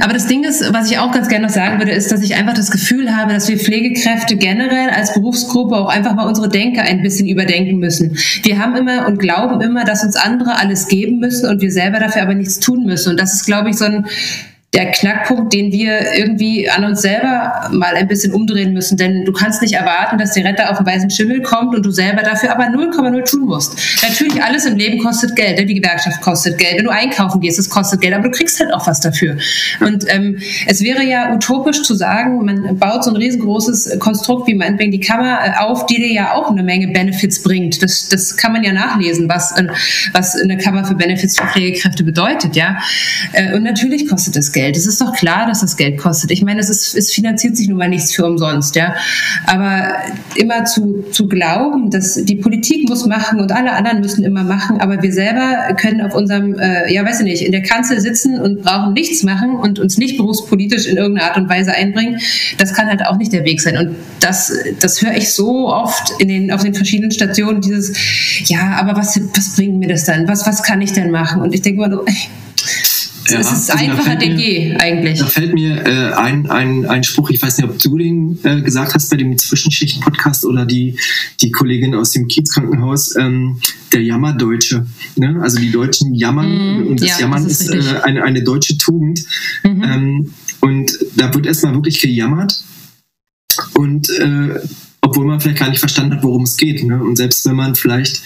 Aber 0.00 0.12
das 0.12 0.26
Ding 0.26 0.44
ist, 0.44 0.72
was 0.72 0.90
ich 0.90 0.98
auch 0.98 1.12
ganz 1.12 1.28
gerne 1.28 1.46
noch 1.46 1.52
sagen 1.52 1.78
würde, 1.78 1.92
ist, 1.92 2.12
dass 2.12 2.22
ich 2.22 2.34
einfach 2.34 2.54
das 2.54 2.70
Gefühl 2.70 3.16
habe, 3.16 3.32
dass 3.32 3.48
wir 3.48 3.58
Pflegekräfte 3.58 4.36
generell 4.36 4.90
als 4.90 5.14
Berufsgruppe 5.14 5.76
auch 5.76 5.88
einfach 5.88 6.14
mal 6.14 6.26
unsere 6.26 6.48
Denke 6.48 6.82
ein 6.82 7.02
bisschen 7.02 7.26
überdenken 7.28 7.78
müssen. 7.78 8.18
Wir 8.42 8.58
haben 8.58 8.76
immer 8.76 9.06
und 9.06 9.18
glauben 9.18 9.60
immer, 9.60 9.84
dass 9.84 10.04
uns 10.04 10.16
andere 10.16 10.58
alles 10.58 10.88
geben 10.88 11.18
müssen 11.18 11.48
und 11.48 11.60
wir 11.60 11.72
selber 11.72 11.98
dafür 11.98 12.22
aber 12.22 12.34
nichts 12.34 12.58
tun 12.58 12.84
müssen. 12.84 13.10
Und 13.10 13.20
das 13.20 13.34
ist, 13.34 13.46
glaube 13.46 13.70
ich, 13.70 13.76
so 13.76 13.84
ein 13.84 14.06
der 14.76 14.90
Knackpunkt, 14.90 15.54
den 15.54 15.72
wir 15.72 16.14
irgendwie 16.14 16.68
an 16.68 16.84
uns 16.84 17.00
selber 17.00 17.68
mal 17.72 17.94
ein 17.94 18.06
bisschen 18.06 18.34
umdrehen 18.34 18.74
müssen. 18.74 18.98
Denn 18.98 19.24
du 19.24 19.32
kannst 19.32 19.62
nicht 19.62 19.72
erwarten, 19.72 20.18
dass 20.18 20.32
die 20.32 20.42
Retter 20.42 20.70
auf 20.70 20.76
den 20.76 20.86
weißen 20.86 21.10
Schimmel 21.10 21.40
kommt 21.40 21.74
und 21.74 21.84
du 21.84 21.90
selber 21.90 22.22
dafür 22.22 22.52
aber 22.52 22.64
0,0 22.64 23.24
tun 23.24 23.46
musst. 23.46 23.78
Natürlich, 24.02 24.42
alles 24.42 24.66
im 24.66 24.76
Leben 24.76 25.02
kostet 25.02 25.34
Geld. 25.34 25.58
Ne? 25.58 25.64
Die 25.64 25.74
Gewerkschaft 25.74 26.20
kostet 26.20 26.58
Geld. 26.58 26.76
Wenn 26.76 26.84
du 26.84 26.90
einkaufen 26.90 27.40
gehst, 27.40 27.58
es 27.58 27.70
kostet 27.70 28.02
Geld, 28.02 28.12
aber 28.12 28.24
du 28.24 28.30
kriegst 28.30 28.60
halt 28.60 28.72
auch 28.74 28.86
was 28.86 29.00
dafür. 29.00 29.38
Und 29.80 30.04
ähm, 30.08 30.38
es 30.66 30.82
wäre 30.82 31.02
ja 31.02 31.32
utopisch 31.34 31.82
zu 31.82 31.94
sagen, 31.94 32.44
man 32.44 32.78
baut 32.78 33.02
so 33.02 33.10
ein 33.10 33.16
riesengroßes 33.16 33.98
Konstrukt 33.98 34.46
wie 34.46 34.54
meinetwegen 34.54 34.92
die 34.92 35.00
Kammer 35.00 35.38
äh, 35.42 35.58
auf, 35.58 35.86
die 35.86 35.96
dir 35.96 36.12
ja 36.12 36.34
auch 36.34 36.50
eine 36.50 36.62
Menge 36.62 36.88
Benefits 36.88 37.42
bringt. 37.42 37.82
Das, 37.82 38.10
das 38.10 38.36
kann 38.36 38.52
man 38.52 38.62
ja 38.62 38.74
nachlesen, 38.74 39.26
was, 39.26 39.54
was 40.12 40.36
eine 40.36 40.58
Kammer 40.58 40.84
für 40.84 40.94
Benefits 40.94 41.40
für 41.40 41.46
Pflegekräfte 41.46 42.04
bedeutet. 42.04 42.56
ja. 42.56 42.76
Äh, 43.32 43.54
und 43.54 43.62
natürlich 43.62 44.06
kostet 44.06 44.36
das 44.36 44.52
Geld. 44.52 44.65
Geld. 44.66 44.76
Es 44.76 44.86
ist 44.86 45.00
doch 45.00 45.12
klar, 45.12 45.46
dass 45.46 45.60
das 45.60 45.76
Geld 45.76 45.98
kostet. 45.98 46.30
Ich 46.30 46.42
meine, 46.42 46.60
es, 46.60 46.68
ist, 46.68 46.94
es 46.94 47.12
finanziert 47.12 47.56
sich 47.56 47.68
nun 47.68 47.78
mal 47.78 47.88
nichts 47.88 48.14
für 48.14 48.26
umsonst, 48.26 48.74
ja. 48.74 48.94
Aber 49.46 49.92
immer 50.34 50.64
zu, 50.64 51.04
zu 51.12 51.28
glauben, 51.28 51.90
dass 51.90 52.14
die 52.14 52.36
Politik 52.36 52.88
muss 52.88 53.06
machen 53.06 53.40
und 53.40 53.52
alle 53.52 53.72
anderen 53.72 54.00
müssen 54.00 54.24
immer 54.24 54.42
machen, 54.42 54.80
aber 54.80 55.02
wir 55.02 55.12
selber 55.12 55.74
können 55.74 56.00
auf 56.00 56.14
unserem, 56.14 56.58
äh, 56.58 56.92
ja, 56.92 57.04
weiß 57.04 57.20
ich 57.20 57.24
nicht, 57.24 57.42
in 57.42 57.52
der 57.52 57.62
Kanzel 57.62 58.00
sitzen 58.00 58.40
und 58.40 58.62
brauchen 58.62 58.92
nichts 58.92 59.22
machen 59.22 59.56
und 59.56 59.78
uns 59.78 59.98
nicht 59.98 60.16
berufspolitisch 60.16 60.86
in 60.86 60.96
irgendeiner 60.96 61.30
Art 61.30 61.36
und 61.36 61.48
Weise 61.48 61.72
einbringen, 61.72 62.18
das 62.58 62.74
kann 62.74 62.88
halt 62.88 63.06
auch 63.06 63.16
nicht 63.16 63.32
der 63.32 63.44
Weg 63.44 63.60
sein. 63.60 63.76
Und 63.76 63.96
das, 64.20 64.52
das 64.80 65.00
höre 65.00 65.16
ich 65.16 65.32
so 65.32 65.68
oft 65.68 66.12
in 66.18 66.28
den, 66.28 66.50
auf 66.50 66.62
den 66.62 66.74
verschiedenen 66.74 67.12
Stationen, 67.12 67.60
dieses, 67.60 67.92
ja, 68.46 68.76
aber 68.80 68.96
was, 68.96 69.18
was 69.34 69.54
bringt 69.54 69.78
mir 69.78 69.88
das 69.88 70.04
dann? 70.04 70.26
Was, 70.26 70.46
was 70.46 70.62
kann 70.62 70.80
ich 70.80 70.92
denn 70.92 71.10
machen? 71.10 71.42
Und 71.42 71.54
ich 71.54 71.62
denke 71.62 71.80
mal, 71.80 72.00
ja, 73.30 73.40
es 73.40 73.52
ist 73.52 73.70
also 73.70 73.84
einfacher 73.84 74.16
denn 74.16 74.38
je, 74.38 74.76
eigentlich. 74.76 75.18
Da 75.18 75.26
fällt 75.26 75.54
mir 75.54 75.86
äh, 75.86 76.12
ein, 76.14 76.50
ein, 76.50 76.86
ein 76.86 77.04
Spruch, 77.04 77.30
ich 77.30 77.40
weiß 77.40 77.58
nicht, 77.58 77.68
ob 77.68 77.78
du 77.78 77.98
den 77.98 78.38
äh, 78.42 78.60
gesagt 78.62 78.94
hast 78.94 79.10
bei 79.10 79.16
dem 79.16 79.36
Zwischenschicht-Podcast 79.36 80.44
oder 80.44 80.66
die, 80.66 80.98
die 81.40 81.50
Kollegin 81.50 81.94
aus 81.94 82.12
dem 82.12 82.28
Kiezkrankenhaus, 82.28 83.16
ähm, 83.16 83.60
der 83.92 84.02
Jammerdeutsche. 84.02 84.86
Ne? 85.16 85.38
Also 85.40 85.58
die 85.58 85.70
Deutschen 85.70 86.14
jammern 86.14 86.82
mm, 86.82 86.86
und 86.88 87.00
das 87.00 87.10
ja, 87.10 87.20
Jammern 87.20 87.44
das 87.44 87.60
ist, 87.60 87.74
ist 87.74 87.92
äh, 87.92 88.00
eine, 88.00 88.22
eine 88.22 88.42
deutsche 88.42 88.78
Tugend. 88.78 89.24
Mhm. 89.62 89.82
Ähm, 89.82 90.34
und 90.60 90.98
da 91.16 91.32
wird 91.34 91.46
erstmal 91.46 91.74
wirklich 91.74 92.00
gejammert. 92.00 92.62
Und 93.74 94.10
äh, 94.10 94.60
obwohl 95.00 95.26
man 95.26 95.40
vielleicht 95.40 95.58
gar 95.58 95.70
nicht 95.70 95.78
verstanden 95.78 96.16
hat, 96.16 96.22
worum 96.22 96.42
es 96.42 96.56
geht. 96.56 96.84
Ne? 96.84 97.02
Und 97.02 97.16
selbst 97.16 97.46
wenn 97.46 97.56
man 97.56 97.74
vielleicht 97.74 98.22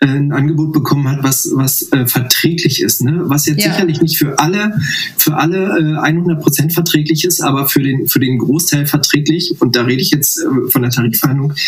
ein 0.00 0.32
Angebot 0.32 0.72
bekommen 0.72 1.08
hat, 1.08 1.22
was, 1.22 1.50
was 1.54 1.92
äh, 1.92 2.06
verträglich 2.06 2.82
ist. 2.82 3.02
Ne? 3.02 3.20
Was 3.24 3.46
jetzt 3.46 3.64
ja. 3.64 3.72
sicherlich 3.72 4.00
nicht 4.00 4.16
für 4.16 4.38
alle, 4.38 4.78
für 5.18 5.36
alle 5.36 5.78
äh, 5.78 5.98
100 5.98 6.40
Prozent 6.40 6.72
verträglich 6.72 7.24
ist, 7.24 7.42
aber 7.42 7.68
für 7.68 7.82
den, 7.82 8.08
für 8.08 8.18
den 8.18 8.38
Großteil 8.38 8.86
verträglich. 8.86 9.54
Und 9.58 9.76
da 9.76 9.82
rede 9.82 10.00
ich 10.00 10.10
jetzt 10.10 10.38
äh, 10.38 10.70
von 10.70 10.82
der 10.82 10.90
Tarifverhandlung. 10.90 11.52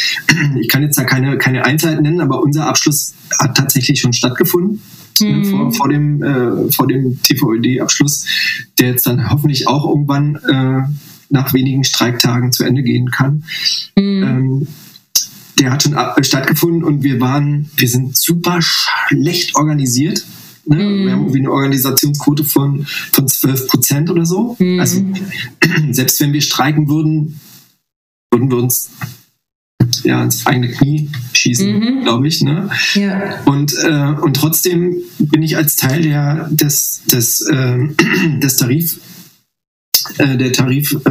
Ich 0.60 0.68
kann 0.68 0.82
jetzt 0.82 0.98
da 0.98 1.04
keine, 1.04 1.38
keine 1.38 1.64
Einzelheiten 1.64 2.02
nennen, 2.02 2.20
aber 2.20 2.42
unser 2.42 2.66
Abschluss 2.66 3.14
hat 3.38 3.56
tatsächlich 3.56 4.00
schon 4.00 4.12
stattgefunden. 4.12 4.80
Ne, 5.20 5.34
mhm. 5.34 5.44
vor, 5.44 5.72
vor, 5.72 5.88
dem, 5.88 6.22
äh, 6.22 6.72
vor 6.72 6.86
dem 6.86 7.20
TVÖD-Abschluss, 7.22 8.26
der 8.78 8.88
jetzt 8.88 9.06
dann 9.06 9.30
hoffentlich 9.30 9.68
auch 9.68 9.88
irgendwann 9.88 10.36
äh, 10.36 10.82
nach 11.28 11.52
wenigen 11.52 11.84
Streiktagen 11.84 12.52
zu 12.52 12.64
Ende 12.64 12.82
gehen 12.82 13.10
kann. 13.10 13.44
Mhm. 13.96 14.22
Ähm, 14.22 14.66
der 15.62 15.72
hat 15.72 15.82
schon 15.82 15.96
stattgefunden 16.22 16.82
und 16.82 17.02
wir 17.02 17.20
waren, 17.20 17.70
wir 17.76 17.88
sind 17.88 18.16
super 18.16 18.58
schlecht 18.60 19.54
organisiert. 19.54 20.24
Ne? 20.64 20.76
Mm. 20.76 21.04
Wir 21.04 21.12
haben 21.12 21.20
irgendwie 21.22 21.38
eine 21.38 21.52
Organisationsquote 21.52 22.44
von, 22.44 22.84
von 23.12 23.28
12 23.28 23.68
Prozent 23.68 24.10
oder 24.10 24.26
so. 24.26 24.56
Mm. 24.58 24.80
Also 24.80 25.04
selbst 25.90 26.20
wenn 26.20 26.32
wir 26.32 26.40
streiken 26.40 26.88
würden, 26.88 27.40
würden 28.30 28.50
wir 28.50 28.58
uns 28.58 28.90
ja, 30.04 30.22
ins 30.22 30.46
eigene 30.46 30.68
Knie 30.68 31.10
schießen, 31.32 31.78
mhm. 31.78 32.02
glaube 32.02 32.26
ich. 32.26 32.40
Ne? 32.42 32.70
Ja. 32.94 33.42
Und, 33.44 33.74
äh, 33.82 34.14
und 34.20 34.34
trotzdem 34.34 34.96
bin 35.18 35.42
ich 35.42 35.56
als 35.56 35.76
Teil 35.76 36.02
der, 36.02 36.48
des, 36.50 37.02
des, 37.06 37.40
äh, 37.42 37.78
des 38.38 38.56
Tarif 38.56 38.98
äh, 40.18 40.36
der 40.36 40.52
Tarif, 40.52 40.92
äh, 41.04 41.10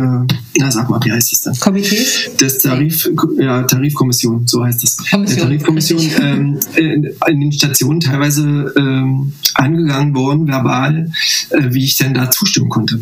na 0.58 0.72
sag 0.72 0.90
mal, 0.90 1.00
wie 1.04 1.12
heißt 1.12 1.32
das 1.32 1.42
denn? 1.42 1.54
Komitees? 1.60 2.30
Das 2.40 2.60
Tarif, 2.60 3.10
ja, 3.38 3.64
Tarifkommission, 3.64 4.48
so 4.48 4.64
heißt 4.64 4.84
das. 4.84 4.98
Kommission. 4.98 5.26
Der 5.26 5.46
Tarifkommission 5.48 6.02
ähm, 6.22 6.60
in, 6.76 7.10
in, 7.28 7.40
den 7.40 7.52
Stationen 7.52 8.00
teilweise 8.00 8.74
ähm, 8.78 9.34
angegangen 9.56 10.16
worden, 10.16 10.48
verbal, 10.48 11.12
äh, 11.50 11.74
wie 11.74 11.84
ich 11.84 11.98
denn 11.98 12.14
da 12.14 12.30
zustimmen 12.30 12.70
konnte. 12.70 13.00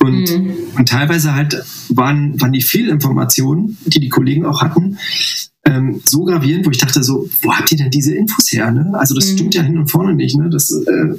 Und, 0.00 0.30
mhm. 0.30 0.54
und 0.76 0.88
teilweise 0.88 1.34
halt 1.34 1.62
waren, 1.88 2.40
waren 2.40 2.52
die 2.52 2.62
Fehlinformationen, 2.62 3.78
die 3.86 4.00
die 4.00 4.08
Kollegen 4.08 4.44
auch 4.46 4.62
hatten, 4.62 4.98
ähm, 5.64 6.00
so 6.04 6.24
gravierend, 6.24 6.66
wo 6.66 6.70
ich 6.70 6.78
dachte 6.78 7.02
so, 7.02 7.28
wo 7.40 7.52
habt 7.52 7.70
ihr 7.70 7.78
denn 7.78 7.90
diese 7.90 8.14
Infos 8.14 8.50
her? 8.52 8.70
Ne? 8.72 8.90
Also 8.94 9.14
das 9.14 9.28
mhm. 9.28 9.36
stimmt 9.36 9.54
ja 9.54 9.62
hin 9.62 9.78
und 9.78 9.90
vorne 9.90 10.14
nicht. 10.14 10.36
Ne? 10.36 10.50
Das, 10.50 10.70
äh, 10.70 11.14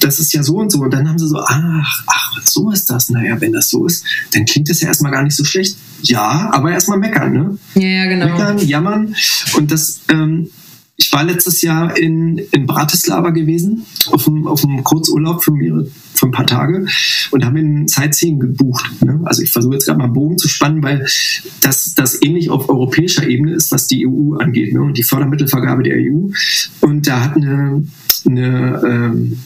das 0.00 0.20
ist 0.20 0.32
ja 0.32 0.42
so 0.42 0.56
und 0.56 0.70
so. 0.70 0.78
Und 0.80 0.94
dann 0.94 1.08
haben 1.08 1.18
sie 1.18 1.26
so, 1.26 1.38
ach, 1.38 2.04
ach, 2.06 2.42
so 2.44 2.70
ist 2.70 2.90
das. 2.90 3.10
Naja, 3.10 3.40
wenn 3.40 3.52
das 3.52 3.68
so 3.68 3.86
ist, 3.86 4.04
dann 4.32 4.44
klingt 4.44 4.70
das 4.70 4.80
ja 4.80 4.88
erstmal 4.88 5.10
gar 5.10 5.24
nicht 5.24 5.36
so 5.36 5.44
schlecht. 5.44 5.76
Ja, 6.02 6.50
aber 6.52 6.70
erstmal 6.70 6.98
meckern. 6.98 7.32
Ne? 7.32 7.58
Ja, 7.74 7.88
ja, 7.88 8.04
genau. 8.06 8.26
Meckern, 8.26 8.58
jammern. 8.58 9.16
Und 9.56 9.72
das, 9.72 10.00
ähm, 10.08 10.50
ich 10.96 11.12
war 11.12 11.24
letztes 11.24 11.62
Jahr 11.62 11.96
in, 11.96 12.38
in 12.38 12.66
Bratislava 12.66 13.30
gewesen, 13.30 13.84
auf 14.10 14.28
einem, 14.28 14.46
auf 14.46 14.64
einem 14.64 14.84
Kurzurlaub 14.84 15.42
für 15.42 15.52
mehrere 15.52 15.86
für 16.14 16.26
ein 16.26 16.32
paar 16.32 16.46
Tage 16.46 16.86
und 17.32 17.44
haben 17.44 17.56
ein 17.56 17.88
Sightseeing 17.88 18.38
gebucht. 18.38 19.02
Ne? 19.02 19.20
Also 19.24 19.42
ich 19.42 19.50
versuche 19.50 19.74
jetzt 19.74 19.86
gerade 19.86 19.98
mal 19.98 20.04
einen 20.04 20.12
Bogen 20.12 20.38
zu 20.38 20.48
spannen, 20.48 20.82
weil 20.82 21.04
das, 21.62 21.94
das 21.94 22.22
ähnlich 22.22 22.48
auf 22.48 22.68
europäischer 22.68 23.26
Ebene 23.26 23.54
ist, 23.54 23.72
was 23.72 23.88
die 23.88 24.06
EU 24.06 24.36
angeht 24.36 24.72
ne? 24.72 24.82
und 24.82 24.96
die 24.96 25.02
Fördermittelvergabe 25.02 25.82
der 25.82 25.96
EU. 25.96 26.28
Und 26.80 27.08
da 27.08 27.24
hat 27.24 27.36
eine, 27.36 27.84
eine 28.24 28.82
ähm, 28.86 29.38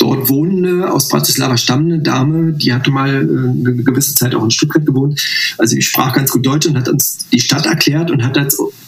dort 0.00 0.28
wohnende, 0.28 0.90
aus 0.90 1.08
Bratislava 1.08 1.56
stammende 1.56 1.98
Dame, 1.98 2.52
die 2.52 2.72
hatte 2.72 2.90
mal 2.90 3.08
äh, 3.08 3.68
eine 3.68 3.82
gewisse 3.82 4.14
Zeit 4.14 4.34
auch 4.34 4.42
in 4.42 4.50
Stuttgart 4.50 4.84
gewohnt. 4.86 5.20
Also 5.58 5.76
ich 5.76 5.86
sprach 5.86 6.14
ganz 6.14 6.30
gut 6.30 6.46
Deutsch 6.46 6.66
und 6.66 6.76
hat 6.76 6.88
uns 6.88 7.28
die 7.32 7.40
Stadt 7.40 7.66
erklärt 7.66 8.10
und 8.10 8.22
hat 8.22 8.38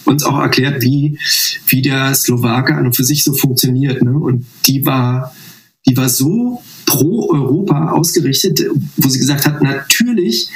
uns 0.04 0.24
auch 0.24 0.38
erklärt, 0.38 0.82
wie, 0.82 1.18
wie 1.66 1.82
der 1.82 2.14
Slowake 2.14 2.74
an 2.74 2.86
und 2.86 2.96
für 2.96 3.04
sich 3.04 3.24
so 3.24 3.34
funktioniert. 3.34 4.02
Ne? 4.02 4.12
Und 4.12 4.46
die 4.66 4.86
war, 4.86 5.34
die 5.86 5.96
war 5.96 6.08
so 6.08 6.62
pro 6.86 7.30
Europa 7.30 7.90
ausgerichtet, 7.90 8.62
wo 8.96 9.08
sie 9.08 9.18
gesagt 9.18 9.46
hat, 9.46 9.62
natürlich 9.62 10.48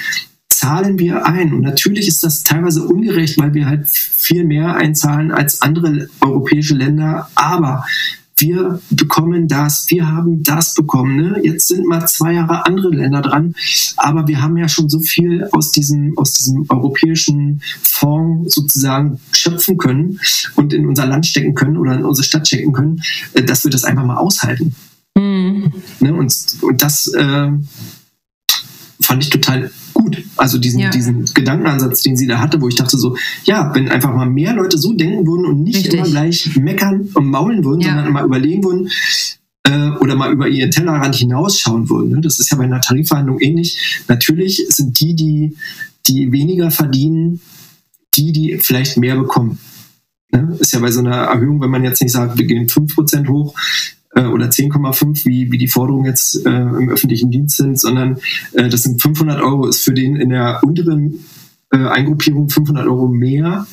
zahlen 0.48 0.98
wir 0.98 1.26
ein. 1.26 1.52
Und 1.52 1.60
natürlich 1.60 2.08
ist 2.08 2.24
das 2.24 2.42
teilweise 2.42 2.82
ungerecht, 2.82 3.38
weil 3.38 3.52
wir 3.52 3.66
halt 3.66 3.88
viel 3.88 4.44
mehr 4.44 4.76
einzahlen 4.76 5.30
als 5.30 5.60
andere 5.60 6.08
europäische 6.20 6.74
Länder. 6.74 7.28
Aber 7.34 7.84
wir 8.38 8.81
bekommen 8.90 9.49
das, 9.49 9.87
wir 9.88 10.07
haben 10.07 10.42
das 10.42 10.75
bekommen. 10.75 11.16
Ne? 11.16 11.40
Jetzt 11.42 11.68
sind 11.68 11.87
mal 11.87 12.07
zwei 12.07 12.35
Jahre 12.35 12.66
andere 12.66 12.90
Länder 12.90 13.22
dran, 13.22 13.55
aber 13.96 14.29
wir 14.29 14.42
haben 14.42 14.57
ja 14.57 14.68
schon 14.68 14.88
so 14.90 15.01
viel 15.01 15.49
aus 15.53 15.72
diesem, 15.72 16.16
aus 16.18 16.35
diesem 16.35 16.66
europäischen 16.68 17.62
Fonds 17.83 18.55
sozusagen 18.55 19.20
schöpfen 19.32 19.78
können 19.78 20.20
und 20.55 20.72
in 20.72 20.87
unser 20.87 21.07
Land 21.07 21.26
stecken 21.26 21.55
können 21.55 21.76
oder 21.76 21.95
in 21.95 22.05
unsere 22.05 22.24
Stadt 22.24 22.47
stecken 22.47 22.72
können, 22.72 23.03
äh, 23.32 23.43
dass 23.43 23.64
wir 23.64 23.70
das 23.70 23.84
einfach 23.84 24.05
mal 24.05 24.16
aushalten. 24.16 24.74
Mhm. 25.14 25.72
Ne, 26.01 26.14
und, 26.14 26.34
und 26.61 26.82
das 26.82 27.07
äh, 27.14 27.51
fand 29.01 29.22
ich 29.22 29.30
total 29.30 29.70
gut. 29.97 30.22
Also 30.36 30.59
diesen, 30.59 30.80
ja. 30.80 30.90
diesen 30.90 31.24
Gedankenansatz, 31.24 32.03
den 32.03 32.16
sie 32.16 32.26
da 32.26 32.38
hatte, 32.38 32.61
wo 32.61 32.68
ich 32.68 32.74
dachte 32.74 32.99
so, 32.99 33.16
ja, 33.44 33.74
wenn 33.74 33.88
einfach 33.88 34.14
mal 34.14 34.28
mehr 34.28 34.55
Leute 34.55 34.76
so 34.76 34.92
denken 34.92 35.26
würden 35.26 35.47
und 35.47 35.62
nicht 35.62 35.76
Richtig. 35.76 35.94
immer 35.94 36.05
gleich 36.05 36.57
meckern 36.57 37.09
und 37.14 37.26
maulen 37.26 37.64
würden, 37.64 37.80
ja. 37.80 37.88
sondern 37.88 38.07
immer 38.07 38.22
überlegen 38.22 38.62
würden, 38.62 38.90
äh, 39.64 39.90
oder 40.01 40.14
mal 40.14 40.32
über 40.32 40.49
ihren 40.49 40.70
Tellerrand 40.70 41.14
hinausschauen 41.14 41.88
würden. 41.88 42.11
Ne? 42.11 42.20
Das 42.20 42.38
ist 42.38 42.51
ja 42.51 42.59
bei 42.59 42.64
einer 42.64 42.80
Tarifverhandlung 42.80 43.40
ähnlich. 43.40 44.03
Natürlich 44.07 44.66
sind 44.68 45.01
die, 45.01 45.14
die, 45.14 45.57
die 46.07 46.30
weniger 46.30 46.70
verdienen, 46.70 47.40
die, 48.16 48.32
die 48.32 48.59
vielleicht 48.59 48.99
mehr 48.99 49.16
bekommen. 49.16 49.59
Ne? 50.30 50.57
Ist 50.61 50.74
ja 50.74 50.80
bei 50.80 50.90
so 50.90 51.01
einer 51.01 51.16
Erhöhung, 51.16 51.61
wenn 51.62 51.70
man 51.70 51.84
jetzt 51.84 52.03
nicht 52.03 52.12
sagt, 52.12 52.38
wir 52.38 52.44
gehen 52.44 52.68
5% 52.68 53.28
hoch 53.28 53.55
äh, 54.16 54.24
oder 54.24 54.46
10,5, 54.46 55.24
wie, 55.26 55.52
wie 55.52 55.58
die 55.58 55.68
Forderungen 55.68 56.06
jetzt 56.06 56.44
äh, 56.44 56.50
im 56.50 56.88
öffentlichen 56.88 57.30
Dienst 57.30 57.58
sind, 57.58 57.78
sondern 57.78 58.18
äh, 58.52 58.68
das 58.68 58.82
sind 58.82 59.00
500 59.00 59.40
Euro, 59.40 59.68
ist 59.68 59.84
für 59.84 59.92
den 59.92 60.16
in 60.16 60.30
der 60.30 60.60
unteren 60.64 61.24
äh, 61.72 61.76
Eingruppierung 61.76 62.48
500 62.48 62.86
Euro 62.86 63.06
mehr 63.06 63.66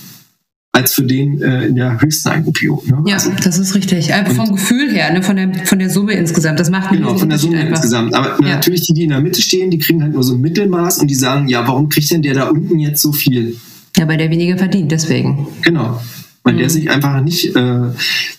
als 0.76 0.94
für 0.94 1.04
den 1.04 1.40
äh, 1.42 1.68
in 1.68 1.76
der 1.76 2.02
höchsten 2.02 2.30
Eingruppierung. 2.30 2.82
Ne? 2.88 3.04
Ja, 3.06 3.16
also, 3.16 3.32
das 3.44 3.60
ist 3.60 3.76
richtig. 3.76 4.12
Also 4.12 4.34
vom 4.34 4.54
Gefühl 4.54 4.92
her, 4.92 5.14
ne? 5.14 5.22
von, 5.22 5.36
der, 5.36 5.54
von 5.66 5.78
der 5.78 5.90
Summe 5.90 6.14
insgesamt. 6.14 6.60
Das 6.60 6.72
macht 6.72 6.90
Genau, 6.90 7.16
von 7.16 7.30
der 7.30 7.38
Summe 7.38 7.58
einfach. 7.58 7.76
insgesamt. 7.76 8.16
Aber 8.16 8.44
ja. 8.44 8.56
natürlich 8.56 8.88
die, 8.88 8.94
die 8.94 9.04
in 9.04 9.10
der 9.10 9.22
Mitte 9.22 9.42
stehen, 9.42 9.70
die 9.70 9.78
kriegen 9.78 10.02
halt 10.02 10.14
nur 10.14 10.24
so 10.24 10.34
ein 10.34 10.42
Mittelmaß 10.42 10.98
und 10.98 11.10
die 11.10 11.16
sagen, 11.16 11.48
ja, 11.48 11.68
warum 11.68 11.90
kriegt 11.90 12.10
denn 12.10 12.24
der 12.24 12.34
da 12.34 12.50
unten 12.50 12.80
jetzt 12.80 13.04
so 13.04 13.12
viel? 13.12 13.56
Ja, 13.96 14.08
weil 14.08 14.18
der 14.18 14.32
weniger 14.32 14.58
verdient, 14.58 14.92
deswegen. 14.92 15.48
Genau. 15.62 16.02
Weil 16.44 16.56
mhm. 16.56 16.58
der 16.58 16.70
sich 16.70 16.90
einfach 16.90 17.22
nicht 17.22 17.56
äh, 17.56 17.92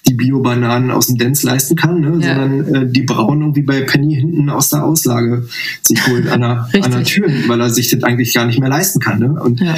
die 0.07 0.14
Bio-Bananen 0.14 0.90
aus 0.90 1.07
dem 1.07 1.16
Dance 1.16 1.46
leisten 1.46 1.74
kann, 1.74 2.00
ne? 2.00 2.18
Ja. 2.20 2.34
sondern 2.34 2.74
äh, 2.74 2.86
die 2.90 3.02
braunen 3.02 3.42
irgendwie 3.42 3.62
bei 3.62 3.80
Penny 3.80 4.14
hinten 4.14 4.50
aus 4.50 4.68
der 4.70 4.84
Auslage 4.84 5.48
sich 5.82 6.07
holt 6.07 6.28
an 6.28 6.40
der, 6.40 6.68
an 6.82 6.90
der 6.90 7.05
Tür, 7.05 7.28
weil 7.46 7.61
er 7.61 7.70
sich 7.70 7.88
das 7.88 8.02
eigentlich 8.02 8.34
gar 8.34 8.46
nicht 8.46 8.61
mehr 8.61 8.68
leisten 8.68 9.00
kann. 9.00 9.18
Ne? 9.18 9.40
Und 9.40 9.61
ja. 9.61 9.74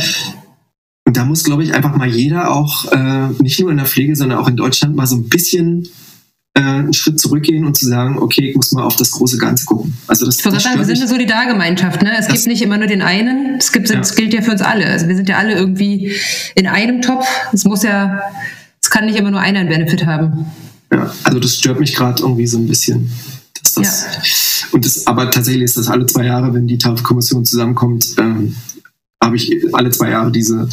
Und 1.06 1.16
da 1.16 1.24
muss, 1.24 1.44
glaube 1.44 1.62
ich, 1.62 1.72
einfach 1.72 1.96
mal 1.96 2.08
jeder 2.08 2.50
auch, 2.50 2.90
äh, 2.90 3.28
nicht 3.40 3.60
nur 3.60 3.70
in 3.70 3.76
der 3.76 3.86
Pflege, 3.86 4.16
sondern 4.16 4.40
auch 4.40 4.48
in 4.48 4.56
Deutschland 4.56 4.96
mal 4.96 5.06
so 5.06 5.14
ein 5.14 5.28
bisschen 5.28 5.88
äh, 6.56 6.60
einen 6.60 6.94
Schritt 6.94 7.20
zurückgehen 7.20 7.66
und 7.66 7.76
zu 7.76 7.86
sagen, 7.86 8.18
okay, 8.18 8.48
ich 8.48 8.56
muss 8.56 8.72
mal 8.72 8.82
auf 8.82 8.96
das 8.96 9.10
große 9.10 9.36
Ganze 9.36 9.66
gucken. 9.66 9.94
Also 10.06 10.24
das, 10.24 10.38
ich 10.38 10.42
das 10.42 10.62
sagen, 10.62 10.78
wir 10.78 10.86
sind 10.86 10.98
eine 10.98 11.08
Solidargemeinschaft. 11.08 12.02
Ne? 12.02 12.12
Es 12.18 12.26
das, 12.26 12.34
gibt 12.34 12.46
nicht 12.46 12.62
immer 12.62 12.78
nur 12.78 12.86
den 12.86 13.02
einen, 13.02 13.56
es, 13.58 13.72
gibt, 13.72 13.90
ja. 13.90 14.00
es 14.00 14.14
gilt 14.14 14.32
ja 14.32 14.40
für 14.40 14.52
uns 14.52 14.62
alle. 14.62 14.86
Also 14.86 15.06
wir 15.06 15.16
sind 15.16 15.28
ja 15.28 15.36
alle 15.36 15.54
irgendwie 15.54 16.16
in 16.54 16.66
einem 16.66 17.02
Topf. 17.02 17.26
Es 17.52 17.64
muss 17.66 17.82
ja, 17.82 18.22
es 18.80 18.88
kann 18.88 19.04
nicht 19.04 19.18
immer 19.18 19.30
nur 19.30 19.40
einer 19.40 19.60
einen 19.60 19.68
Benefit 19.68 20.06
haben. 20.06 20.46
Ja, 20.90 21.12
also 21.24 21.38
das 21.38 21.56
stört 21.56 21.78
mich 21.78 21.94
gerade 21.94 22.22
irgendwie 22.22 22.46
so 22.46 22.56
ein 22.56 22.66
bisschen. 22.66 23.12
Dass 23.62 23.74
das, 23.74 24.02
ja. 24.02 24.68
Und 24.72 24.86
das, 24.86 25.06
aber 25.06 25.30
tatsächlich 25.30 25.64
ist 25.64 25.76
das 25.76 25.88
alle 25.88 26.06
zwei 26.06 26.24
Jahre, 26.24 26.54
wenn 26.54 26.66
die 26.66 26.78
Tafelkommission 26.78 27.44
zusammenkommt, 27.44 28.14
ähm, 28.18 28.54
habe 29.26 29.36
ich 29.36 29.52
alle 29.72 29.90
zwei 29.90 30.10
Jahre 30.10 30.32
diese, 30.32 30.68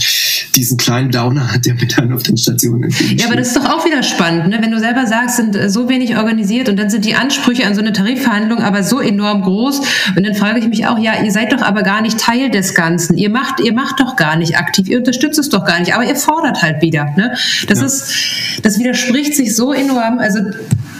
diesen 0.55 0.77
kleinen 0.77 1.11
Downer, 1.11 1.49
der 1.65 1.75
mir 1.75 1.87
dann 1.87 2.13
auf 2.13 2.23
den 2.23 2.37
Stationen 2.37 2.93
Ja, 3.17 3.27
aber 3.27 3.35
das 3.35 3.47
ist 3.47 3.57
doch 3.57 3.65
auch 3.65 3.85
wieder 3.85 4.03
spannend, 4.03 4.47
ne? 4.47 4.59
wenn 4.61 4.71
du 4.71 4.79
selber 4.79 5.05
sagst, 5.05 5.37
sind 5.37 5.55
äh, 5.55 5.69
so 5.69 5.89
wenig 5.89 6.17
organisiert 6.17 6.69
und 6.69 6.77
dann 6.77 6.89
sind 6.89 7.05
die 7.05 7.15
Ansprüche 7.15 7.65
an 7.65 7.75
so 7.75 7.81
eine 7.81 7.93
Tarifverhandlung 7.93 8.59
aber 8.59 8.83
so 8.83 8.99
enorm 8.99 9.41
groß 9.41 9.81
und 10.15 10.25
dann 10.25 10.35
frage 10.35 10.59
ich 10.59 10.67
mich 10.67 10.87
auch, 10.87 10.97
ja, 10.97 11.21
ihr 11.23 11.31
seid 11.31 11.51
doch 11.51 11.61
aber 11.61 11.83
gar 11.83 12.01
nicht 12.01 12.19
Teil 12.19 12.49
des 12.49 12.73
Ganzen. 12.73 13.17
Ihr 13.17 13.29
macht, 13.29 13.59
ihr 13.59 13.73
macht 13.73 13.99
doch 13.99 14.15
gar 14.15 14.35
nicht 14.35 14.57
aktiv, 14.57 14.87
ihr 14.87 14.97
unterstützt 14.97 15.39
es 15.39 15.49
doch 15.49 15.65
gar 15.65 15.79
nicht, 15.79 15.93
aber 15.93 16.05
ihr 16.05 16.15
fordert 16.15 16.61
halt 16.61 16.81
wieder. 16.81 17.05
Ne? 17.17 17.35
Das 17.67 17.79
ja. 17.79 17.85
ist, 17.85 18.13
das 18.61 18.79
widerspricht 18.79 19.35
sich 19.35 19.55
so 19.55 19.73
enorm. 19.73 20.19
Also 20.19 20.39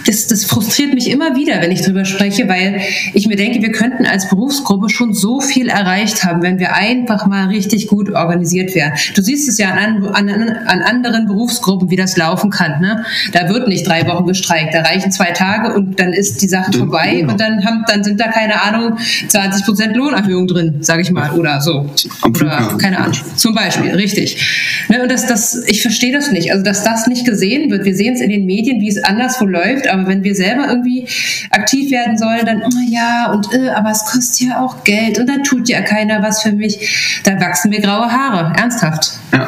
das, 0.06 0.28
das 0.28 0.46
frustriert 0.46 0.94
mich 0.94 1.10
immer 1.10 1.36
wieder, 1.36 1.62
wenn 1.62 1.72
ich 1.72 1.82
drüber 1.82 2.06
spreche, 2.06 2.48
weil 2.48 2.82
ich 3.14 3.28
mir 3.28 3.36
denke, 3.36 3.62
wir 3.62 3.72
könnten 3.72 4.06
als 4.06 4.30
Berufsgruppe 4.30 4.90
schon 4.90 5.14
so 5.14 5.40
viel 5.40 5.70
erreicht 5.70 6.24
haben, 6.24 6.42
wenn 6.42 6.60
wir 6.60 6.76
einfach 6.76 7.26
mal 7.26 7.48
richtig 7.48 7.88
gut 7.88 8.12
organisiert 8.12 8.76
wären. 8.76 8.94
Du 9.16 9.22
siehst 9.22 9.48
es 9.48 9.58
ja 9.58 9.72
an, 9.72 10.06
an, 10.08 10.30
an 10.30 10.82
anderen 10.82 11.28
Berufsgruppen, 11.28 11.90
wie 11.90 11.96
das 11.96 12.18
laufen 12.18 12.50
kann. 12.50 12.82
Ne? 12.82 13.06
Da 13.32 13.50
wird 13.50 13.68
nicht 13.68 13.88
drei 13.88 14.06
Wochen 14.08 14.26
gestreikt, 14.26 14.74
da 14.74 14.82
reichen 14.82 15.12
zwei 15.12 15.32
Tage 15.32 15.74
und 15.74 16.00
dann 16.00 16.14
ist 16.14 16.42
die 16.42 16.48
Sache 16.48 16.72
vorbei 16.74 17.16
genau. 17.18 17.32
und 17.32 17.42
dann, 17.42 17.66
haben, 17.66 17.84
dann 17.88 18.04
sind 18.04 18.20
da 18.20 18.28
keine 18.28 18.62
Ahnung 18.62 18.98
20 19.28 19.66
Prozent 19.66 19.96
Lohnerhöhung 19.96 20.48
drin, 20.48 20.78
sage 20.82 21.02
ich 21.02 21.12
mal, 21.12 21.32
oder 21.32 21.62
so. 21.62 21.90
Oder 22.24 22.78
keine 22.80 23.00
Ahnung. 23.00 23.18
Zum 23.36 23.54
Beispiel, 23.54 23.92
richtig. 23.92 24.86
Ne, 24.90 25.02
und 25.02 25.12
das, 25.12 25.28
das, 25.28 25.64
ich 25.68 25.82
verstehe 25.82 26.14
das 26.14 26.32
nicht. 26.32 26.52
Also 26.52 26.64
dass 26.64 26.84
das 26.84 27.08
nicht 27.08 27.26
gesehen 27.26 27.72
wird. 27.72 27.86
Wir 27.86 27.96
sehen 27.96 28.14
es 28.14 28.22
in 28.22 28.30
den 28.30 28.46
Medien, 28.46 28.82
wie 28.82 28.90
es 28.90 29.04
anderswo 29.04 29.46
läuft 29.46 29.88
aber 29.94 30.08
wenn 30.08 30.24
wir 30.24 30.36
selber 30.36 30.68
irgendwie 30.68 31.08
aktiv 31.52 31.92
werden 31.92 32.18
sollen, 32.18 32.46
dann, 32.46 32.62
oh 32.64 32.90
ja, 32.90 33.32
und 33.32 33.54
äh, 33.54 33.70
aber 33.70 33.92
es 33.92 34.06
kostet 34.06 34.48
ja 34.48 34.62
auch 34.62 34.84
Geld 34.84 35.20
und 35.20 35.28
dann 35.28 35.44
tut 35.44 35.70
ja 35.70 35.82
keiner 35.82 36.22
was 36.22 36.42
für 36.42 36.52
mich. 36.52 37.22
Da 37.24 37.40
wachsen 37.40 37.70
mir 37.70 37.82
graue 37.82 38.12
Haare, 38.12 38.54
ernsthaft. 38.58 39.20
Ja, 39.32 39.48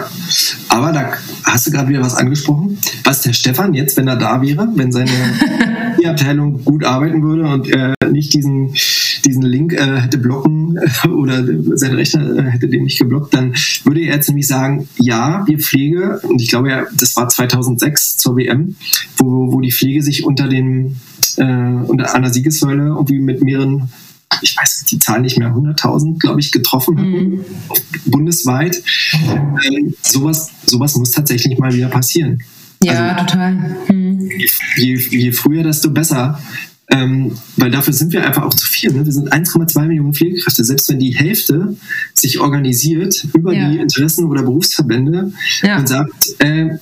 aber 0.70 0.92
da 0.92 1.14
hast 1.44 1.68
du 1.68 1.72
gerade 1.72 1.90
wieder 1.90 2.02
was 2.02 2.16
angesprochen, 2.16 2.78
was 3.04 3.22
der 3.22 3.34
Stefan 3.34 3.74
jetzt, 3.74 3.98
wenn 3.98 4.08
er 4.08 4.16
da 4.16 4.42
wäre, 4.42 4.68
wenn 4.76 4.92
seine 4.92 5.12
Abteilung 6.06 6.64
gut 6.64 6.84
arbeiten 6.86 7.22
würde 7.22 7.44
und 7.48 7.70
äh, 7.70 7.94
nicht 8.12 8.34
diesen, 8.34 8.74
diesen 9.26 9.44
Link 9.44 9.74
äh, 9.74 10.02
hätte 10.02 10.18
blocken 10.18 10.80
oder 11.10 11.44
sein 11.78 11.94
Rechner 11.94 12.38
äh, 12.38 12.52
hätte 12.52 12.68
den 12.68 12.84
nicht 12.84 13.00
geblockt, 13.00 13.34
dann 13.34 13.54
würde 13.84 14.02
er 14.02 14.16
jetzt 14.16 14.28
nämlich 14.28 14.48
sagen, 14.48 14.88
ja, 14.98 15.44
wir 15.48 15.60
Pflege, 15.60 16.20
und 16.24 16.42
ich 16.42 16.50
glaube 16.50 16.70
ja, 16.70 16.86
das 16.98 17.16
war 17.16 17.28
2006 17.28 18.18
zur 18.18 18.38
WM, 18.38 18.76
wo, 19.18 19.52
wo 19.52 19.62
die 19.62 19.72
Pflege 19.72 20.02
sich 20.02 20.26
unter 20.26 20.48
den 20.48 20.98
äh, 21.38 21.44
unter 21.44 22.14
einer 22.16 22.32
Siegessäule 22.32 22.86
irgendwie 22.86 23.20
mit 23.20 23.44
mehreren 23.44 23.90
ich 24.42 24.58
weiß 24.58 24.86
die 24.90 25.00
Zahl 25.00 25.22
nicht 25.22 25.38
mehr, 25.38 25.50
100.000, 25.50 26.20
glaube 26.20 26.40
ich, 26.40 26.52
getroffen 26.52 26.96
mhm. 26.96 27.46
bundesweit. 28.06 28.82
Ähm, 29.14 29.94
sowas, 30.02 30.52
sowas 30.66 30.96
muss 30.96 31.12
tatsächlich 31.12 31.58
mal 31.58 31.74
wieder 31.74 31.88
passieren. 31.88 32.42
Ja, 32.84 33.14
also, 33.14 33.26
total. 33.26 33.78
Mhm. 33.88 34.30
Je, 34.78 34.96
je, 34.96 35.32
früher, 35.32 35.64
desto 35.64 35.90
besser. 35.90 36.40
Ähm, 36.88 37.36
weil 37.58 37.72
dafür 37.72 37.94
sind 37.94 38.14
wir 38.14 38.26
einfach 38.26 38.44
auch 38.44 38.54
zu 38.54 38.68
viel. 38.68 38.92
Ne? 38.92 39.06
Wir 39.06 39.12
sind 39.12 39.34
1,2 39.34 39.88
Millionen 39.88 40.14
Pflegekräfte. 40.14 40.64
Selbst 40.64 40.88
wenn 40.90 41.00
die 41.00 41.16
Hälfte 41.16 41.76
sich 42.14 42.40
organisiert 42.40 43.26
über 43.34 43.54
ja. 43.54 43.70
die 43.70 43.78
Interessen 43.80 44.26
oder 44.26 44.44
Berufsverbände 44.44 45.32
ja. 45.64 45.78
und 45.78 45.88
sagt, 45.88 46.40
äh, 46.40 46.78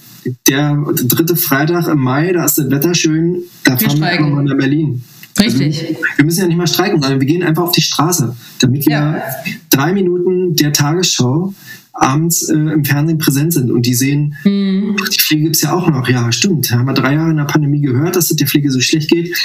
der 0.48 0.76
dritte 0.94 1.36
Freitag 1.36 1.88
im 1.88 2.00
Mai, 2.00 2.34
da 2.34 2.46
ist 2.46 2.58
das 2.58 2.70
Wetter 2.70 2.94
schön, 2.94 3.44
da 3.64 3.80
wir 3.80 3.90
fahren 3.90 4.02
wir 4.02 4.20
mal 4.22 4.44
nach 4.44 4.58
Berlin. 4.58 5.04
Richtig. 5.40 5.82
Also, 5.82 5.96
wir 6.18 6.26
müssen 6.26 6.40
ja 6.42 6.48
nicht 6.48 6.58
mal 6.58 6.68
streiken, 6.68 7.02
sondern 7.02 7.20
wir 7.20 7.28
gehen 7.28 7.44
einfach 7.44 7.64
auf 7.64 7.72
die 7.72 7.82
Straße, 7.82 8.36
damit 8.60 8.86
wir 8.86 8.94
ja. 8.94 9.24
drei 9.70 9.94
Minuten 9.94 10.56
der 10.56 10.74
Tagesschau 10.74 11.54
abends 11.92 12.50
äh, 12.50 12.54
im 12.54 12.84
Fernsehen 12.86 13.18
präsent 13.18 13.54
sind 13.54 13.72
und 13.72 13.86
die 13.86 13.94
sehen, 13.94 14.36
mhm. 14.44 14.96
die 15.12 15.20
Pflege 15.20 15.44
gibt 15.44 15.56
es 15.56 15.62
ja 15.62 15.74
auch 15.74 15.90
noch. 15.90 16.08
Ja, 16.10 16.32
stimmt. 16.32 16.72
Haben 16.72 16.86
wir 16.86 16.94
drei 16.94 17.14
Jahre 17.14 17.32
in 17.32 17.38
der 17.38 17.46
Pandemie 17.46 17.82
gehört, 17.82 18.16
dass 18.16 18.32
es 18.32 18.38
der 18.38 18.48
Pflege 18.48 18.72
so 18.72 18.80
schlecht 18.80 19.10
geht. 19.10 19.36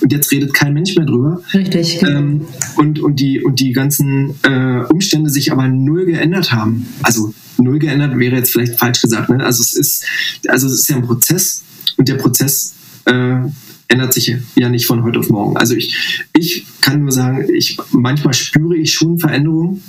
Und 0.00 0.12
jetzt 0.12 0.30
redet 0.30 0.54
kein 0.54 0.74
Mensch 0.74 0.94
mehr 0.96 1.06
drüber. 1.06 1.42
Richtig. 1.52 1.98
Genau. 1.98 2.18
Ähm, 2.18 2.46
und, 2.76 3.00
und, 3.00 3.20
die, 3.20 3.42
und 3.42 3.60
die 3.60 3.72
ganzen 3.72 4.34
äh, 4.42 4.84
Umstände 4.90 5.30
sich 5.30 5.50
aber 5.52 5.68
null 5.68 6.06
geändert 6.06 6.52
haben. 6.52 6.86
Also 7.02 7.34
null 7.58 7.78
geändert 7.78 8.18
wäre 8.18 8.36
jetzt 8.36 8.52
vielleicht 8.52 8.78
falsch 8.78 9.02
gesagt. 9.02 9.28
Ne? 9.30 9.44
Also 9.44 9.62
es 9.62 9.74
ist, 9.74 10.04
also 10.48 10.66
es 10.66 10.74
ist 10.74 10.88
ja 10.88 10.96
ein 10.96 11.02
Prozess 11.02 11.64
und 11.96 12.08
der 12.08 12.14
Prozess 12.14 12.74
äh, 13.06 13.40
ändert 13.88 14.12
sich 14.12 14.36
ja 14.54 14.68
nicht 14.68 14.86
von 14.86 15.02
heute 15.02 15.18
auf 15.18 15.30
morgen. 15.30 15.56
Also 15.56 15.74
ich, 15.74 16.22
ich 16.36 16.66
kann 16.80 17.00
nur 17.00 17.12
sagen, 17.12 17.48
ich, 17.52 17.78
manchmal 17.90 18.34
spüre 18.34 18.76
ich 18.76 18.92
schon 18.92 19.18
Veränderungen, 19.18 19.82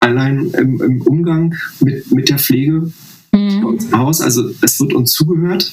allein 0.00 0.50
im, 0.50 0.80
im 0.82 1.02
Umgang 1.02 1.54
mit, 1.80 2.10
mit 2.12 2.28
der 2.28 2.38
Pflege 2.38 2.90
mhm. 3.32 3.60
bei 3.62 3.68
uns 3.68 3.84
im 3.86 3.98
Haus. 3.98 4.20
Also 4.20 4.50
es 4.60 4.80
wird 4.80 4.94
uns 4.94 5.12
zugehört. 5.12 5.72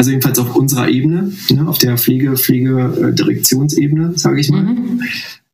Also 0.00 0.12
jedenfalls 0.12 0.38
auf 0.38 0.56
unserer 0.56 0.88
Ebene, 0.88 1.30
ne, 1.50 1.68
auf 1.68 1.76
der 1.76 1.98
Pflege, 1.98 2.34
Pflegedirektionsebene, 2.34 4.14
sage 4.16 4.40
ich 4.40 4.48
mal. 4.48 4.62
Mhm. 4.62 5.02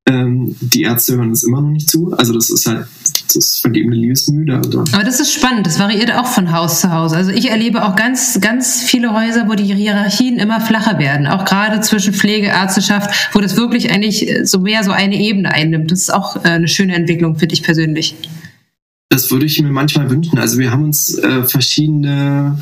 Ähm, 0.08 0.54
die 0.60 0.82
Ärzte 0.82 1.16
hören 1.16 1.32
es 1.32 1.42
immer 1.42 1.60
noch 1.62 1.70
nicht 1.70 1.90
zu. 1.90 2.12
Also 2.12 2.32
das 2.32 2.48
ist 2.50 2.64
halt 2.64 2.86
das 3.34 3.58
vergebene 3.58 3.96
Liebesmüh. 3.96 4.46
Da, 4.46 4.60
da. 4.60 4.84
Aber 4.92 5.02
das 5.02 5.18
ist 5.18 5.32
spannend. 5.32 5.66
Das 5.66 5.80
variiert 5.80 6.14
auch 6.14 6.26
von 6.26 6.52
Haus 6.52 6.80
zu 6.80 6.92
Haus. 6.92 7.12
Also 7.12 7.32
ich 7.32 7.50
erlebe 7.50 7.84
auch 7.84 7.96
ganz, 7.96 8.40
ganz 8.40 8.82
viele 8.82 9.12
Häuser, 9.12 9.48
wo 9.48 9.54
die 9.54 9.64
Hierarchien 9.64 10.38
immer 10.38 10.60
flacher 10.60 11.00
werden. 11.00 11.26
Auch 11.26 11.44
gerade 11.44 11.80
zwischen 11.80 12.14
Pflege, 12.14 12.46
Ärzteschaft, 12.46 13.34
wo 13.34 13.40
das 13.40 13.56
wirklich 13.56 13.90
eigentlich 13.90 14.32
so 14.44 14.60
mehr 14.60 14.84
so 14.84 14.92
eine 14.92 15.20
Ebene 15.20 15.50
einnimmt. 15.50 15.90
Das 15.90 16.02
ist 16.02 16.14
auch 16.14 16.36
äh, 16.36 16.50
eine 16.50 16.68
schöne 16.68 16.94
Entwicklung, 16.94 17.34
finde 17.34 17.54
ich 17.56 17.64
persönlich. 17.64 18.14
Das 19.16 19.30
würde 19.30 19.46
ich 19.46 19.58
mir 19.62 19.70
manchmal 19.70 20.10
wünschen. 20.10 20.38
Also 20.38 20.58
wir 20.58 20.70
haben 20.70 20.84
uns 20.84 21.14
äh, 21.14 21.42
verschiedene, 21.44 22.60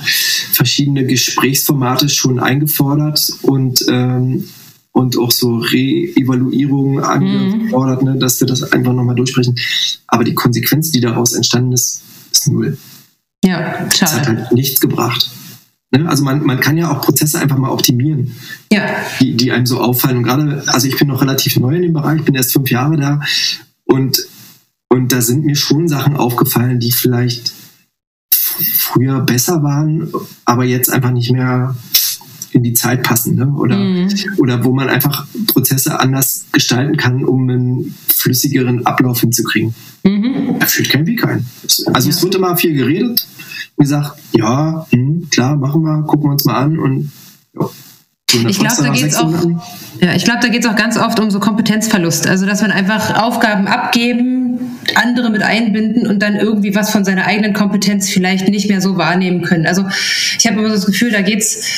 verschiedene 0.53 1.05
Gesprächsformate 1.05 2.09
schon 2.09 2.39
eingefordert 2.39 3.29
und 3.43 3.85
ähm, 3.89 4.45
und 4.93 5.19
auch 5.19 5.33
so 5.33 5.57
Re-Evaluierungen 5.57 7.03
angefordert, 7.03 8.03
mhm. 8.05 8.13
ne, 8.13 8.19
dass 8.19 8.39
wir 8.39 8.47
das 8.47 8.63
einfach 8.73 8.93
nochmal 8.93 9.17
durchsprechen. 9.17 9.57
Aber 10.07 10.23
die 10.23 10.35
Konsequenz, 10.35 10.93
die 10.93 11.01
daraus 11.01 11.33
entstanden 11.33 11.73
ist, 11.73 12.03
ist 12.31 12.47
null. 12.47 12.79
Ja, 13.45 13.91
schade. 13.91 13.91
Das 13.99 14.15
hat 14.15 14.29
halt 14.29 14.53
nichts 14.53 14.81
gebracht. 14.81 15.29
Ne? 15.91 16.09
Also 16.09 16.23
man, 16.23 16.45
man 16.45 16.61
kann 16.61 16.77
ja 16.77 16.89
auch 16.89 17.01
Prozesse 17.01 17.41
einfach 17.41 17.59
mal 17.59 17.71
optimieren, 17.71 18.37
ja. 18.73 18.91
die, 19.21 19.37
die 19.37 19.51
einem 19.51 19.67
so 19.67 19.81
auffallen. 19.81 20.19
Und 20.19 20.23
gerade, 20.23 20.63
also 20.69 20.87
ich 20.87 20.97
bin 20.97 21.09
noch 21.09 21.21
relativ 21.21 21.59
neu 21.59 21.75
in 21.75 21.83
dem 21.83 21.95
Bereich, 21.95 22.23
bin 22.23 22.37
erst 22.37 22.53
fünf 22.53 22.71
Jahre 22.71 22.97
da 22.97 23.21
und, 23.87 24.25
und 24.89 25.13
da 25.13 25.21
sind 25.21 25.45
mir 25.45 25.57
schon 25.57 25.89
Sachen 25.89 26.17
aufgefallen, 26.17 26.81
die 26.81 26.93
vielleicht 26.93 27.53
früher 28.41 29.21
besser 29.21 29.63
waren, 29.63 30.13
aber 30.45 30.65
jetzt 30.65 30.91
einfach 30.91 31.11
nicht 31.11 31.33
mehr 31.33 31.75
in 32.53 32.63
die 32.63 32.73
Zeit 32.73 33.03
passen 33.03 33.35
ne? 33.35 33.49
oder, 33.49 33.77
mhm. 33.77 34.09
oder 34.39 34.65
wo 34.65 34.73
man 34.73 34.89
einfach 34.89 35.27
Prozesse 35.49 35.99
anders 35.99 36.47
gestalten 36.53 36.97
kann, 36.97 37.25
um 37.25 37.49
einen 37.49 37.95
flüssigeren 38.07 38.87
Ablauf 38.87 39.21
hinzukriegen. 39.21 39.75
Mhm. 40.05 40.57
Da 40.61 40.67
führt 40.67 40.89
kein 40.89 41.07
Weg 41.07 41.25
ein. 41.25 41.45
Also 41.93 42.09
ja. 42.09 42.15
es 42.15 42.23
wird 42.23 42.37
immer 42.37 42.57
viel 42.57 42.75
geredet 42.75 43.27
und 43.75 43.85
gesagt, 43.85 44.19
ja, 44.33 44.87
hm, 44.91 45.29
klar, 45.31 45.57
machen 45.57 45.83
wir, 45.83 46.03
gucken 46.03 46.29
wir 46.29 46.33
uns 46.33 46.45
mal 46.45 46.55
an 46.55 46.79
und 46.79 47.11
ja. 47.59 47.69
Ich 48.49 48.59
glaube, 48.59 48.83
da 48.83 48.89
geht 48.89 49.05
es 49.05 49.17
auch, 49.17 49.33
ja, 50.01 50.15
ich 50.15 50.25
glaub, 50.25 50.41
da 50.41 50.49
geht's 50.49 50.67
auch 50.67 50.75
ganz 50.75 50.99
oft 50.99 51.21
um 51.21 51.31
so 51.31 51.39
Kompetenzverlust. 51.39 52.27
Also, 52.27 52.47
dass 52.47 52.63
man 52.63 52.73
einfach 52.73 53.23
Aufgaben 53.23 53.69
abgeben, 53.69 54.74
andere 54.97 55.31
mit 55.31 55.43
einbinden 55.43 56.07
und 56.07 56.23
dann 56.23 56.37
irgendwie 56.37 56.75
was 56.75 56.91
von 56.91 57.05
seiner 57.05 57.27
eigenen 57.27 57.53
Kompetenz 57.53 58.09
vielleicht 58.09 58.49
nicht 58.49 58.69
mehr 58.69 58.81
so 58.81 58.97
wahrnehmen 58.97 59.43
können. 59.43 59.67
Also, 59.67 59.85
ich 60.39 60.47
habe 60.47 60.59
immer 60.59 60.69
so 60.69 60.75
das 60.75 60.87
Gefühl, 60.87 61.11
da 61.11 61.23
geht's 61.23 61.69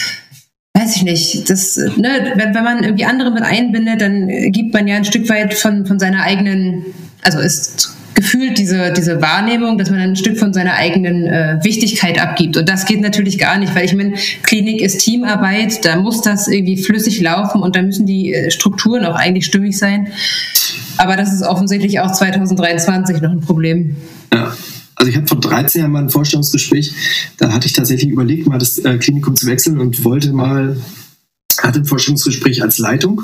weiß 0.76 0.96
ich 0.96 1.02
nicht, 1.04 1.48
das, 1.48 1.76
ne, 1.76 2.32
wenn, 2.34 2.54
wenn 2.54 2.64
man 2.64 2.84
irgendwie 2.84 3.06
andere 3.06 3.30
mit 3.30 3.42
einbindet, 3.42 4.00
dann 4.02 4.28
gibt 4.52 4.74
man 4.74 4.86
ja 4.86 4.96
ein 4.96 5.06
Stück 5.06 5.26
weit 5.30 5.54
von, 5.54 5.86
von 5.86 5.98
seiner 5.98 6.22
eigenen, 6.22 6.84
also 7.22 7.38
ist 7.38 7.96
gefühlt 8.16 8.58
diese, 8.58 8.92
diese 8.92 9.20
Wahrnehmung, 9.22 9.78
dass 9.78 9.90
man 9.90 10.00
ein 10.00 10.16
Stück 10.16 10.38
von 10.38 10.52
seiner 10.52 10.74
eigenen 10.74 11.26
äh, 11.26 11.58
Wichtigkeit 11.62 12.18
abgibt. 12.20 12.56
Und 12.56 12.68
das 12.68 12.86
geht 12.86 13.00
natürlich 13.00 13.38
gar 13.38 13.58
nicht, 13.58 13.74
weil 13.74 13.84
ich 13.84 13.94
meine, 13.94 14.14
Klinik 14.42 14.80
ist 14.80 14.98
Teamarbeit, 14.98 15.84
da 15.84 15.96
muss 15.96 16.22
das 16.22 16.48
irgendwie 16.48 16.82
flüssig 16.82 17.20
laufen 17.20 17.62
und 17.62 17.76
da 17.76 17.82
müssen 17.82 18.06
die 18.06 18.34
äh, 18.34 18.50
Strukturen 18.50 19.04
auch 19.04 19.14
eigentlich 19.14 19.46
stimmig 19.46 19.78
sein. 19.78 20.08
Aber 20.98 21.16
das 21.16 21.32
ist 21.32 21.42
offensichtlich 21.42 22.00
auch 22.00 22.12
2023 22.12 23.20
noch 23.20 23.30
ein 23.30 23.40
Problem. 23.40 23.96
Ja. 24.32 24.52
Also 24.96 25.10
ich 25.10 25.16
hatte 25.16 25.26
vor 25.26 25.40
13 25.40 25.80
Jahren 25.80 25.92
mal 25.92 26.02
ein 26.02 26.08
Vorstellungsgespräch, 26.08 26.92
da 27.36 27.52
hatte 27.52 27.66
ich 27.66 27.74
tatsächlich 27.74 28.10
überlegt, 28.10 28.46
mal 28.46 28.58
das 28.58 28.78
äh, 28.78 28.96
Klinikum 28.96 29.36
zu 29.36 29.46
wechseln 29.46 29.78
und 29.78 30.04
wollte 30.04 30.32
mal 30.32 30.78
hatte 31.60 31.80
ein 31.80 31.84
Forschungsgespräch 31.84 32.62
als 32.62 32.78
Leitung 32.78 33.22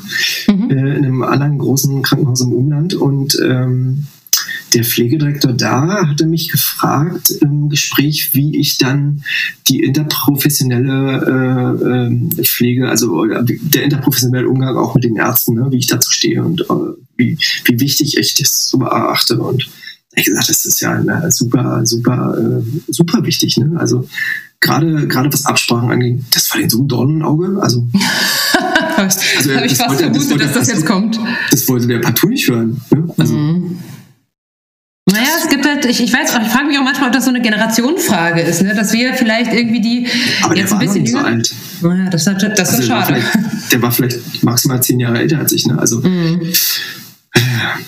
mhm. 0.49 0.71
äh, 0.71 0.97
in 0.97 1.05
einem 1.05 1.23
anderen 1.23 1.59
großen 1.59 2.03
Krankenhaus 2.03 2.43
im 2.43 2.53
Umland 2.53 2.95
und 2.95 3.39
ähm, 3.43 4.07
der 4.75 4.85
Pflegedirektor 4.85 5.53
da 5.53 6.07
hatte 6.09 6.27
mich 6.27 6.51
gefragt 6.51 7.31
im 7.31 7.69
Gespräch, 7.69 8.31
wie 8.35 8.59
ich 8.59 8.79
dann 8.79 9.25
die 9.69 9.81
interprofessionelle 9.83 11.77
äh, 12.39 12.41
äh, 12.41 12.45
Pflege, 12.45 12.89
also 12.89 13.25
der 13.25 13.85
interprofessionelle 13.85 14.49
Umgang 14.49 14.77
auch 14.77 14.95
mit 14.95 15.05
den 15.05 15.17
Ärzten, 15.17 15.55
ne, 15.55 15.67
wie 15.71 15.79
ich 15.79 15.87
dazu 15.87 16.11
stehe 16.11 16.43
und 16.43 16.63
äh, 16.63 16.75
wie, 17.17 17.39
wie 17.65 17.81
wichtig 17.81 18.17
ich 18.19 18.35
das 18.35 18.69
so 18.69 18.79
beachte. 18.79 19.39
Und 19.39 19.69
ich 20.15 20.25
gesagt, 20.25 20.49
das 20.49 20.65
ist 20.65 20.81
ja 20.81 20.99
ne, 20.99 21.31
super, 21.31 21.85
super, 21.85 22.37
äh, 22.39 22.93
super 22.93 23.25
wichtig. 23.25 23.57
Ne? 23.57 23.79
Also 23.79 24.09
gerade 24.61 25.07
gerade 25.09 25.33
was 25.33 25.47
Absprachen 25.47 25.91
angeht, 25.91 26.23
das 26.33 26.51
war 26.51 26.61
den 26.61 26.71
so 26.71 26.83
ein 26.83 26.89
Dornenauge. 26.89 27.59
Also, 27.61 27.87
also 28.97 29.21
habe 29.55 29.67
ich 29.67 29.75
fast 29.75 30.01
vermutet, 30.01 30.31
das 30.31 30.39
dass 30.39 30.53
das 30.53 30.69
jetzt 30.69 30.87
kommt. 30.87 31.19
Das 31.51 31.69
wollte 31.69 31.87
der 31.87 31.99
partout 31.99 32.29
nicht 32.29 32.49
hören. 32.49 32.81
Ne? 32.91 33.15
Also, 33.19 33.35
mhm. 33.35 33.79
Naja, 35.11 35.29
es 35.43 35.49
gibt 35.49 35.67
halt, 35.67 35.85
ich, 35.85 36.01
ich 36.01 36.13
weiß 36.13 36.33
ich 36.43 36.49
frage 36.49 36.69
mich 36.69 36.79
auch 36.79 36.85
manchmal, 36.85 37.09
ob 37.09 37.13
das 37.13 37.25
so 37.25 37.31
eine 37.31 37.43
Generationenfrage 37.43 38.41
ist, 38.41 38.63
ne? 38.63 38.75
dass 38.75 38.93
wir 38.93 39.15
vielleicht 39.15 39.53
irgendwie 39.53 39.81
die 39.81 40.07
Aber 40.43 40.57
jetzt 40.57 40.73
ein 40.73 40.79
bisschen 40.79 41.05
jünger. 41.05 41.21
So 41.21 41.27
alt. 41.27 41.55
Naja, 41.81 42.11
das, 42.11 42.25
das, 42.25 42.37
das 42.39 42.59
also 42.59 42.83
ist 42.83 42.87
schade. 42.87 43.15
Der 43.15 43.23
war, 43.23 43.51
der 43.73 43.83
war 43.83 43.91
vielleicht 43.91 44.45
maximal 44.45 44.81
zehn 44.81 45.01
Jahre 45.01 45.19
älter 45.19 45.39
als 45.39 45.53
ich, 45.53 45.67
ne? 45.67 45.77
Also. 45.79 46.01
Mhm. 46.01 46.53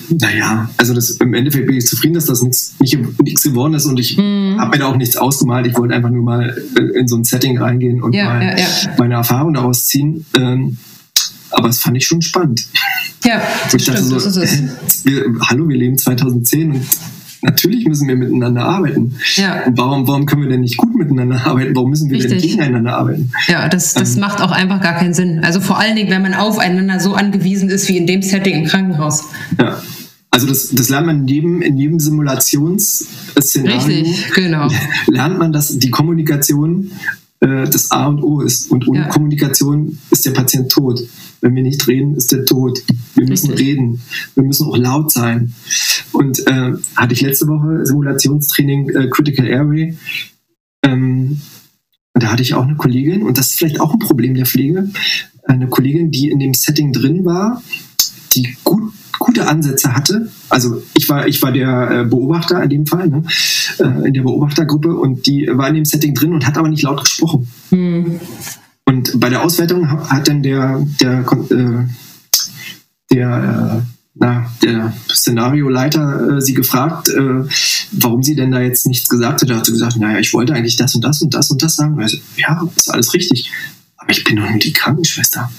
Naja, 0.09 0.69
also 0.77 0.93
das, 0.93 1.11
im 1.11 1.33
Endeffekt 1.33 1.67
bin 1.67 1.77
ich 1.77 1.85
zufrieden, 1.85 2.15
dass 2.15 2.25
das 2.25 2.41
nichts 2.41 2.75
nichts 2.79 3.43
geworden 3.43 3.75
ist 3.75 3.85
und 3.85 3.99
ich 3.99 4.17
mm. 4.17 4.59
habe 4.59 4.71
mir 4.71 4.79
da 4.79 4.87
auch 4.87 4.95
nichts 4.95 5.17
ausgemalt. 5.17 5.67
Ich 5.67 5.77
wollte 5.77 5.93
einfach 5.93 6.09
nur 6.09 6.23
mal 6.23 6.57
äh, 6.77 6.99
in 6.99 7.07
so 7.07 7.15
ein 7.15 7.23
Setting 7.23 7.59
reingehen 7.59 8.01
und 8.01 8.13
ja, 8.13 8.25
mal 8.25 8.41
ja, 8.41 8.57
ja. 8.57 8.65
meine 8.97 9.15
Erfahrung 9.15 9.53
daraus 9.53 9.85
ziehen. 9.85 10.25
Ähm, 10.35 10.77
aber 11.51 11.67
das 11.67 11.79
fand 11.79 11.97
ich 11.97 12.05
schon 12.05 12.21
spannend. 12.21 12.67
Ja, 13.23 13.41
das 13.71 13.81
stimmt, 13.81 13.99
so, 13.99 14.15
das 14.15 14.25
ist 14.25 14.37
es. 14.37 15.05
Wir, 15.05 15.23
hallo, 15.47 15.67
wir 15.67 15.77
leben 15.77 15.97
2010 15.97 16.71
und 16.71 16.85
natürlich 17.41 17.85
müssen 17.85 18.07
wir 18.07 18.15
miteinander 18.15 18.63
arbeiten. 18.63 19.15
Ja. 19.35 19.63
Und 19.65 19.77
warum, 19.77 20.07
warum 20.07 20.25
können 20.25 20.43
wir 20.43 20.49
denn 20.49 20.61
nicht 20.61 20.77
gut 20.77 20.95
miteinander 20.95 21.45
arbeiten? 21.45 21.75
Warum 21.75 21.91
müssen 21.91 22.09
wir 22.09 22.17
Richtig. 22.17 22.41
denn 22.41 22.49
gegeneinander 22.49 22.97
arbeiten? 22.97 23.31
Ja, 23.47 23.69
das, 23.69 23.93
das 23.93 24.15
ähm, 24.15 24.21
macht 24.21 24.41
auch 24.41 24.51
einfach 24.51 24.81
gar 24.81 24.95
keinen 24.95 25.13
Sinn. 25.13 25.43
Also 25.43 25.59
vor 25.59 25.79
allen 25.79 25.95
Dingen, 25.95 26.09
wenn 26.09 26.21
man 26.21 26.33
aufeinander 26.33 26.99
so 26.99 27.13
angewiesen 27.13 27.69
ist 27.69 27.87
wie 27.87 27.97
in 27.97 28.07
dem 28.07 28.21
Setting 28.21 28.63
im 28.63 28.65
Krankenhaus. 28.65 29.25
Ja. 29.59 29.81
Also 30.31 30.47
das, 30.47 30.69
das 30.71 30.89
lernt 30.89 31.07
man 31.07 31.19
in 31.21 31.27
jedem, 31.29 31.61
in 31.61 31.77
jedem 31.77 31.99
Simulationsszenario. 31.99 33.79
Richtig, 33.79 34.33
genau. 34.33 34.67
Lernt 35.07 35.39
man, 35.39 35.53
dass 35.53 35.79
die 35.79 35.89
Kommunikation 35.89 36.91
äh, 37.39 37.65
das 37.65 37.91
A 37.91 38.07
und 38.07 38.23
O 38.23 38.41
ist. 38.41 38.71
Und 38.71 38.87
ohne 38.87 38.99
ja. 38.99 39.07
Kommunikation 39.07 39.97
ist 40.11 40.25
der 40.25 40.31
Patient 40.31 40.71
tot. 40.71 41.01
Wenn 41.41 41.55
wir 41.55 41.63
nicht 41.63 41.87
reden, 41.87 42.15
ist 42.15 42.33
er 42.33 42.45
tot. 42.45 42.81
Wir 43.13 43.27
müssen 43.27 43.51
Richtig. 43.51 43.67
reden. 43.67 44.01
Wir 44.35 44.43
müssen 44.43 44.67
auch 44.67 44.77
laut 44.77 45.11
sein. 45.11 45.53
Und 46.11 46.45
äh, 46.47 46.73
hatte 46.95 47.13
ich 47.13 47.21
letzte 47.21 47.47
Woche 47.47 47.85
Simulationstraining 47.85 48.89
äh, 48.89 49.09
Critical 49.09 49.47
Airway. 49.47 49.97
Ähm, 50.83 51.41
da 52.13 52.31
hatte 52.31 52.43
ich 52.43 52.53
auch 52.53 52.63
eine 52.63 52.77
Kollegin, 52.77 53.23
und 53.23 53.37
das 53.37 53.47
ist 53.47 53.57
vielleicht 53.57 53.81
auch 53.81 53.93
ein 53.93 53.99
Problem 53.99 54.35
der 54.35 54.45
Pflege, 54.45 54.89
eine 55.43 55.67
Kollegin, 55.67 56.11
die 56.11 56.29
in 56.29 56.39
dem 56.39 56.53
Setting 56.53 56.93
drin 56.93 57.25
war, 57.25 57.61
die 58.33 58.55
gut 58.63 58.84
gute 59.19 59.47
Ansätze 59.47 59.93
hatte. 59.93 60.29
Also 60.49 60.81
ich 60.93 61.09
war, 61.09 61.27
ich 61.27 61.41
war 61.41 61.51
der 61.51 61.91
äh, 61.91 62.05
Beobachter 62.05 62.61
in 62.63 62.69
dem 62.69 62.85
Fall, 62.85 63.07
ne? 63.07 63.23
Äh, 63.79 64.07
in 64.07 64.13
der 64.13 64.23
Beobachtergruppe 64.23 64.95
und 64.95 65.25
die 65.27 65.49
war 65.51 65.67
in 65.67 65.75
dem 65.75 65.85
Setting 65.85 66.13
drin 66.13 66.33
und 66.33 66.45
hat 66.45 66.57
aber 66.57 66.69
nicht 66.69 66.83
laut 66.83 67.03
gesprochen. 67.03 67.47
Mhm. 67.71 68.19
Und 68.85 69.19
bei 69.19 69.29
der 69.29 69.43
Auswertung 69.43 69.89
hat 70.09 70.27
dann 70.27 70.43
der, 70.43 70.85
der, 71.01 71.25
äh, 71.49 71.85
der, 73.11 73.85
na, 74.13 74.49
der 74.63 74.93
Szenarioleiter 75.09 76.37
äh, 76.37 76.41
sie 76.41 76.53
gefragt, 76.53 77.09
äh, 77.09 77.43
warum 77.91 78.23
sie 78.23 78.35
denn 78.35 78.51
da 78.51 78.61
jetzt 78.61 78.85
nichts 78.85 79.09
gesagt 79.09 79.41
hat. 79.41 79.49
Da 79.49 79.57
hat 79.57 79.65
sie 79.65 79.73
gesagt, 79.73 79.97
naja, 79.97 80.19
ich 80.19 80.33
wollte 80.33 80.53
eigentlich 80.53 80.77
das 80.77 80.95
und 80.95 81.03
das 81.03 81.21
und 81.21 81.33
das 81.33 81.51
und 81.51 81.61
das 81.61 81.75
sagen. 81.75 81.99
Also, 81.99 82.17
ja, 82.37 82.61
ist 82.75 82.89
alles 82.89 83.13
richtig. 83.13 83.51
Aber 83.97 84.11
ich 84.11 84.23
bin 84.23 84.37
doch 84.37 84.49
nur 84.49 84.59
die 84.59 84.71
Krankenschwester. 84.71 85.49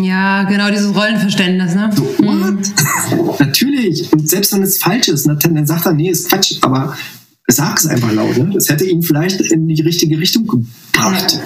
Ja, 0.00 0.44
genau, 0.44 0.70
dieses 0.70 0.94
Rollenverständnis, 0.94 1.74
ne? 1.74 1.90
So, 1.94 2.02
what? 2.18 2.26
Mhm. 2.26 3.30
Natürlich. 3.38 4.12
Und 4.12 4.28
selbst 4.28 4.52
wenn 4.52 4.62
es 4.62 4.78
falsch 4.78 5.08
ist, 5.08 5.26
dann 5.26 5.66
sagt 5.66 5.86
er, 5.86 5.92
nee, 5.92 6.10
ist 6.10 6.28
Quatsch, 6.28 6.56
aber 6.60 6.96
sag 7.48 7.78
es 7.78 7.86
einfach 7.86 8.12
laut, 8.12 8.36
ne? 8.36 8.50
Das 8.52 8.68
hätte 8.68 8.84
ihn 8.84 9.02
vielleicht 9.02 9.40
in 9.40 9.68
die 9.68 9.80
richtige 9.82 10.18
Richtung 10.18 10.46
gebracht. 10.46 11.34
Ja. 11.34 11.40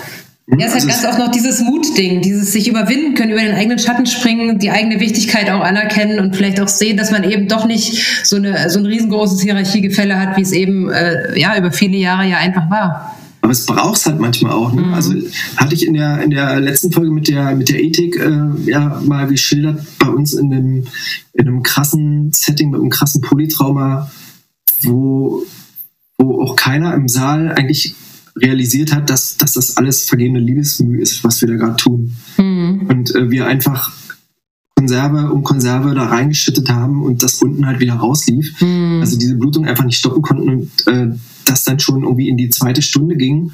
Ja, 0.59 0.67
es 0.67 0.75
hat 0.75 0.83
also 0.83 0.89
ganz 0.89 1.05
oft 1.05 1.19
noch 1.19 1.31
dieses 1.31 1.61
Mutding, 1.61 2.23
dieses 2.23 2.53
sich 2.53 2.67
überwinden 2.67 3.15
können, 3.15 3.31
über 3.31 3.41
den 3.41 3.55
eigenen 3.55 3.79
Schatten 3.79 4.07
springen, 4.07 4.59
die 4.59 4.71
eigene 4.71 4.99
Wichtigkeit 4.99 5.49
auch 5.49 5.61
anerkennen 5.61 6.19
und 6.19 6.35
vielleicht 6.35 6.61
auch 6.61 6.69
sehen, 6.69 6.97
dass 6.97 7.13
man 7.13 7.23
eben 7.23 7.47
doch 7.47 7.67
nicht 7.67 8.27
so, 8.27 8.37
eine, 8.37 8.69
so 8.69 8.81
ein 8.81 8.87
riesengroßes 8.87 9.41
Hierarchiegefälle 9.43 10.19
hat, 10.19 10.37
wie 10.37 10.43
es 10.43 10.53
eben 10.53 10.91
äh, 10.91 11.39
ja, 11.39 11.57
über 11.57 11.71
viele 11.71 11.97
Jahre 11.97 12.27
ja 12.27 12.39
einfach 12.39 12.69
war. 12.69 13.17
Aber 13.43 13.53
es 13.53 13.65
braucht 13.65 13.97
es 13.97 14.07
halt 14.07 14.21
manchmal 14.21 14.53
auch. 14.53 14.73
Ne? 14.73 14.83
Mhm. 14.83 14.95
Also 14.95 15.15
hatte 15.57 15.75
ich 15.75 15.87
in 15.87 15.95
der, 15.95 16.23
in 16.23 16.31
der 16.31 16.61
letzten 16.61 16.93
Folge 16.93 17.11
mit 17.11 17.29
der, 17.29 17.55
mit 17.55 17.69
der 17.69 17.83
Ethik 17.83 18.17
äh, 18.17 18.71
ja 18.71 19.01
mal 19.05 19.27
geschildert, 19.27 19.85
bei 19.99 20.09
uns 20.09 20.35
in 20.35 20.53
einem, 20.53 20.85
in 21.33 21.49
einem 21.49 21.63
krassen 21.63 22.33
Setting, 22.33 22.71
mit 22.71 22.81
einem 22.81 22.91
krassen 22.91 23.23
Polytrauma, 23.23 24.11
wo, 24.83 25.45
wo 26.19 26.43
auch 26.43 26.57
keiner 26.57 26.95
im 26.95 27.09
Saal 27.09 27.53
eigentlich 27.53 27.95
realisiert 28.37 28.95
hat, 28.95 29.11
dass, 29.11 29.37
dass 29.37 29.55
das 29.55 29.77
alles 29.77 30.05
vergebene 30.05 30.41
Liebesmühe 30.41 31.01
ist, 31.01 31.25
was 31.25 31.41
wir 31.41 31.49
da 31.49 31.55
gerade 31.55 31.77
tun. 31.77 32.17
Mhm. 32.37 32.87
Und 32.89 33.15
äh, 33.15 33.31
wir 33.31 33.47
einfach 33.47 33.93
Konserve 34.81 35.31
um 35.31 35.43
Konserve 35.43 35.95
da 35.95 36.07
reingeschüttet 36.07 36.71
haben 36.71 37.03
und 37.03 37.23
das 37.23 37.43
unten 37.43 37.67
halt 37.67 37.81
wieder 37.81 37.95
rauslief. 37.95 38.61
Mhm. 38.63 39.01
Also 39.01 39.19
diese 39.19 39.35
Blutung 39.35 39.67
einfach 39.67 39.85
nicht 39.85 39.99
stoppen 39.99 40.23
konnten 40.23 40.49
und 40.49 40.87
äh, 40.87 41.11
das 41.51 41.65
dann 41.65 41.81
schon 41.81 42.03
irgendwie 42.03 42.29
in 42.29 42.37
die 42.37 42.49
zweite 42.49 42.83
Stunde 42.83 43.17
ging 43.17 43.53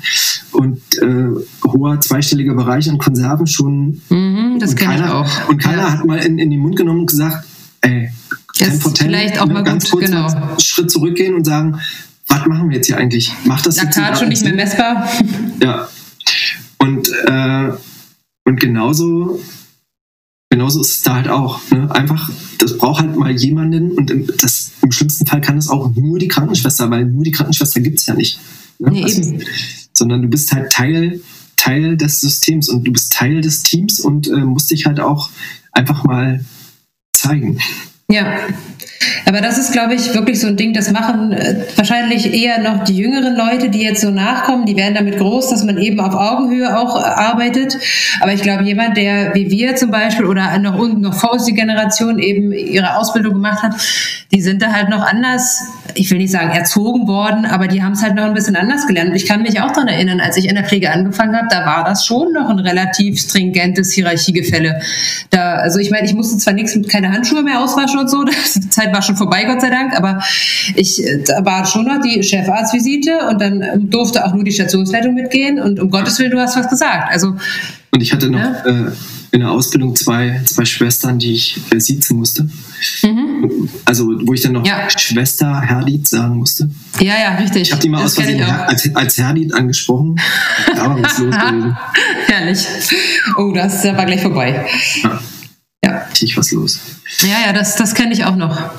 und 0.53 0.81
äh, 1.01 1.29
hoher 1.67 2.01
zweistelliger 2.01 2.55
Bereich 2.55 2.89
an 2.91 2.99
Konserven 2.99 3.47
schon. 3.47 4.03
Mhm, 4.09 4.59
das 4.61 4.77
kenne 4.77 4.97
ich 4.97 5.03
auch. 5.03 5.49
Und 5.49 5.59
keiner 5.59 5.83
ja. 5.83 5.93
hat 5.93 6.05
mal 6.05 6.19
in, 6.19 6.39
in 6.39 6.51
den 6.51 6.61
Mund 6.61 6.77
genommen 6.77 7.01
und 7.01 7.07
gesagt, 7.07 7.47
ey, 7.81 8.11
das 8.59 8.79
vielleicht 8.99 9.41
auch 9.41 9.47
ne, 9.47 9.55
mal 9.55 9.63
ganz 9.63 9.91
gut, 9.91 10.01
kurz 10.01 10.11
genau. 10.11 10.27
einen 10.27 10.61
Schritt 10.61 10.91
zurückgehen 10.91 11.35
und 11.35 11.45
sagen, 11.45 11.81
was 12.29 12.47
machen 12.47 12.69
wir 12.69 12.77
jetzt 12.77 12.87
hier 12.87 12.97
eigentlich? 12.97 13.33
Macht 13.45 13.67
das 13.67 13.77
Laktat 13.77 14.11
jetzt 14.11 14.19
schon 14.19 14.29
nicht 14.29 14.45
mehr 14.45 14.55
messbar? 14.55 15.09
Ja. 15.63 15.89
Und, 16.79 17.09
äh, 17.27 17.71
und 18.45 18.61
genauso 18.61 19.41
genauso 20.51 20.81
ist 20.81 20.91
es 20.91 21.03
da 21.03 21.15
halt 21.17 21.29
auch. 21.29 21.61
Ne? 21.71 21.91
Einfach, 21.95 22.31
das 22.59 22.79
braucht 22.79 23.03
halt 23.03 23.17
mal 23.17 23.33
jemanden 23.33 23.93
und 23.93 24.11
im, 24.11 24.27
das, 24.41 24.73
im 24.83 24.93
schlimmsten 24.93 25.27
Fall 25.27 25.41
kann 25.41 25.59
es 25.59 25.69
auch 25.69 25.95
nur 25.95 26.19
die 26.19 26.29
Krankenschwester, 26.29 26.91
weil 26.91 27.07
nur 27.07 27.25
die 27.25 27.33
Krankenschwester 27.33 27.81
gibt 27.81 28.01
es 28.01 28.07
ja 28.07 28.15
nicht. 28.15 28.39
Ne? 28.79 28.91
Nee, 28.91 29.05
also, 29.05 29.39
sondern 29.93 30.23
du 30.23 30.29
bist 30.29 30.53
halt 30.53 30.71
Teil, 30.71 31.21
Teil 31.57 31.97
des 31.97 32.21
Systems 32.21 32.69
und 32.69 32.85
du 32.85 32.93
bist 32.93 33.13
Teil 33.13 33.41
des 33.41 33.63
Teams 33.63 34.01
und 34.01 34.29
äh, 34.29 34.37
musst 34.37 34.71
dich 34.71 34.87
halt 34.87 35.01
auch 35.01 35.31
einfach 35.73 36.05
mal 36.05 36.45
zeigen. 37.13 37.59
Ja. 38.09 38.39
Aber 39.25 39.41
das 39.41 39.59
ist, 39.59 39.73
glaube 39.73 39.95
ich, 39.95 40.15
wirklich 40.15 40.41
so 40.41 40.47
ein 40.47 40.57
Ding, 40.57 40.73
das 40.73 40.93
machen 40.93 41.33
äh, 41.33 41.65
wahrscheinlich 41.75 42.33
eher 42.33 42.61
noch 42.61 42.85
die 42.85 42.97
jüngeren 42.97 43.35
Leute, 43.35 43.69
die 43.69 43.83
jetzt 43.83 44.01
so 44.01 44.11
nachkommen, 44.11 44.67
die 44.67 44.77
werden 44.77 44.95
damit 44.95 45.19
groß, 45.19 45.51
dass 45.51 45.65
man 45.65 45.79
eben 45.79 45.99
auf 45.99 46.15
Augenhöhe 46.15 46.79
auch 46.79 46.97
äh, 46.97 47.05
arbeitet. 47.05 47.77
Aber 48.21 48.33
ich 48.33 48.43
glaube, 48.43 48.63
jemand, 48.63 48.97
der 48.97 49.35
wie 49.35 49.51
wir 49.51 49.75
zum 49.75 49.91
Beispiel 49.91 50.27
oder 50.27 50.57
noch 50.59 50.79
unten 50.79 51.01
noch 51.01 51.15
vor 51.15 51.33
uns 51.33 51.45
die 51.45 51.55
Generation 51.55 52.21
eben 52.21 52.53
ihre 52.53 52.97
Ausbildung 52.97 53.35
gemacht 53.35 53.63
hat, 53.63 53.75
die 54.33 54.41
sind 54.41 54.63
da 54.63 54.73
halt 54.73 54.89
noch 54.89 55.05
anders, 55.05 55.61
ich 55.95 56.11
will 56.11 56.19
nicht 56.19 56.31
sagen 56.31 56.51
erzogen 56.51 57.09
worden, 57.09 57.47
aber 57.47 57.67
die 57.67 57.83
haben 57.83 57.93
es 57.93 58.03
halt 58.03 58.15
noch 58.15 58.25
ein 58.25 58.35
bisschen 58.35 58.57
anders 58.57 58.87
gelernt. 58.87 59.11
Und 59.11 59.17
ich 59.17 59.27
kann 59.27 59.43
mich 59.43 59.61
auch 59.61 59.73
daran 59.73 59.89
erinnern, 59.89 60.21
als 60.21 60.37
ich 60.37 60.49
in 60.49 60.55
der 60.55 60.65
Pflege 60.65 60.93
angefangen 60.93 61.37
habe, 61.37 61.49
da 61.51 61.67
war 61.67 61.85
das 61.85 62.07
schon 62.07 62.33
noch 62.33 62.49
ein 62.49 62.61
relativ 62.61 63.21
stringentes 63.21 63.93
Hierarchiegefälle. 63.93 64.81
Da, 65.31 65.55
also 65.55 65.81
ich 65.81 65.91
meine, 65.91 66.07
ich 66.07 66.15
musste 66.15 66.39
zwar 66.39 66.55
nichts 66.55 66.77
mit 66.77 66.89
keine 66.89 67.13
Handschuhe 67.13 67.43
mehr 67.43 67.61
auswaschen 67.61 67.96
und 67.99 68.11
so, 68.11 68.25
die 68.57 68.71
Zeit 68.71 68.93
war 68.93 69.03
schon 69.03 69.17
vorbei, 69.17 69.45
Gott 69.45 69.61
sei 69.61 69.71
Dank, 69.71 69.97
aber 69.97 70.23
ich, 70.75 71.03
da 71.27 71.45
war 71.45 71.65
schon 71.67 71.87
noch 71.87 72.01
die 72.01 72.23
Chefarztvisite 72.23 73.29
und 73.31 73.41
dann 73.41 73.91
durfte 73.91 74.25
auch 74.25 74.35
nur 74.35 74.45
die 74.45 74.53
Stationsleitung 74.53 75.15
mitgehen 75.15 75.61
und 75.61 75.81
um 75.81 75.91
Gottes 75.91 76.19
Willen, 76.19 76.31
du 76.31 76.41
hast 76.41 76.57
was 76.57 76.69
gesagt. 76.69 77.11
Also, 77.11 77.37
und 77.91 78.03
ich 78.03 78.13
hatte 78.13 78.29
noch 78.29 78.39
ja? 78.39 78.63
äh, 78.67 78.93
in 79.31 79.41
der 79.41 79.51
Ausbildung 79.51 79.95
zwei, 79.97 80.41
zwei 80.45 80.65
Schwestern, 80.65 81.19
die 81.19 81.33
ich 81.33 81.59
äh, 81.71 81.79
siezen 81.79 82.17
musste. 82.17 82.49
Mhm. 83.03 83.69
Also, 83.85 84.07
wo 84.27 84.35
ich 84.35 84.43
dann 84.43 84.53
noch 84.53 84.67
ja. 84.67 84.89
Schwester 84.97 85.61
Herdit 85.61 86.09
sagen 86.09 86.37
musste. 86.37 86.71
Ja, 87.01 87.15
ja, 87.19 87.35
richtig. 87.37 87.63
Ich 87.63 87.73
habe 87.73 87.83
die 87.83 87.89
mal 87.89 88.03
das 88.03 88.13
aus 88.13 88.15
Versehen 88.15 88.43
als, 88.43 88.95
als 88.95 89.19
Herdit 89.19 89.55
angesprochen. 89.55 90.17
da 90.75 90.89
war 90.89 91.03
was 91.03 91.19
los 91.19 91.35
gewesen. 91.39 91.77
Herrlich. 92.27 92.67
Oh, 93.37 93.53
das 93.55 93.85
war 93.85 94.07
gleich 94.07 94.23
vorbei. 94.23 94.67
Ja. 95.03 95.21
Ja. 95.97 96.07
Richtig 96.11 96.37
was 96.37 96.53
los. 96.53 96.81
Ja, 97.21 97.47
ja, 97.47 97.53
das, 97.53 97.77
das 97.77 97.95
kenne 97.95 98.13
ich 98.13 98.25
auch 98.25 98.37
noch. 98.37 98.71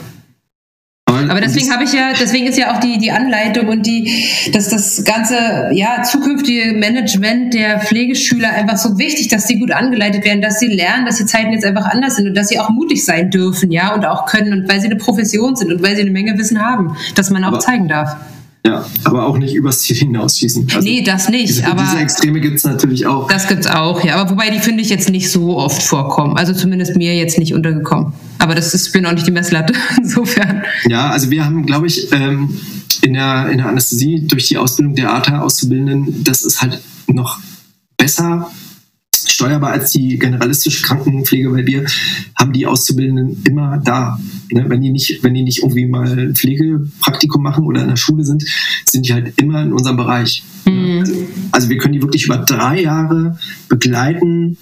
Aber 1.29 1.41
deswegen 1.41 1.71
habe 1.71 1.83
ich 1.83 1.93
ja, 1.93 2.11
deswegen 2.19 2.47
ist 2.47 2.57
ja 2.57 2.75
auch 2.75 2.79
die, 2.79 2.97
die 2.99 3.11
Anleitung 3.11 3.69
und 3.69 3.85
die, 3.85 4.25
dass 4.51 4.69
das 4.69 5.03
ganze, 5.03 5.69
ja, 5.71 6.03
zukünftige 6.03 6.73
Management 6.73 7.53
der 7.53 7.79
Pflegeschüler 7.79 8.49
einfach 8.49 8.77
so 8.77 8.97
wichtig, 8.97 9.29
dass 9.29 9.47
sie 9.47 9.57
gut 9.57 9.71
angeleitet 9.71 10.25
werden, 10.25 10.41
dass 10.41 10.59
sie 10.59 10.67
lernen, 10.67 11.05
dass 11.05 11.17
die 11.17 11.25
Zeiten 11.25 11.53
jetzt 11.53 11.65
einfach 11.65 11.85
anders 11.85 12.17
sind 12.17 12.27
und 12.27 12.35
dass 12.35 12.49
sie 12.49 12.59
auch 12.59 12.69
mutig 12.69 13.03
sein 13.03 13.31
dürfen, 13.31 13.71
ja, 13.71 13.93
und 13.93 14.05
auch 14.05 14.25
können 14.25 14.53
und 14.53 14.69
weil 14.69 14.79
sie 14.79 14.87
eine 14.87 14.97
Profession 14.97 15.55
sind 15.55 15.71
und 15.71 15.81
weil 15.81 15.95
sie 15.95 16.01
eine 16.01 16.11
Menge 16.11 16.37
Wissen 16.37 16.61
haben, 16.61 16.95
dass 17.15 17.29
man 17.29 17.43
auch 17.43 17.49
aber, 17.49 17.59
zeigen 17.59 17.87
darf. 17.87 18.15
Ja, 18.67 18.85
aber 19.05 19.25
auch 19.25 19.37
nicht 19.37 19.53
übers 19.53 19.79
Ziel 19.79 19.95
hinausschießen. 19.95 20.67
Also 20.75 20.87
nee, 20.87 21.01
das 21.01 21.29
nicht. 21.29 21.47
Diese, 21.47 21.67
aber 21.67 21.83
diese 21.83 21.99
Extreme 21.99 22.41
gibt 22.41 22.57
es 22.57 22.65
natürlich 22.65 23.05
auch. 23.05 23.29
Das 23.29 23.47
gibt 23.47 23.61
es 23.61 23.67
auch, 23.67 24.03
ja. 24.03 24.15
Aber 24.17 24.31
wobei 24.31 24.49
die 24.49 24.59
finde 24.59 24.81
ich 24.81 24.89
jetzt 24.89 25.09
nicht 25.09 25.31
so 25.31 25.57
oft 25.57 25.81
vorkommen. 25.81 26.35
Also 26.35 26.53
zumindest 26.53 26.95
mir 26.97 27.15
jetzt 27.15 27.39
nicht 27.39 27.53
untergekommen. 27.53 28.13
Aber 28.39 28.55
das 28.55 28.73
ist, 28.73 28.91
bin 28.91 29.05
auch 29.05 29.13
nicht 29.13 29.25
die 29.25 29.31
Messlatte, 29.31 29.73
insofern. 29.97 30.63
Ja, 30.89 31.09
also 31.09 31.31
wir 31.31 31.45
haben, 31.45 31.65
glaube 31.65 31.87
ich, 31.87 32.11
ähm, 32.11 32.59
in, 33.01 33.13
der, 33.13 33.49
in 33.49 33.59
der 33.59 33.67
Anästhesie 33.67 34.27
durch 34.27 34.47
die 34.47 34.57
Ausbildung 34.57 34.95
der 34.95 35.13
ATA-Auszubildenden, 35.13 36.23
das 36.25 36.43
ist 36.43 36.61
halt 36.61 36.81
noch 37.07 37.39
besser 37.95 38.51
steuerbar 39.25 39.71
als 39.71 39.91
die 39.91 40.19
generalistische 40.19 40.83
Krankenpflege, 40.83 41.51
weil 41.51 41.65
wir 41.65 41.85
haben 42.35 42.53
die 42.53 42.65
Auszubildenden 42.65 43.43
immer 43.45 43.77
da. 43.77 44.19
Ne? 44.51 44.65
Wenn, 44.67 44.81
die 44.81 44.91
nicht, 44.91 45.23
wenn 45.23 45.33
die 45.33 45.43
nicht 45.43 45.59
irgendwie 45.59 45.85
mal 45.85 46.07
ein 46.07 46.35
Pflegepraktikum 46.35 47.41
machen 47.41 47.65
oder 47.65 47.81
in 47.81 47.89
der 47.89 47.95
Schule 47.95 48.23
sind, 48.23 48.45
sind 48.85 49.07
die 49.07 49.13
halt 49.13 49.33
immer 49.37 49.63
in 49.63 49.73
unserem 49.73 49.97
Bereich. 49.97 50.43
Mhm. 50.65 51.03
Also 51.51 51.69
wir 51.69 51.77
können 51.77 51.93
die 51.93 52.01
wirklich 52.01 52.25
über 52.25 52.37
drei 52.37 52.81
Jahre 52.81 53.37
begleiten 53.69 54.57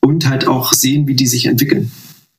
und 0.00 0.28
halt 0.28 0.46
auch 0.46 0.72
sehen, 0.72 1.06
wie 1.06 1.14
die 1.14 1.26
sich 1.26 1.46
entwickeln. 1.46 1.90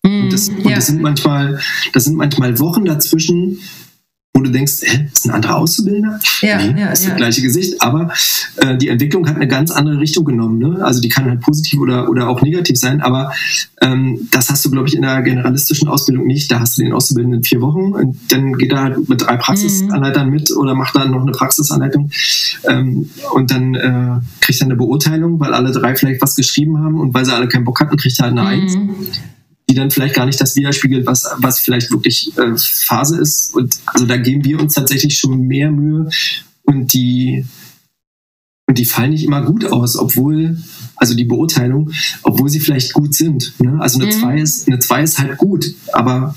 Mhm, 0.04 0.24
und, 0.24 0.34
das, 0.34 0.50
und 0.50 0.66
ja. 0.66 0.76
das, 0.76 0.88
sind 0.88 1.02
manchmal, 1.02 1.60
das 1.94 2.06
sind 2.06 2.16
manchmal 2.16 2.60
Wochen 2.60 2.86
dazwischen, 2.86 3.60
wo 4.34 4.44
du 4.44 4.52
denkst, 4.52 4.82
hä, 4.84 5.08
ist 5.12 5.26
ein 5.26 5.32
anderer 5.32 5.58
Auszubildender? 5.58 6.20
Ja, 6.42 6.58
nee, 6.58 6.80
ja, 6.80 6.92
ist 6.92 7.04
das 7.04 7.10
ja. 7.10 7.16
gleiche 7.16 7.42
Gesicht, 7.42 7.82
aber 7.82 8.12
äh, 8.58 8.78
die 8.78 8.88
Entwicklung 8.88 9.28
hat 9.28 9.36
eine 9.36 9.48
ganz 9.48 9.72
andere 9.72 10.00
Richtung 10.00 10.24
genommen. 10.24 10.60
Ne? 10.60 10.84
Also 10.84 11.02
die 11.02 11.10
kann 11.10 11.26
halt 11.26 11.42
positiv 11.42 11.80
oder, 11.80 12.10
oder 12.10 12.30
auch 12.30 12.42
negativ 12.42 12.78
sein, 12.78 13.02
aber 13.02 13.34
ähm, 13.82 14.28
das 14.32 14.50
hast 14.50 14.64
du, 14.64 14.72
glaube 14.72 14.88
ich, 14.88 14.96
in 14.96 15.02
der 15.02 15.22
generalistischen 15.24 15.88
Ausbildung 15.88 16.28
nicht. 16.28 16.52
Da 16.52 16.60
hast 16.60 16.78
du 16.78 16.84
den 16.84 16.94
Auszubildenden 16.94 17.44
vier 17.44 17.60
Wochen 17.62 17.94
und 17.94 18.18
dann 18.30 18.54
geht 18.54 18.72
er 18.72 18.84
halt 18.84 19.10
mit 19.10 19.22
drei 19.22 19.36
Praxisanleitern 19.36 20.28
mhm. 20.28 20.34
mit 20.34 20.56
oder 20.56 20.76
macht 20.76 20.96
dann 20.96 21.12
noch 21.12 21.22
eine 21.22 21.32
Praxisanleitung 21.32 22.12
ähm, 22.70 23.10
und 23.34 23.52
dann 23.52 23.76
äh, 23.76 24.20
kriegt 24.42 24.62
er 24.62 24.66
eine 24.66 24.76
Beurteilung, 24.76 25.40
weil 25.40 25.54
alle 25.54 25.72
drei 25.72 25.96
vielleicht 25.96 26.22
was 26.22 26.36
geschrieben 26.36 26.80
haben 26.80 27.00
und 27.00 27.14
weil 27.14 27.26
sie 27.26 27.34
alle 27.34 27.48
keinen 27.48 27.66
Bock 27.66 27.80
hatten, 27.80 27.98
kriegt 27.98 28.18
er 28.20 28.26
halt 28.26 28.38
eine 28.38 28.42
mhm. 28.42 28.64
Eins 28.64 28.78
die 29.70 29.76
dann 29.76 29.92
vielleicht 29.92 30.16
gar 30.16 30.26
nicht 30.26 30.42
das 30.42 30.56
widerspiegelt, 30.56 31.06
was, 31.06 31.30
was 31.38 31.60
vielleicht 31.60 31.92
wirklich 31.92 32.36
äh, 32.38 32.56
Phase 32.58 33.20
ist. 33.20 33.54
Und 33.54 33.80
also 33.86 34.06
da 34.06 34.18
geben 34.18 34.44
wir 34.44 34.60
uns 34.60 34.74
tatsächlich 34.74 35.18
schon 35.20 35.42
mehr 35.42 35.72
Mühe 35.72 36.10
und 36.64 36.92
die, 36.94 37.46
und 38.68 38.78
die 38.80 38.86
fallen 38.86 39.12
nicht 39.12 39.24
immer 39.24 39.44
gut 39.44 39.66
aus, 39.66 39.96
obwohl, 39.96 40.58
also 40.96 41.14
die 41.14 41.26
Beurteilung, 41.26 41.92
obwohl 42.24 42.50
sie 42.50 42.60
vielleicht 42.60 42.94
gut 42.94 43.14
sind. 43.14 43.54
Ne? 43.60 43.78
Also 43.80 44.00
eine 44.00 44.10
2 44.10 44.34
mhm. 44.34 44.38
ist, 44.40 44.68
eine 44.68 44.80
2 44.80 45.04
ist 45.04 45.20
halt 45.20 45.38
gut, 45.38 45.76
aber, 45.94 46.36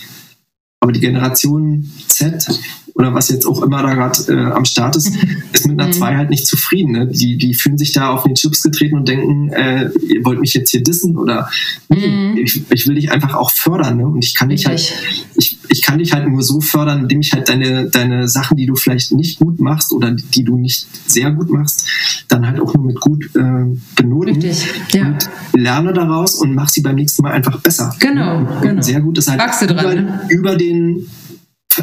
aber 0.80 0.93
die 0.93 1.01
Generation 1.01 1.91
Z 2.09 2.47
oder 2.95 3.14
was 3.14 3.28
jetzt 3.28 3.47
auch 3.47 3.62
immer 3.62 3.82
da 3.82 3.95
gerade 3.95 4.32
äh, 4.32 4.53
am 4.53 4.64
Start 4.64 4.97
ist, 4.97 5.12
ist 5.53 5.66
mit 5.66 5.80
einer 5.80 5.90
2 5.90 6.12
mhm. 6.12 6.16
halt 6.16 6.30
nicht 6.30 6.47
zufrieden. 6.47 6.93
Ne? 6.93 7.07
Die, 7.07 7.36
die 7.36 7.55
fühlen 7.55 7.78
sich 7.78 7.93
da 7.93 8.11
auf 8.11 8.24
den 8.24 8.34
Chips 8.34 8.62
getreten 8.62 8.97
und 8.97 9.09
denken, 9.09 9.51
äh, 9.51 9.90
ihr 10.09 10.24
wollt 10.24 10.40
mich 10.40 10.55
jetzt 10.55 10.70
hier 10.70 10.82
dissen 10.82 11.16
oder 11.16 11.49
mhm. 11.88 12.36
ich, 12.36 12.62
ich, 12.70 12.86
will 12.86 12.97
dich 12.97 13.11
einfach 13.11 13.34
auch 13.34 13.51
fördern. 13.51 13.99
Ne? 13.99 14.07
Und 14.07 14.24
ich 14.24 14.34
kann 14.34 14.51
dich 14.51 14.66
halt, 14.66 14.93
ich, 15.34 15.59
ich 15.68 15.82
kann 15.82 15.99
dich 15.99 16.12
halt 16.12 16.28
nur 16.28 16.43
so 16.43 16.61
fördern, 16.61 17.01
indem 17.01 17.20
ich 17.20 17.32
halt 17.32 17.49
deine, 17.49 17.88
deine 17.88 18.28
Sachen, 18.28 18.57
die 18.57 18.66
du 18.66 18.74
vielleicht 18.74 19.12
nicht 19.12 19.38
gut 19.38 19.61
machst 19.61 19.93
oder 19.93 20.11
die 20.11 20.45
du 20.45 20.59
nicht 20.59 20.86
sehr 21.07 21.30
gut 21.30 21.51
machst, 21.51 21.86
dann 22.28 22.47
halt 22.47 22.61
auch 22.61 22.74
nur 22.74 22.84
mit 22.84 23.01
gut 23.01 23.24
äh, 23.34 23.76
benoten. 23.97 24.34
Richtig. 24.34 24.66
Ja. 24.93 25.07
Und 25.07 25.28
lerne 25.55 25.93
daraus 25.93 26.34
und 26.34 26.55
mach 26.55 26.68
sie 26.68 26.82
beim 26.82 26.97
nächsten 26.97 27.22
Mal 27.22 27.32
einfach 27.32 27.59
besser. 27.61 27.95
Genau. 27.99 28.38
Und, 28.38 28.62
genau. 28.62 28.82
Sehr 28.82 29.01
gut 29.01 29.18
ist 29.18 29.30
halt 29.30 29.40
über, 29.62 29.82
dran, 29.82 29.95
ne? 29.95 30.20
über 30.28 30.57
den 30.57 31.07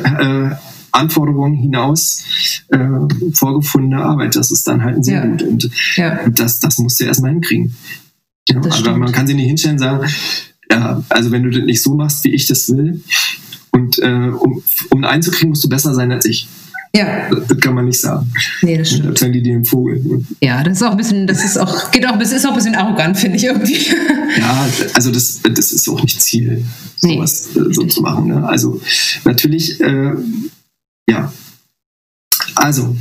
äh, 0.03 0.51
Anforderungen 0.91 1.55
hinaus 1.55 2.23
äh, 2.69 2.77
vorgefundene 3.33 4.03
Arbeit. 4.03 4.35
Das 4.35 4.51
ist 4.51 4.67
dann 4.67 4.83
halt 4.83 5.03
sehr 5.03 5.23
ja. 5.23 5.25
gut. 5.25 5.41
Und, 5.41 5.69
ja. 5.95 6.19
und 6.23 6.39
das, 6.39 6.59
das 6.59 6.77
musst 6.79 6.99
du 6.99 7.05
erstmal 7.05 7.31
hinkriegen. 7.31 7.75
Ja, 8.47 8.57
aber 8.57 8.71
stimmt. 8.71 8.97
man 8.97 9.11
kann 9.11 9.27
sich 9.27 9.35
nicht 9.35 9.47
hinstellen 9.47 9.75
und 9.75 9.79
sagen, 9.79 10.09
ja, 10.71 11.03
also 11.09 11.31
wenn 11.31 11.43
du 11.43 11.49
das 11.49 11.63
nicht 11.63 11.81
so 11.81 11.95
machst, 11.95 12.23
wie 12.23 12.33
ich 12.33 12.47
das 12.47 12.75
will, 12.75 13.01
und 13.71 13.99
äh, 13.99 14.29
um, 14.29 14.63
um 14.89 15.03
einzukriegen, 15.03 15.49
musst 15.49 15.63
du 15.63 15.69
besser 15.69 15.93
sein 15.93 16.11
als 16.11 16.25
ich. 16.25 16.47
Ja. 16.95 17.29
Das, 17.29 17.47
das, 17.47 17.59
kann 17.59 17.75
man 17.75 17.85
nicht 17.85 18.01
sagen. 18.01 18.31
Nee, 18.63 18.77
das 18.77 18.89
stimmt. 18.89 19.21
Dann 19.21 19.31
die 19.31 19.43
dir 19.43 19.53
den 19.53 19.65
Vogel. 19.65 20.25
Ja, 20.41 20.63
das 20.63 20.77
ist 20.77 20.83
auch 20.83 20.91
ein 20.91 20.97
bisschen, 20.97 21.27
das 21.27 21.43
ist 21.45 21.57
auch, 21.57 21.91
geht 21.91 22.07
auch, 22.07 22.17
das 22.17 22.31
ist 22.31 22.45
auch 22.45 22.51
ein 22.51 22.55
bisschen 22.55 22.75
arrogant, 22.75 23.17
finde 23.17 23.37
ich 23.37 23.43
irgendwie. 23.43 23.77
Ja, 24.37 24.69
also 24.93 25.11
das, 25.11 25.41
das 25.41 25.71
ist 25.71 25.89
auch 25.89 26.03
nicht 26.03 26.21
Ziel, 26.21 26.63
sowas 26.97 27.49
nee. 27.55 27.61
Äh, 27.61 27.73
so 27.73 27.83
zu 27.85 28.01
machen. 28.03 28.27
Ne? 28.27 28.47
Also 28.47 28.79
natürlich 29.25 29.81
äh, 29.81 30.13
ja. 31.09 31.33
Also, 32.55 32.95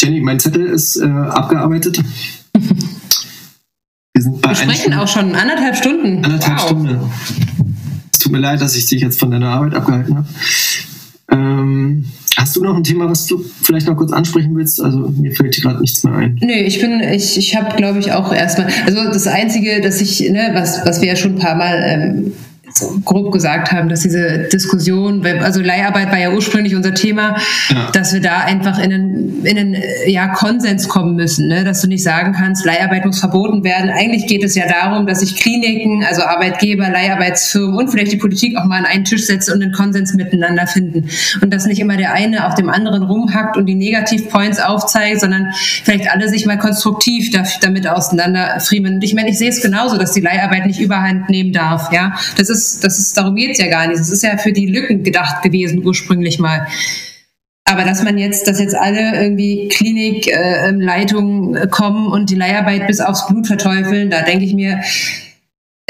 Jenny, 0.00 0.20
mein 0.20 0.38
Zettel 0.38 0.66
ist 0.66 0.96
äh, 0.96 1.06
abgearbeitet. 1.06 1.98
Wir, 4.14 4.22
sind 4.22 4.40
bei 4.40 4.50
Wir 4.50 4.56
sprechen 4.56 4.94
auch 4.94 5.08
schon 5.08 5.34
anderthalb 5.34 5.76
Stunden. 5.76 6.24
Anderthalb 6.24 6.58
wow. 6.58 6.66
Stunden. 6.66 6.98
Es 8.12 8.18
tut 8.18 8.32
mir 8.32 8.38
leid, 8.38 8.60
dass 8.60 8.74
ich 8.74 8.86
dich 8.86 9.00
jetzt 9.00 9.18
von 9.20 9.30
deiner 9.30 9.50
Arbeit 9.50 9.74
abgehalten 9.74 10.16
habe. 10.16 10.28
Ähm, 11.30 12.04
hast 12.36 12.56
du 12.56 12.62
noch 12.62 12.76
ein 12.76 12.84
Thema, 12.84 13.08
was 13.08 13.26
du 13.26 13.44
vielleicht 13.62 13.86
noch 13.86 13.96
kurz 13.96 14.12
ansprechen 14.12 14.56
willst? 14.56 14.80
Also 14.80 14.98
mir 14.98 15.32
fällt 15.34 15.54
hier 15.54 15.64
gerade 15.64 15.80
nichts 15.80 16.02
mehr 16.02 16.14
ein. 16.14 16.38
Nö, 16.40 16.52
ich 16.52 16.80
bin, 16.80 17.00
ich, 17.00 17.36
ich 17.36 17.54
habe, 17.54 17.76
glaube 17.76 17.98
ich, 17.98 18.12
auch 18.12 18.32
erstmal, 18.32 18.68
also 18.86 19.04
das 19.04 19.26
Einzige, 19.26 19.80
dass 19.80 20.00
ich, 20.00 20.20
ne, 20.30 20.50
was, 20.54 20.84
was 20.86 21.00
wir 21.00 21.08
ja 21.08 21.16
schon 21.16 21.34
ein 21.34 21.38
paar 21.38 21.54
Mal 21.54 21.82
ähm, 21.84 22.32
so 22.78 23.00
grob 23.04 23.32
gesagt 23.32 23.72
haben, 23.72 23.88
dass 23.88 24.00
diese 24.00 24.48
Diskussion, 24.52 25.24
also 25.26 25.60
Leiharbeit 25.60 26.10
war 26.10 26.18
ja 26.18 26.30
ursprünglich 26.32 26.74
unser 26.74 26.94
Thema, 26.94 27.36
ja. 27.70 27.90
dass 27.92 28.12
wir 28.12 28.20
da 28.20 28.40
einfach 28.40 28.78
in 28.78 28.92
einen, 28.92 29.44
in 29.44 29.58
einen 29.58 29.76
ja, 30.06 30.28
Konsens 30.28 30.88
kommen 30.88 31.16
müssen, 31.16 31.48
ne? 31.48 31.64
dass 31.64 31.80
du 31.80 31.88
nicht 31.88 32.02
sagen 32.02 32.32
kannst, 32.32 32.64
Leiharbeit 32.64 33.04
muss 33.04 33.20
verboten 33.20 33.64
werden. 33.64 33.90
Eigentlich 33.90 34.26
geht 34.26 34.44
es 34.44 34.54
ja 34.54 34.64
darum, 34.66 35.06
dass 35.06 35.20
sich 35.20 35.36
Kliniken, 35.36 36.04
also 36.04 36.22
Arbeitgeber, 36.22 36.88
Leiharbeitsfirmen 36.88 37.76
und 37.76 37.88
vielleicht 37.88 38.12
die 38.12 38.16
Politik 38.16 38.56
auch 38.56 38.64
mal 38.64 38.78
an 38.78 38.86
einen 38.86 39.04
Tisch 39.04 39.26
setzen 39.26 39.54
und 39.54 39.62
einen 39.62 39.72
Konsens 39.72 40.14
miteinander 40.14 40.66
finden. 40.66 41.08
Und 41.40 41.52
dass 41.52 41.66
nicht 41.66 41.80
immer 41.80 41.96
der 41.96 42.12
eine 42.12 42.46
auf 42.46 42.54
dem 42.54 42.68
anderen 42.68 43.02
rumhackt 43.02 43.56
und 43.56 43.66
die 43.66 43.74
Negativpoints 43.74 44.60
aufzeigt, 44.60 45.20
sondern 45.20 45.48
vielleicht 45.84 46.10
alle 46.10 46.28
sich 46.28 46.46
mal 46.46 46.58
konstruktiv 46.58 47.30
damit 47.60 47.88
auseinanderfriemeln. 47.88 48.96
Und 48.96 49.04
ich 49.04 49.14
meine, 49.14 49.30
ich 49.30 49.38
sehe 49.38 49.48
es 49.48 49.60
genauso, 49.60 49.98
dass 49.98 50.12
die 50.12 50.20
Leiharbeit 50.20 50.66
nicht 50.66 50.80
überhand 50.80 51.28
nehmen 51.28 51.52
darf. 51.52 51.92
Ja, 51.92 52.14
das 52.36 52.50
ist 52.50 52.67
das 52.80 52.98
ist, 52.98 53.16
darum 53.16 53.34
geht's 53.36 53.58
ja 53.58 53.68
gar 53.68 53.86
nicht. 53.86 54.00
Es 54.00 54.10
ist 54.10 54.22
ja 54.22 54.36
für 54.38 54.52
die 54.52 54.66
Lücken 54.66 55.02
gedacht 55.02 55.42
gewesen 55.42 55.84
ursprünglich 55.84 56.38
mal. 56.38 56.66
Aber 57.64 57.84
dass 57.84 58.02
man 58.02 58.16
jetzt, 58.16 58.48
dass 58.48 58.60
jetzt 58.60 58.74
alle 58.74 59.20
irgendwie 59.22 59.68
Klinikleitungen 59.68 61.54
äh, 61.54 61.66
kommen 61.66 62.06
und 62.08 62.30
die 62.30 62.34
Leiharbeit 62.34 62.86
bis 62.86 63.00
aufs 63.00 63.26
Blut 63.26 63.46
verteufeln, 63.46 64.08
da 64.08 64.22
denke 64.22 64.44
ich 64.46 64.54
mir, 64.54 64.80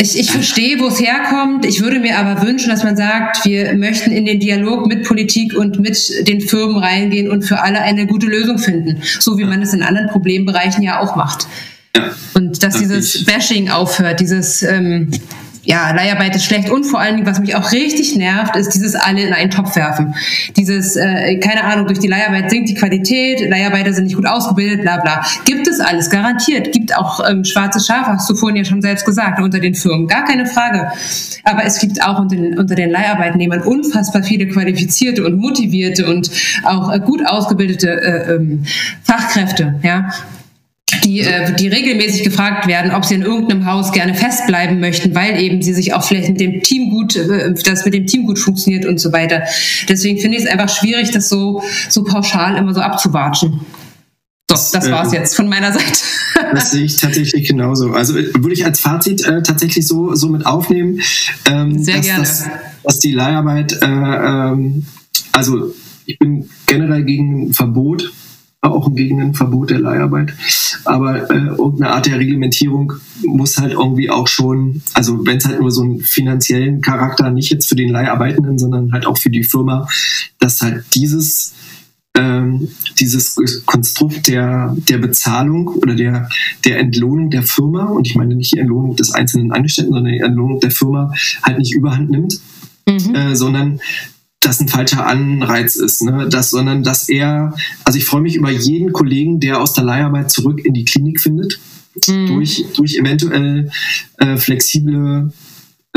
ich, 0.00 0.18
ich 0.18 0.30
verstehe, 0.30 0.78
wo 0.78 0.86
es 0.88 1.00
herkommt. 1.00 1.64
Ich 1.66 1.80
würde 1.80 1.98
mir 1.98 2.18
aber 2.18 2.42
wünschen, 2.42 2.70
dass 2.70 2.84
man 2.84 2.96
sagt, 2.96 3.44
wir 3.44 3.74
möchten 3.74 4.12
in 4.12 4.26
den 4.26 4.38
Dialog 4.38 4.86
mit 4.86 5.04
Politik 5.04 5.56
und 5.56 5.80
mit 5.80 6.28
den 6.28 6.40
Firmen 6.40 6.76
reingehen 6.76 7.30
und 7.30 7.42
für 7.42 7.60
alle 7.60 7.80
eine 7.80 8.06
gute 8.06 8.26
Lösung 8.26 8.58
finden. 8.58 9.02
So 9.18 9.38
wie 9.38 9.44
man 9.44 9.60
es 9.60 9.72
in 9.72 9.82
anderen 9.82 10.08
Problembereichen 10.08 10.84
ja 10.84 11.00
auch 11.00 11.16
macht. 11.16 11.48
Und 12.34 12.62
dass 12.62 12.78
dieses 12.78 13.24
Bashing 13.24 13.70
aufhört, 13.70 14.20
dieses 14.20 14.62
ähm, 14.62 15.10
ja, 15.68 15.90
Leiharbeit 15.90 16.34
ist 16.34 16.46
schlecht 16.46 16.70
und 16.70 16.84
vor 16.84 16.98
allen 16.98 17.16
Dingen, 17.16 17.26
was 17.26 17.40
mich 17.40 17.54
auch 17.54 17.72
richtig 17.72 18.16
nervt, 18.16 18.56
ist 18.56 18.70
dieses 18.70 18.94
alle 18.94 19.20
in 19.20 19.34
einen 19.34 19.50
Topf 19.50 19.76
werfen. 19.76 20.14
Dieses, 20.56 20.96
äh, 20.96 21.36
keine 21.40 21.62
Ahnung, 21.64 21.86
durch 21.86 21.98
die 21.98 22.06
Leiharbeit 22.06 22.50
sinkt 22.50 22.70
die 22.70 22.74
Qualität, 22.74 23.46
Leiharbeiter 23.46 23.92
sind 23.92 24.04
nicht 24.04 24.16
gut 24.16 24.24
ausgebildet, 24.24 24.80
bla 24.80 24.96
bla. 24.96 25.22
Gibt 25.44 25.68
es 25.68 25.78
alles, 25.80 26.08
garantiert. 26.08 26.72
Gibt 26.72 26.96
auch 26.96 27.20
ähm, 27.28 27.44
schwarze 27.44 27.80
Schafe, 27.80 28.12
hast 28.12 28.30
du 28.30 28.34
vorhin 28.34 28.56
ja 28.56 28.64
schon 28.64 28.80
selbst 28.80 29.04
gesagt, 29.04 29.40
unter 29.40 29.60
den 29.60 29.74
Firmen, 29.74 30.06
gar 30.06 30.24
keine 30.24 30.46
Frage. 30.46 30.90
Aber 31.44 31.66
es 31.66 31.78
gibt 31.78 32.02
auch 32.02 32.18
unter 32.18 32.36
den, 32.36 32.58
unter 32.58 32.74
den 32.74 32.88
Leiharbeitnehmern 32.88 33.60
unfassbar 33.60 34.22
viele 34.22 34.48
qualifizierte 34.48 35.22
und 35.26 35.36
motivierte 35.36 36.06
und 36.06 36.30
auch 36.64 36.90
äh, 36.90 36.98
gut 36.98 37.26
ausgebildete 37.26 37.90
äh, 37.90 38.34
ähm, 38.36 38.64
Fachkräfte, 39.02 39.78
ja 39.82 40.08
die, 41.08 41.20
äh, 41.20 41.54
die 41.56 41.68
regelmäßig 41.68 42.22
gefragt 42.22 42.66
werden, 42.66 42.92
ob 42.92 43.04
sie 43.04 43.14
in 43.14 43.22
irgendeinem 43.22 43.64
Haus 43.64 43.92
gerne 43.92 44.14
festbleiben 44.14 44.78
möchten, 44.78 45.14
weil 45.14 45.40
eben 45.40 45.62
sie 45.62 45.72
sich 45.72 45.94
auch 45.94 46.04
vielleicht 46.04 46.28
mit 46.28 46.40
dem 46.40 46.62
Team 46.62 46.90
gut, 46.90 47.16
äh, 47.16 47.54
das 47.64 47.84
mit 47.84 47.94
dem 47.94 48.06
Team 48.06 48.26
gut 48.26 48.38
funktioniert 48.38 48.84
und 48.84 49.00
so 49.00 49.12
weiter. 49.12 49.42
Deswegen 49.88 50.18
finde 50.18 50.36
ich 50.36 50.44
es 50.44 50.50
einfach 50.50 50.68
schwierig, 50.68 51.10
das 51.10 51.28
so, 51.28 51.62
so 51.88 52.04
pauschal 52.04 52.56
immer 52.56 52.74
so 52.74 52.80
abzuwatschen. 52.80 53.60
So, 54.50 54.56
das 54.72 54.86
äh, 54.86 54.90
war's 54.90 55.12
jetzt 55.12 55.34
von 55.34 55.48
meiner 55.48 55.72
Seite. 55.72 55.86
Das 56.54 56.70
sehe 56.70 56.84
ich 56.84 56.96
tatsächlich 56.96 57.48
genauso. 57.48 57.90
Also 57.90 58.16
äh, 58.16 58.32
würde 58.34 58.52
ich 58.52 58.64
als 58.64 58.78
Fazit 58.78 59.26
äh, 59.26 59.42
tatsächlich 59.42 59.86
so, 59.86 60.14
so 60.14 60.28
mit 60.28 60.46
aufnehmen. 60.46 61.00
Ähm, 61.46 61.82
Sehr 61.82 61.96
dass, 61.96 62.06
gerne. 62.06 62.20
Dass, 62.20 62.44
dass 62.84 62.98
die 63.00 63.12
Leiharbeit, 63.12 63.72
äh, 63.82 63.86
ähm, 63.86 64.86
also 65.32 65.74
ich 66.06 66.18
bin 66.18 66.48
generell 66.66 67.02
gegen 67.02 67.52
Verbot 67.52 68.12
auch 68.60 68.92
gegen 68.94 69.20
ein 69.20 69.34
Verbot 69.34 69.70
der 69.70 69.78
Leiharbeit. 69.78 70.34
Aber 70.84 71.30
äh, 71.30 71.46
irgendeine 71.46 71.90
Art 71.90 72.06
der 72.06 72.18
Reglementierung 72.18 72.94
muss 73.24 73.58
halt 73.58 73.72
irgendwie 73.72 74.10
auch 74.10 74.26
schon, 74.26 74.82
also 74.94 75.24
wenn 75.26 75.38
es 75.38 75.46
halt 75.46 75.60
nur 75.60 75.70
so 75.70 75.82
einen 75.82 76.00
finanziellen 76.00 76.80
Charakter, 76.80 77.30
nicht 77.30 77.50
jetzt 77.50 77.68
für 77.68 77.76
den 77.76 77.90
Leiharbeitenden, 77.90 78.58
sondern 78.58 78.92
halt 78.92 79.06
auch 79.06 79.18
für 79.18 79.30
die 79.30 79.44
Firma, 79.44 79.86
dass 80.38 80.60
halt 80.60 80.84
dieses 80.94 81.54
ähm, 82.14 82.68
dieses 82.98 83.36
Konstrukt 83.64 84.26
der, 84.26 84.74
der 84.88 84.98
Bezahlung 84.98 85.68
oder 85.68 85.94
der, 85.94 86.28
der 86.64 86.80
Entlohnung 86.80 87.30
der 87.30 87.44
Firma, 87.44 87.84
und 87.84 88.06
ich 88.08 88.16
meine 88.16 88.34
nicht 88.34 88.54
die 88.54 88.58
Entlohnung 88.58 88.96
des 88.96 89.12
einzelnen 89.12 89.52
Angestellten, 89.52 89.92
sondern 89.92 90.12
die 90.12 90.20
Entlohnung 90.20 90.58
der 90.58 90.72
Firma 90.72 91.12
halt 91.44 91.58
nicht 91.58 91.74
überhand 91.74 92.10
nimmt, 92.10 92.40
mhm. 92.88 93.14
äh, 93.14 93.36
sondern 93.36 93.80
das 94.40 94.60
ein 94.60 94.68
falscher 94.68 95.06
Anreiz 95.06 95.76
ist, 95.76 96.02
ne? 96.02 96.28
das, 96.30 96.50
sondern 96.50 96.82
dass 96.82 97.08
er, 97.08 97.54
also 97.84 97.98
ich 97.98 98.04
freue 98.04 98.22
mich 98.22 98.36
über 98.36 98.50
jeden 98.50 98.92
Kollegen, 98.92 99.40
der 99.40 99.60
aus 99.60 99.72
der 99.72 99.84
Leiharbeit 99.84 100.30
zurück 100.30 100.64
in 100.64 100.74
die 100.74 100.84
Klinik 100.84 101.20
findet, 101.20 101.58
mhm. 102.06 102.26
durch, 102.28 102.64
durch 102.74 102.96
eventuell 102.96 103.70
äh, 104.18 104.36
flexible 104.36 105.32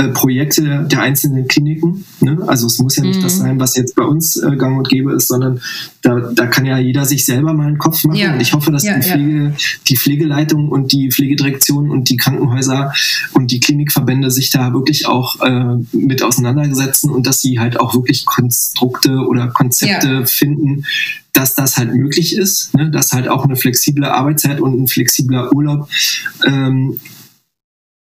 äh, 0.02 0.08
Projekte 0.10 0.88
der 0.90 1.02
einzelnen 1.02 1.48
Kliniken. 1.48 2.06
Ne? 2.22 2.40
Also 2.48 2.68
es 2.68 2.80
muss 2.80 2.96
ja 2.96 3.04
nicht 3.04 3.20
mhm. 3.20 3.24
das 3.24 3.38
sein, 3.38 3.60
was 3.60 3.76
jetzt 3.76 3.96
bei 3.96 4.04
uns 4.04 4.36
äh, 4.36 4.56
gang 4.56 4.78
und 4.78 4.90
gäbe 4.90 5.14
ist, 5.14 5.28
sondern 5.28 5.62
da, 6.02 6.32
da 6.34 6.48
kann 6.48 6.66
ja 6.66 6.78
jeder 6.78 7.06
sich 7.06 7.26
selber 7.26 7.54
mal 7.54 7.68
einen 7.68 7.78
Kopf 7.78 8.04
machen. 8.06 8.18
Ja. 8.18 8.34
Und 8.34 8.42
ich 8.42 8.54
hoffe, 8.54 8.72
dass 8.72 8.84
ja, 8.84 8.98
die, 8.98 9.02
Pflege, 9.08 9.44
ja. 9.44 9.52
die 9.88 9.98
Pflegeleitung 9.98 10.70
und 10.70 10.92
die 10.92 11.12
Pflegedirektion 11.12 11.92
und 11.92 12.10
die 12.10 12.18
Krankenhäuser 12.18 12.94
und 13.34 13.52
die 13.52 13.60
Klinikverbände 13.60 14.32
sich 14.32 14.50
da 14.50 14.74
wirklich 14.74 15.08
auch 15.08 15.40
äh, 15.42 15.78
mit 15.92 16.24
auseinandersetzen 16.24 17.12
und 17.12 17.28
dass 17.28 17.42
sie 17.42 17.60
halt 17.60 17.80
auch 17.80 17.94
wirklich 17.94 18.26
Konstrukte 18.26 19.18
oder 19.28 19.48
Konzepte 19.48 20.26
finden, 20.26 20.86
dass 21.34 21.56
das 21.56 21.78
halt 21.78 21.94
möglich 21.94 22.36
ist, 22.36 22.74
ne? 22.76 22.90
dass 22.90 23.12
halt 23.12 23.28
auch 23.28 23.46
eine 23.46 23.56
flexible 23.56 24.06
Arbeitszeit 24.06 24.60
und 24.60 24.82
ein 24.82 24.88
flexibler 24.88 25.54
Urlaub 25.54 25.90
ähm, 26.46 27.00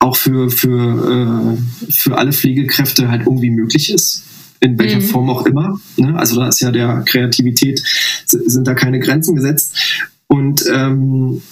auch 0.01 0.17
für, 0.17 0.51
für, 0.51 1.57
äh, 1.59 1.91
für 1.93 2.17
alle 2.19 2.33
Pflegekräfte 2.33 3.09
halt 3.09 3.23
irgendwie 3.23 3.51
möglich 3.51 3.93
ist. 3.93 4.25
In 4.61 4.79
welcher 4.79 4.99
mhm. 5.01 5.05
Form 5.05 5.31
auch 5.31 5.47
immer. 5.47 5.81
Ne? 5.97 6.17
Also 6.17 6.41
da 6.41 6.49
ist 6.49 6.61
ja 6.61 6.71
der 6.71 7.03
Kreativität, 7.07 7.83
sind 8.27 8.67
da 8.67 8.75
keine 8.75 8.99
Grenzen 8.99 9.37
gesetzt. 9.37 9.77
Und 10.27 10.65
ähm, 10.73 11.43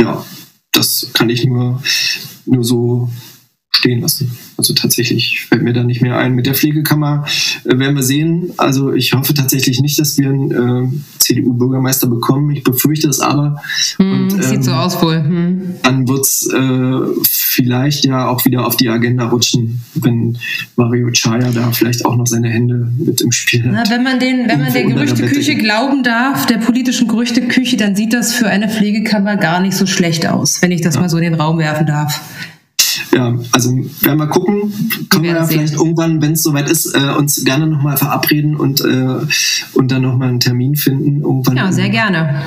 ja, 0.00 0.24
das 0.72 1.10
kann 1.12 1.30
ich 1.30 1.44
nur, 1.44 1.82
nur 2.46 2.64
so 2.64 3.10
stehen 3.80 4.00
lassen. 4.00 4.30
Also 4.56 4.74
tatsächlich 4.74 5.46
fällt 5.48 5.62
mir 5.62 5.72
da 5.72 5.82
nicht 5.82 6.02
mehr 6.02 6.18
ein. 6.18 6.34
Mit 6.34 6.46
der 6.46 6.54
Pflegekammer 6.54 7.24
äh, 7.64 7.78
werden 7.78 7.96
wir 7.96 8.02
sehen. 8.02 8.52
Also 8.58 8.92
ich 8.92 9.12
hoffe 9.14 9.32
tatsächlich 9.32 9.80
nicht, 9.80 9.98
dass 9.98 10.18
wir 10.18 10.28
einen 10.28 10.50
äh, 10.50 10.88
CDU-Bürgermeister 11.18 12.06
bekommen. 12.06 12.50
Ich 12.50 12.62
befürchte 12.62 13.08
es 13.08 13.20
aber. 13.20 13.62
Hm, 13.96 14.12
Und, 14.12 14.32
ähm, 14.34 14.42
sieht 14.42 14.64
so 14.64 14.72
aus 14.72 15.02
wohl. 15.02 15.16
Hm. 15.16 15.62
Dann 15.82 16.06
wird 16.06 16.26
es 16.26 16.46
äh, 16.52 17.22
vielleicht 17.26 18.04
ja 18.04 18.28
auch 18.28 18.44
wieder 18.44 18.66
auf 18.66 18.76
die 18.76 18.90
Agenda 18.90 19.28
rutschen, 19.28 19.80
wenn 19.94 20.36
Mario 20.76 21.10
Chaya 21.12 21.50
da 21.50 21.72
vielleicht 21.72 22.04
auch 22.04 22.16
noch 22.16 22.26
seine 22.26 22.50
Hände 22.50 22.92
mit 22.98 23.22
im 23.22 23.32
Spiel 23.32 23.64
hat. 23.64 23.72
Na, 23.72 23.84
wenn 23.90 24.02
man, 24.02 24.20
den, 24.20 24.46
wenn 24.46 24.60
man 24.60 24.72
der 24.72 24.84
Gerüchteküche 24.84 25.56
glauben 25.56 26.02
darf, 26.02 26.44
der 26.44 26.58
politischen 26.58 27.08
Gerüchteküche, 27.08 27.78
dann 27.78 27.96
sieht 27.96 28.12
das 28.12 28.34
für 28.34 28.46
eine 28.46 28.68
Pflegekammer 28.68 29.36
gar 29.36 29.60
nicht 29.60 29.76
so 29.76 29.86
schlecht 29.86 30.26
aus, 30.26 30.60
wenn 30.60 30.70
ich 30.70 30.82
das 30.82 30.96
ja. 30.96 31.00
mal 31.00 31.08
so 31.08 31.16
in 31.16 31.24
den 31.24 31.34
Raum 31.34 31.58
werfen 31.58 31.86
darf 31.86 32.20
ja, 33.12 33.34
also 33.52 33.70
werden 34.00 34.18
wir 34.18 34.26
gucken. 34.28 34.72
Können 35.08 35.24
wir, 35.24 35.34
wir 35.34 35.44
vielleicht 35.44 35.74
irgendwann, 35.74 36.22
wenn 36.22 36.32
es 36.32 36.42
soweit 36.42 36.68
ist, 36.68 36.94
äh, 36.94 37.14
uns 37.16 37.44
gerne 37.44 37.66
nochmal 37.66 37.96
verabreden 37.96 38.56
und, 38.56 38.80
äh, 38.82 39.26
und 39.74 39.90
dann 39.90 40.02
nochmal 40.02 40.28
einen 40.28 40.40
Termin 40.40 40.76
finden. 40.76 41.22
Irgendwann 41.22 41.56
ja, 41.56 41.72
sehr 41.72 41.88
gerne. 41.88 42.42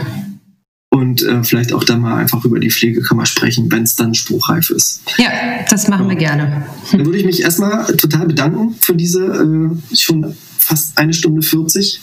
Und 0.90 1.24
äh, 1.24 1.44
vielleicht 1.44 1.74
auch 1.74 1.84
dann 1.84 2.02
mal 2.02 2.16
einfach 2.16 2.46
über 2.46 2.60
die 2.60 2.70
Pflegekammer 2.70 3.26
sprechen, 3.26 3.72
wenn 3.72 3.84
es 3.84 3.96
dann 3.96 4.14
spruchreif 4.14 4.70
ist. 4.70 5.02
Ja, 5.18 5.30
das 5.70 5.88
machen 5.88 6.06
ja. 6.06 6.10
wir 6.12 6.18
gerne. 6.18 6.66
Dann 6.92 7.06
würde 7.06 7.18
ich 7.18 7.26
mich 7.26 7.42
erstmal 7.42 7.86
total 7.98 8.28
bedanken 8.28 8.76
für 8.80 8.96
diese 8.96 9.26
äh, 9.26 9.96
schon 9.96 10.36
fast 10.60 10.98
eine 10.98 11.14
Stunde 11.14 11.42
40. 11.42 12.00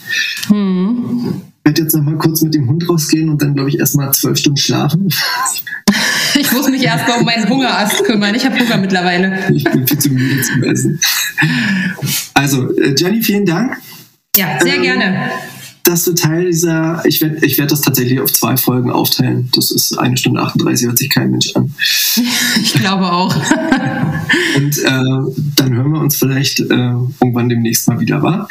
Hm. 0.47 1.41
Ich 1.63 1.65
werde 1.65 1.81
jetzt 1.83 1.95
nochmal 1.95 2.17
kurz 2.17 2.41
mit 2.41 2.53
dem 2.53 2.67
Hund 2.67 2.89
rausgehen 2.89 3.29
und 3.29 3.41
dann, 3.41 3.53
glaube 3.53 3.69
ich, 3.69 3.79
erstmal 3.79 4.11
zwölf 4.13 4.37
Stunden 4.37 4.57
schlafen. 4.57 5.09
Ich 6.41 6.51
muss 6.51 6.67
mich 6.67 6.83
erstmal 6.83 7.19
um 7.19 7.25
meinen 7.25 7.47
Hungerast 7.47 8.03
kümmern. 8.03 8.33
Ich 8.33 8.43
habe 8.43 8.59
Hunger 8.59 8.77
mittlerweile. 8.77 9.53
Ich 9.53 9.63
bin 9.63 9.87
viel 9.87 9.99
zu 9.99 10.09
müde 10.09 10.41
zum 10.41 10.63
Essen. 10.63 10.99
Also, 12.33 12.75
äh, 12.77 12.95
Jenny, 12.97 13.21
vielen 13.21 13.45
Dank. 13.45 13.77
Ja, 14.35 14.59
sehr 14.59 14.77
ähm, 14.77 14.81
gerne. 14.81 15.31
Dass 15.83 16.03
du 16.05 16.13
Teil 16.13 16.45
dieser, 16.45 17.03
ich 17.05 17.21
werde 17.21 17.45
ich 17.45 17.59
werd 17.59 17.71
das 17.71 17.81
tatsächlich 17.81 18.19
auf 18.19 18.33
zwei 18.33 18.57
Folgen 18.57 18.89
aufteilen. 18.89 19.49
Das 19.53 19.69
ist 19.69 19.97
eine 19.99 20.17
Stunde 20.17 20.41
38, 20.41 20.87
hört 20.87 20.97
sich 20.97 21.11
kein 21.11 21.29
Mensch 21.29 21.55
an. 21.55 21.75
ich 22.61 22.73
glaube 22.73 23.11
auch. 23.11 23.35
Und 24.55 24.79
äh, 24.79 25.33
dann 25.55 25.75
hören 25.75 25.91
wir 25.91 25.99
uns 25.99 26.15
vielleicht 26.15 26.59
äh, 26.59 26.63
irgendwann 26.63 27.49
demnächst 27.49 27.87
mal 27.87 27.99
wieder, 27.99 28.23
wa? 28.23 28.47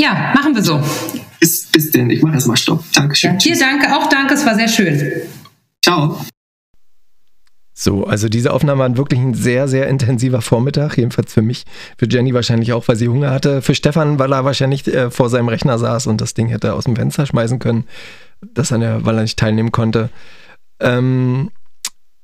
Ja, 0.00 0.32
machen 0.34 0.54
wir 0.54 0.62
so. 0.62 0.82
Bis, 1.40 1.66
bis 1.66 1.90
denn. 1.90 2.08
Ich 2.08 2.22
mache 2.22 2.34
erstmal 2.34 2.56
Stopp. 2.56 2.82
Dankeschön. 2.94 3.32
Ja, 3.32 3.36
dir 3.36 3.58
danke, 3.58 3.96
auch 3.96 4.08
danke, 4.08 4.32
es 4.32 4.46
war 4.46 4.54
sehr 4.54 4.68
schön. 4.68 5.12
Ciao. 5.84 6.24
So, 7.76 8.04
also 8.04 8.28
diese 8.28 8.52
Aufnahme 8.52 8.78
war 8.80 8.96
wirklich 8.96 9.18
ein 9.18 9.34
sehr, 9.34 9.66
sehr 9.66 9.88
intensiver 9.88 10.40
Vormittag, 10.42 10.96
jedenfalls 10.96 11.34
für 11.34 11.42
mich, 11.42 11.64
für 11.98 12.08
Jenny 12.08 12.32
wahrscheinlich 12.32 12.72
auch, 12.72 12.86
weil 12.86 12.94
sie 12.94 13.08
Hunger 13.08 13.32
hatte, 13.32 13.62
für 13.62 13.74
Stefan, 13.74 14.20
weil 14.20 14.32
er 14.32 14.44
wahrscheinlich 14.44 14.86
äh, 14.86 15.10
vor 15.10 15.28
seinem 15.28 15.48
Rechner 15.48 15.76
saß 15.76 16.06
und 16.06 16.20
das 16.20 16.34
Ding 16.34 16.46
hätte 16.46 16.74
aus 16.74 16.84
dem 16.84 16.94
Fenster 16.94 17.26
schmeißen 17.26 17.58
können, 17.58 17.84
dass 18.40 18.70
er, 18.70 19.04
weil 19.04 19.16
er 19.16 19.22
nicht 19.22 19.40
teilnehmen 19.40 19.72
konnte. 19.72 20.10
Ähm, 20.78 21.50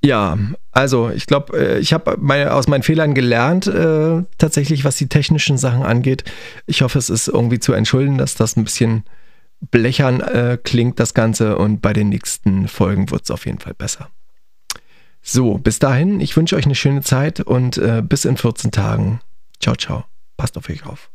ja, 0.04 0.38
also 0.70 1.10
ich 1.10 1.26
glaube, 1.26 1.58
äh, 1.58 1.78
ich 1.80 1.92
habe 1.92 2.16
meine, 2.20 2.54
aus 2.54 2.68
meinen 2.68 2.84
Fehlern 2.84 3.12
gelernt, 3.14 3.66
äh, 3.66 4.22
tatsächlich, 4.38 4.84
was 4.84 4.96
die 4.96 5.08
technischen 5.08 5.58
Sachen 5.58 5.82
angeht. 5.82 6.22
Ich 6.66 6.82
hoffe, 6.82 6.98
es 6.98 7.10
ist 7.10 7.26
irgendwie 7.26 7.58
zu 7.58 7.72
entschulden, 7.72 8.18
dass 8.18 8.36
das 8.36 8.56
ein 8.56 8.62
bisschen 8.62 9.02
blechern 9.72 10.20
äh, 10.20 10.58
klingt, 10.62 11.00
das 11.00 11.12
Ganze, 11.12 11.58
und 11.58 11.82
bei 11.82 11.92
den 11.92 12.08
nächsten 12.08 12.68
Folgen 12.68 13.10
wird 13.10 13.24
es 13.24 13.32
auf 13.32 13.46
jeden 13.46 13.58
Fall 13.58 13.74
besser. 13.74 14.08
So, 15.22 15.58
bis 15.58 15.78
dahin, 15.78 16.20
ich 16.20 16.36
wünsche 16.36 16.56
euch 16.56 16.64
eine 16.64 16.74
schöne 16.74 17.02
Zeit 17.02 17.40
und 17.40 17.76
äh, 17.78 18.02
bis 18.02 18.24
in 18.24 18.36
14 18.36 18.70
Tagen. 18.70 19.20
Ciao, 19.60 19.76
ciao. 19.76 20.04
Passt 20.36 20.56
auf 20.56 20.68
euch 20.68 20.86
auf. 20.86 21.10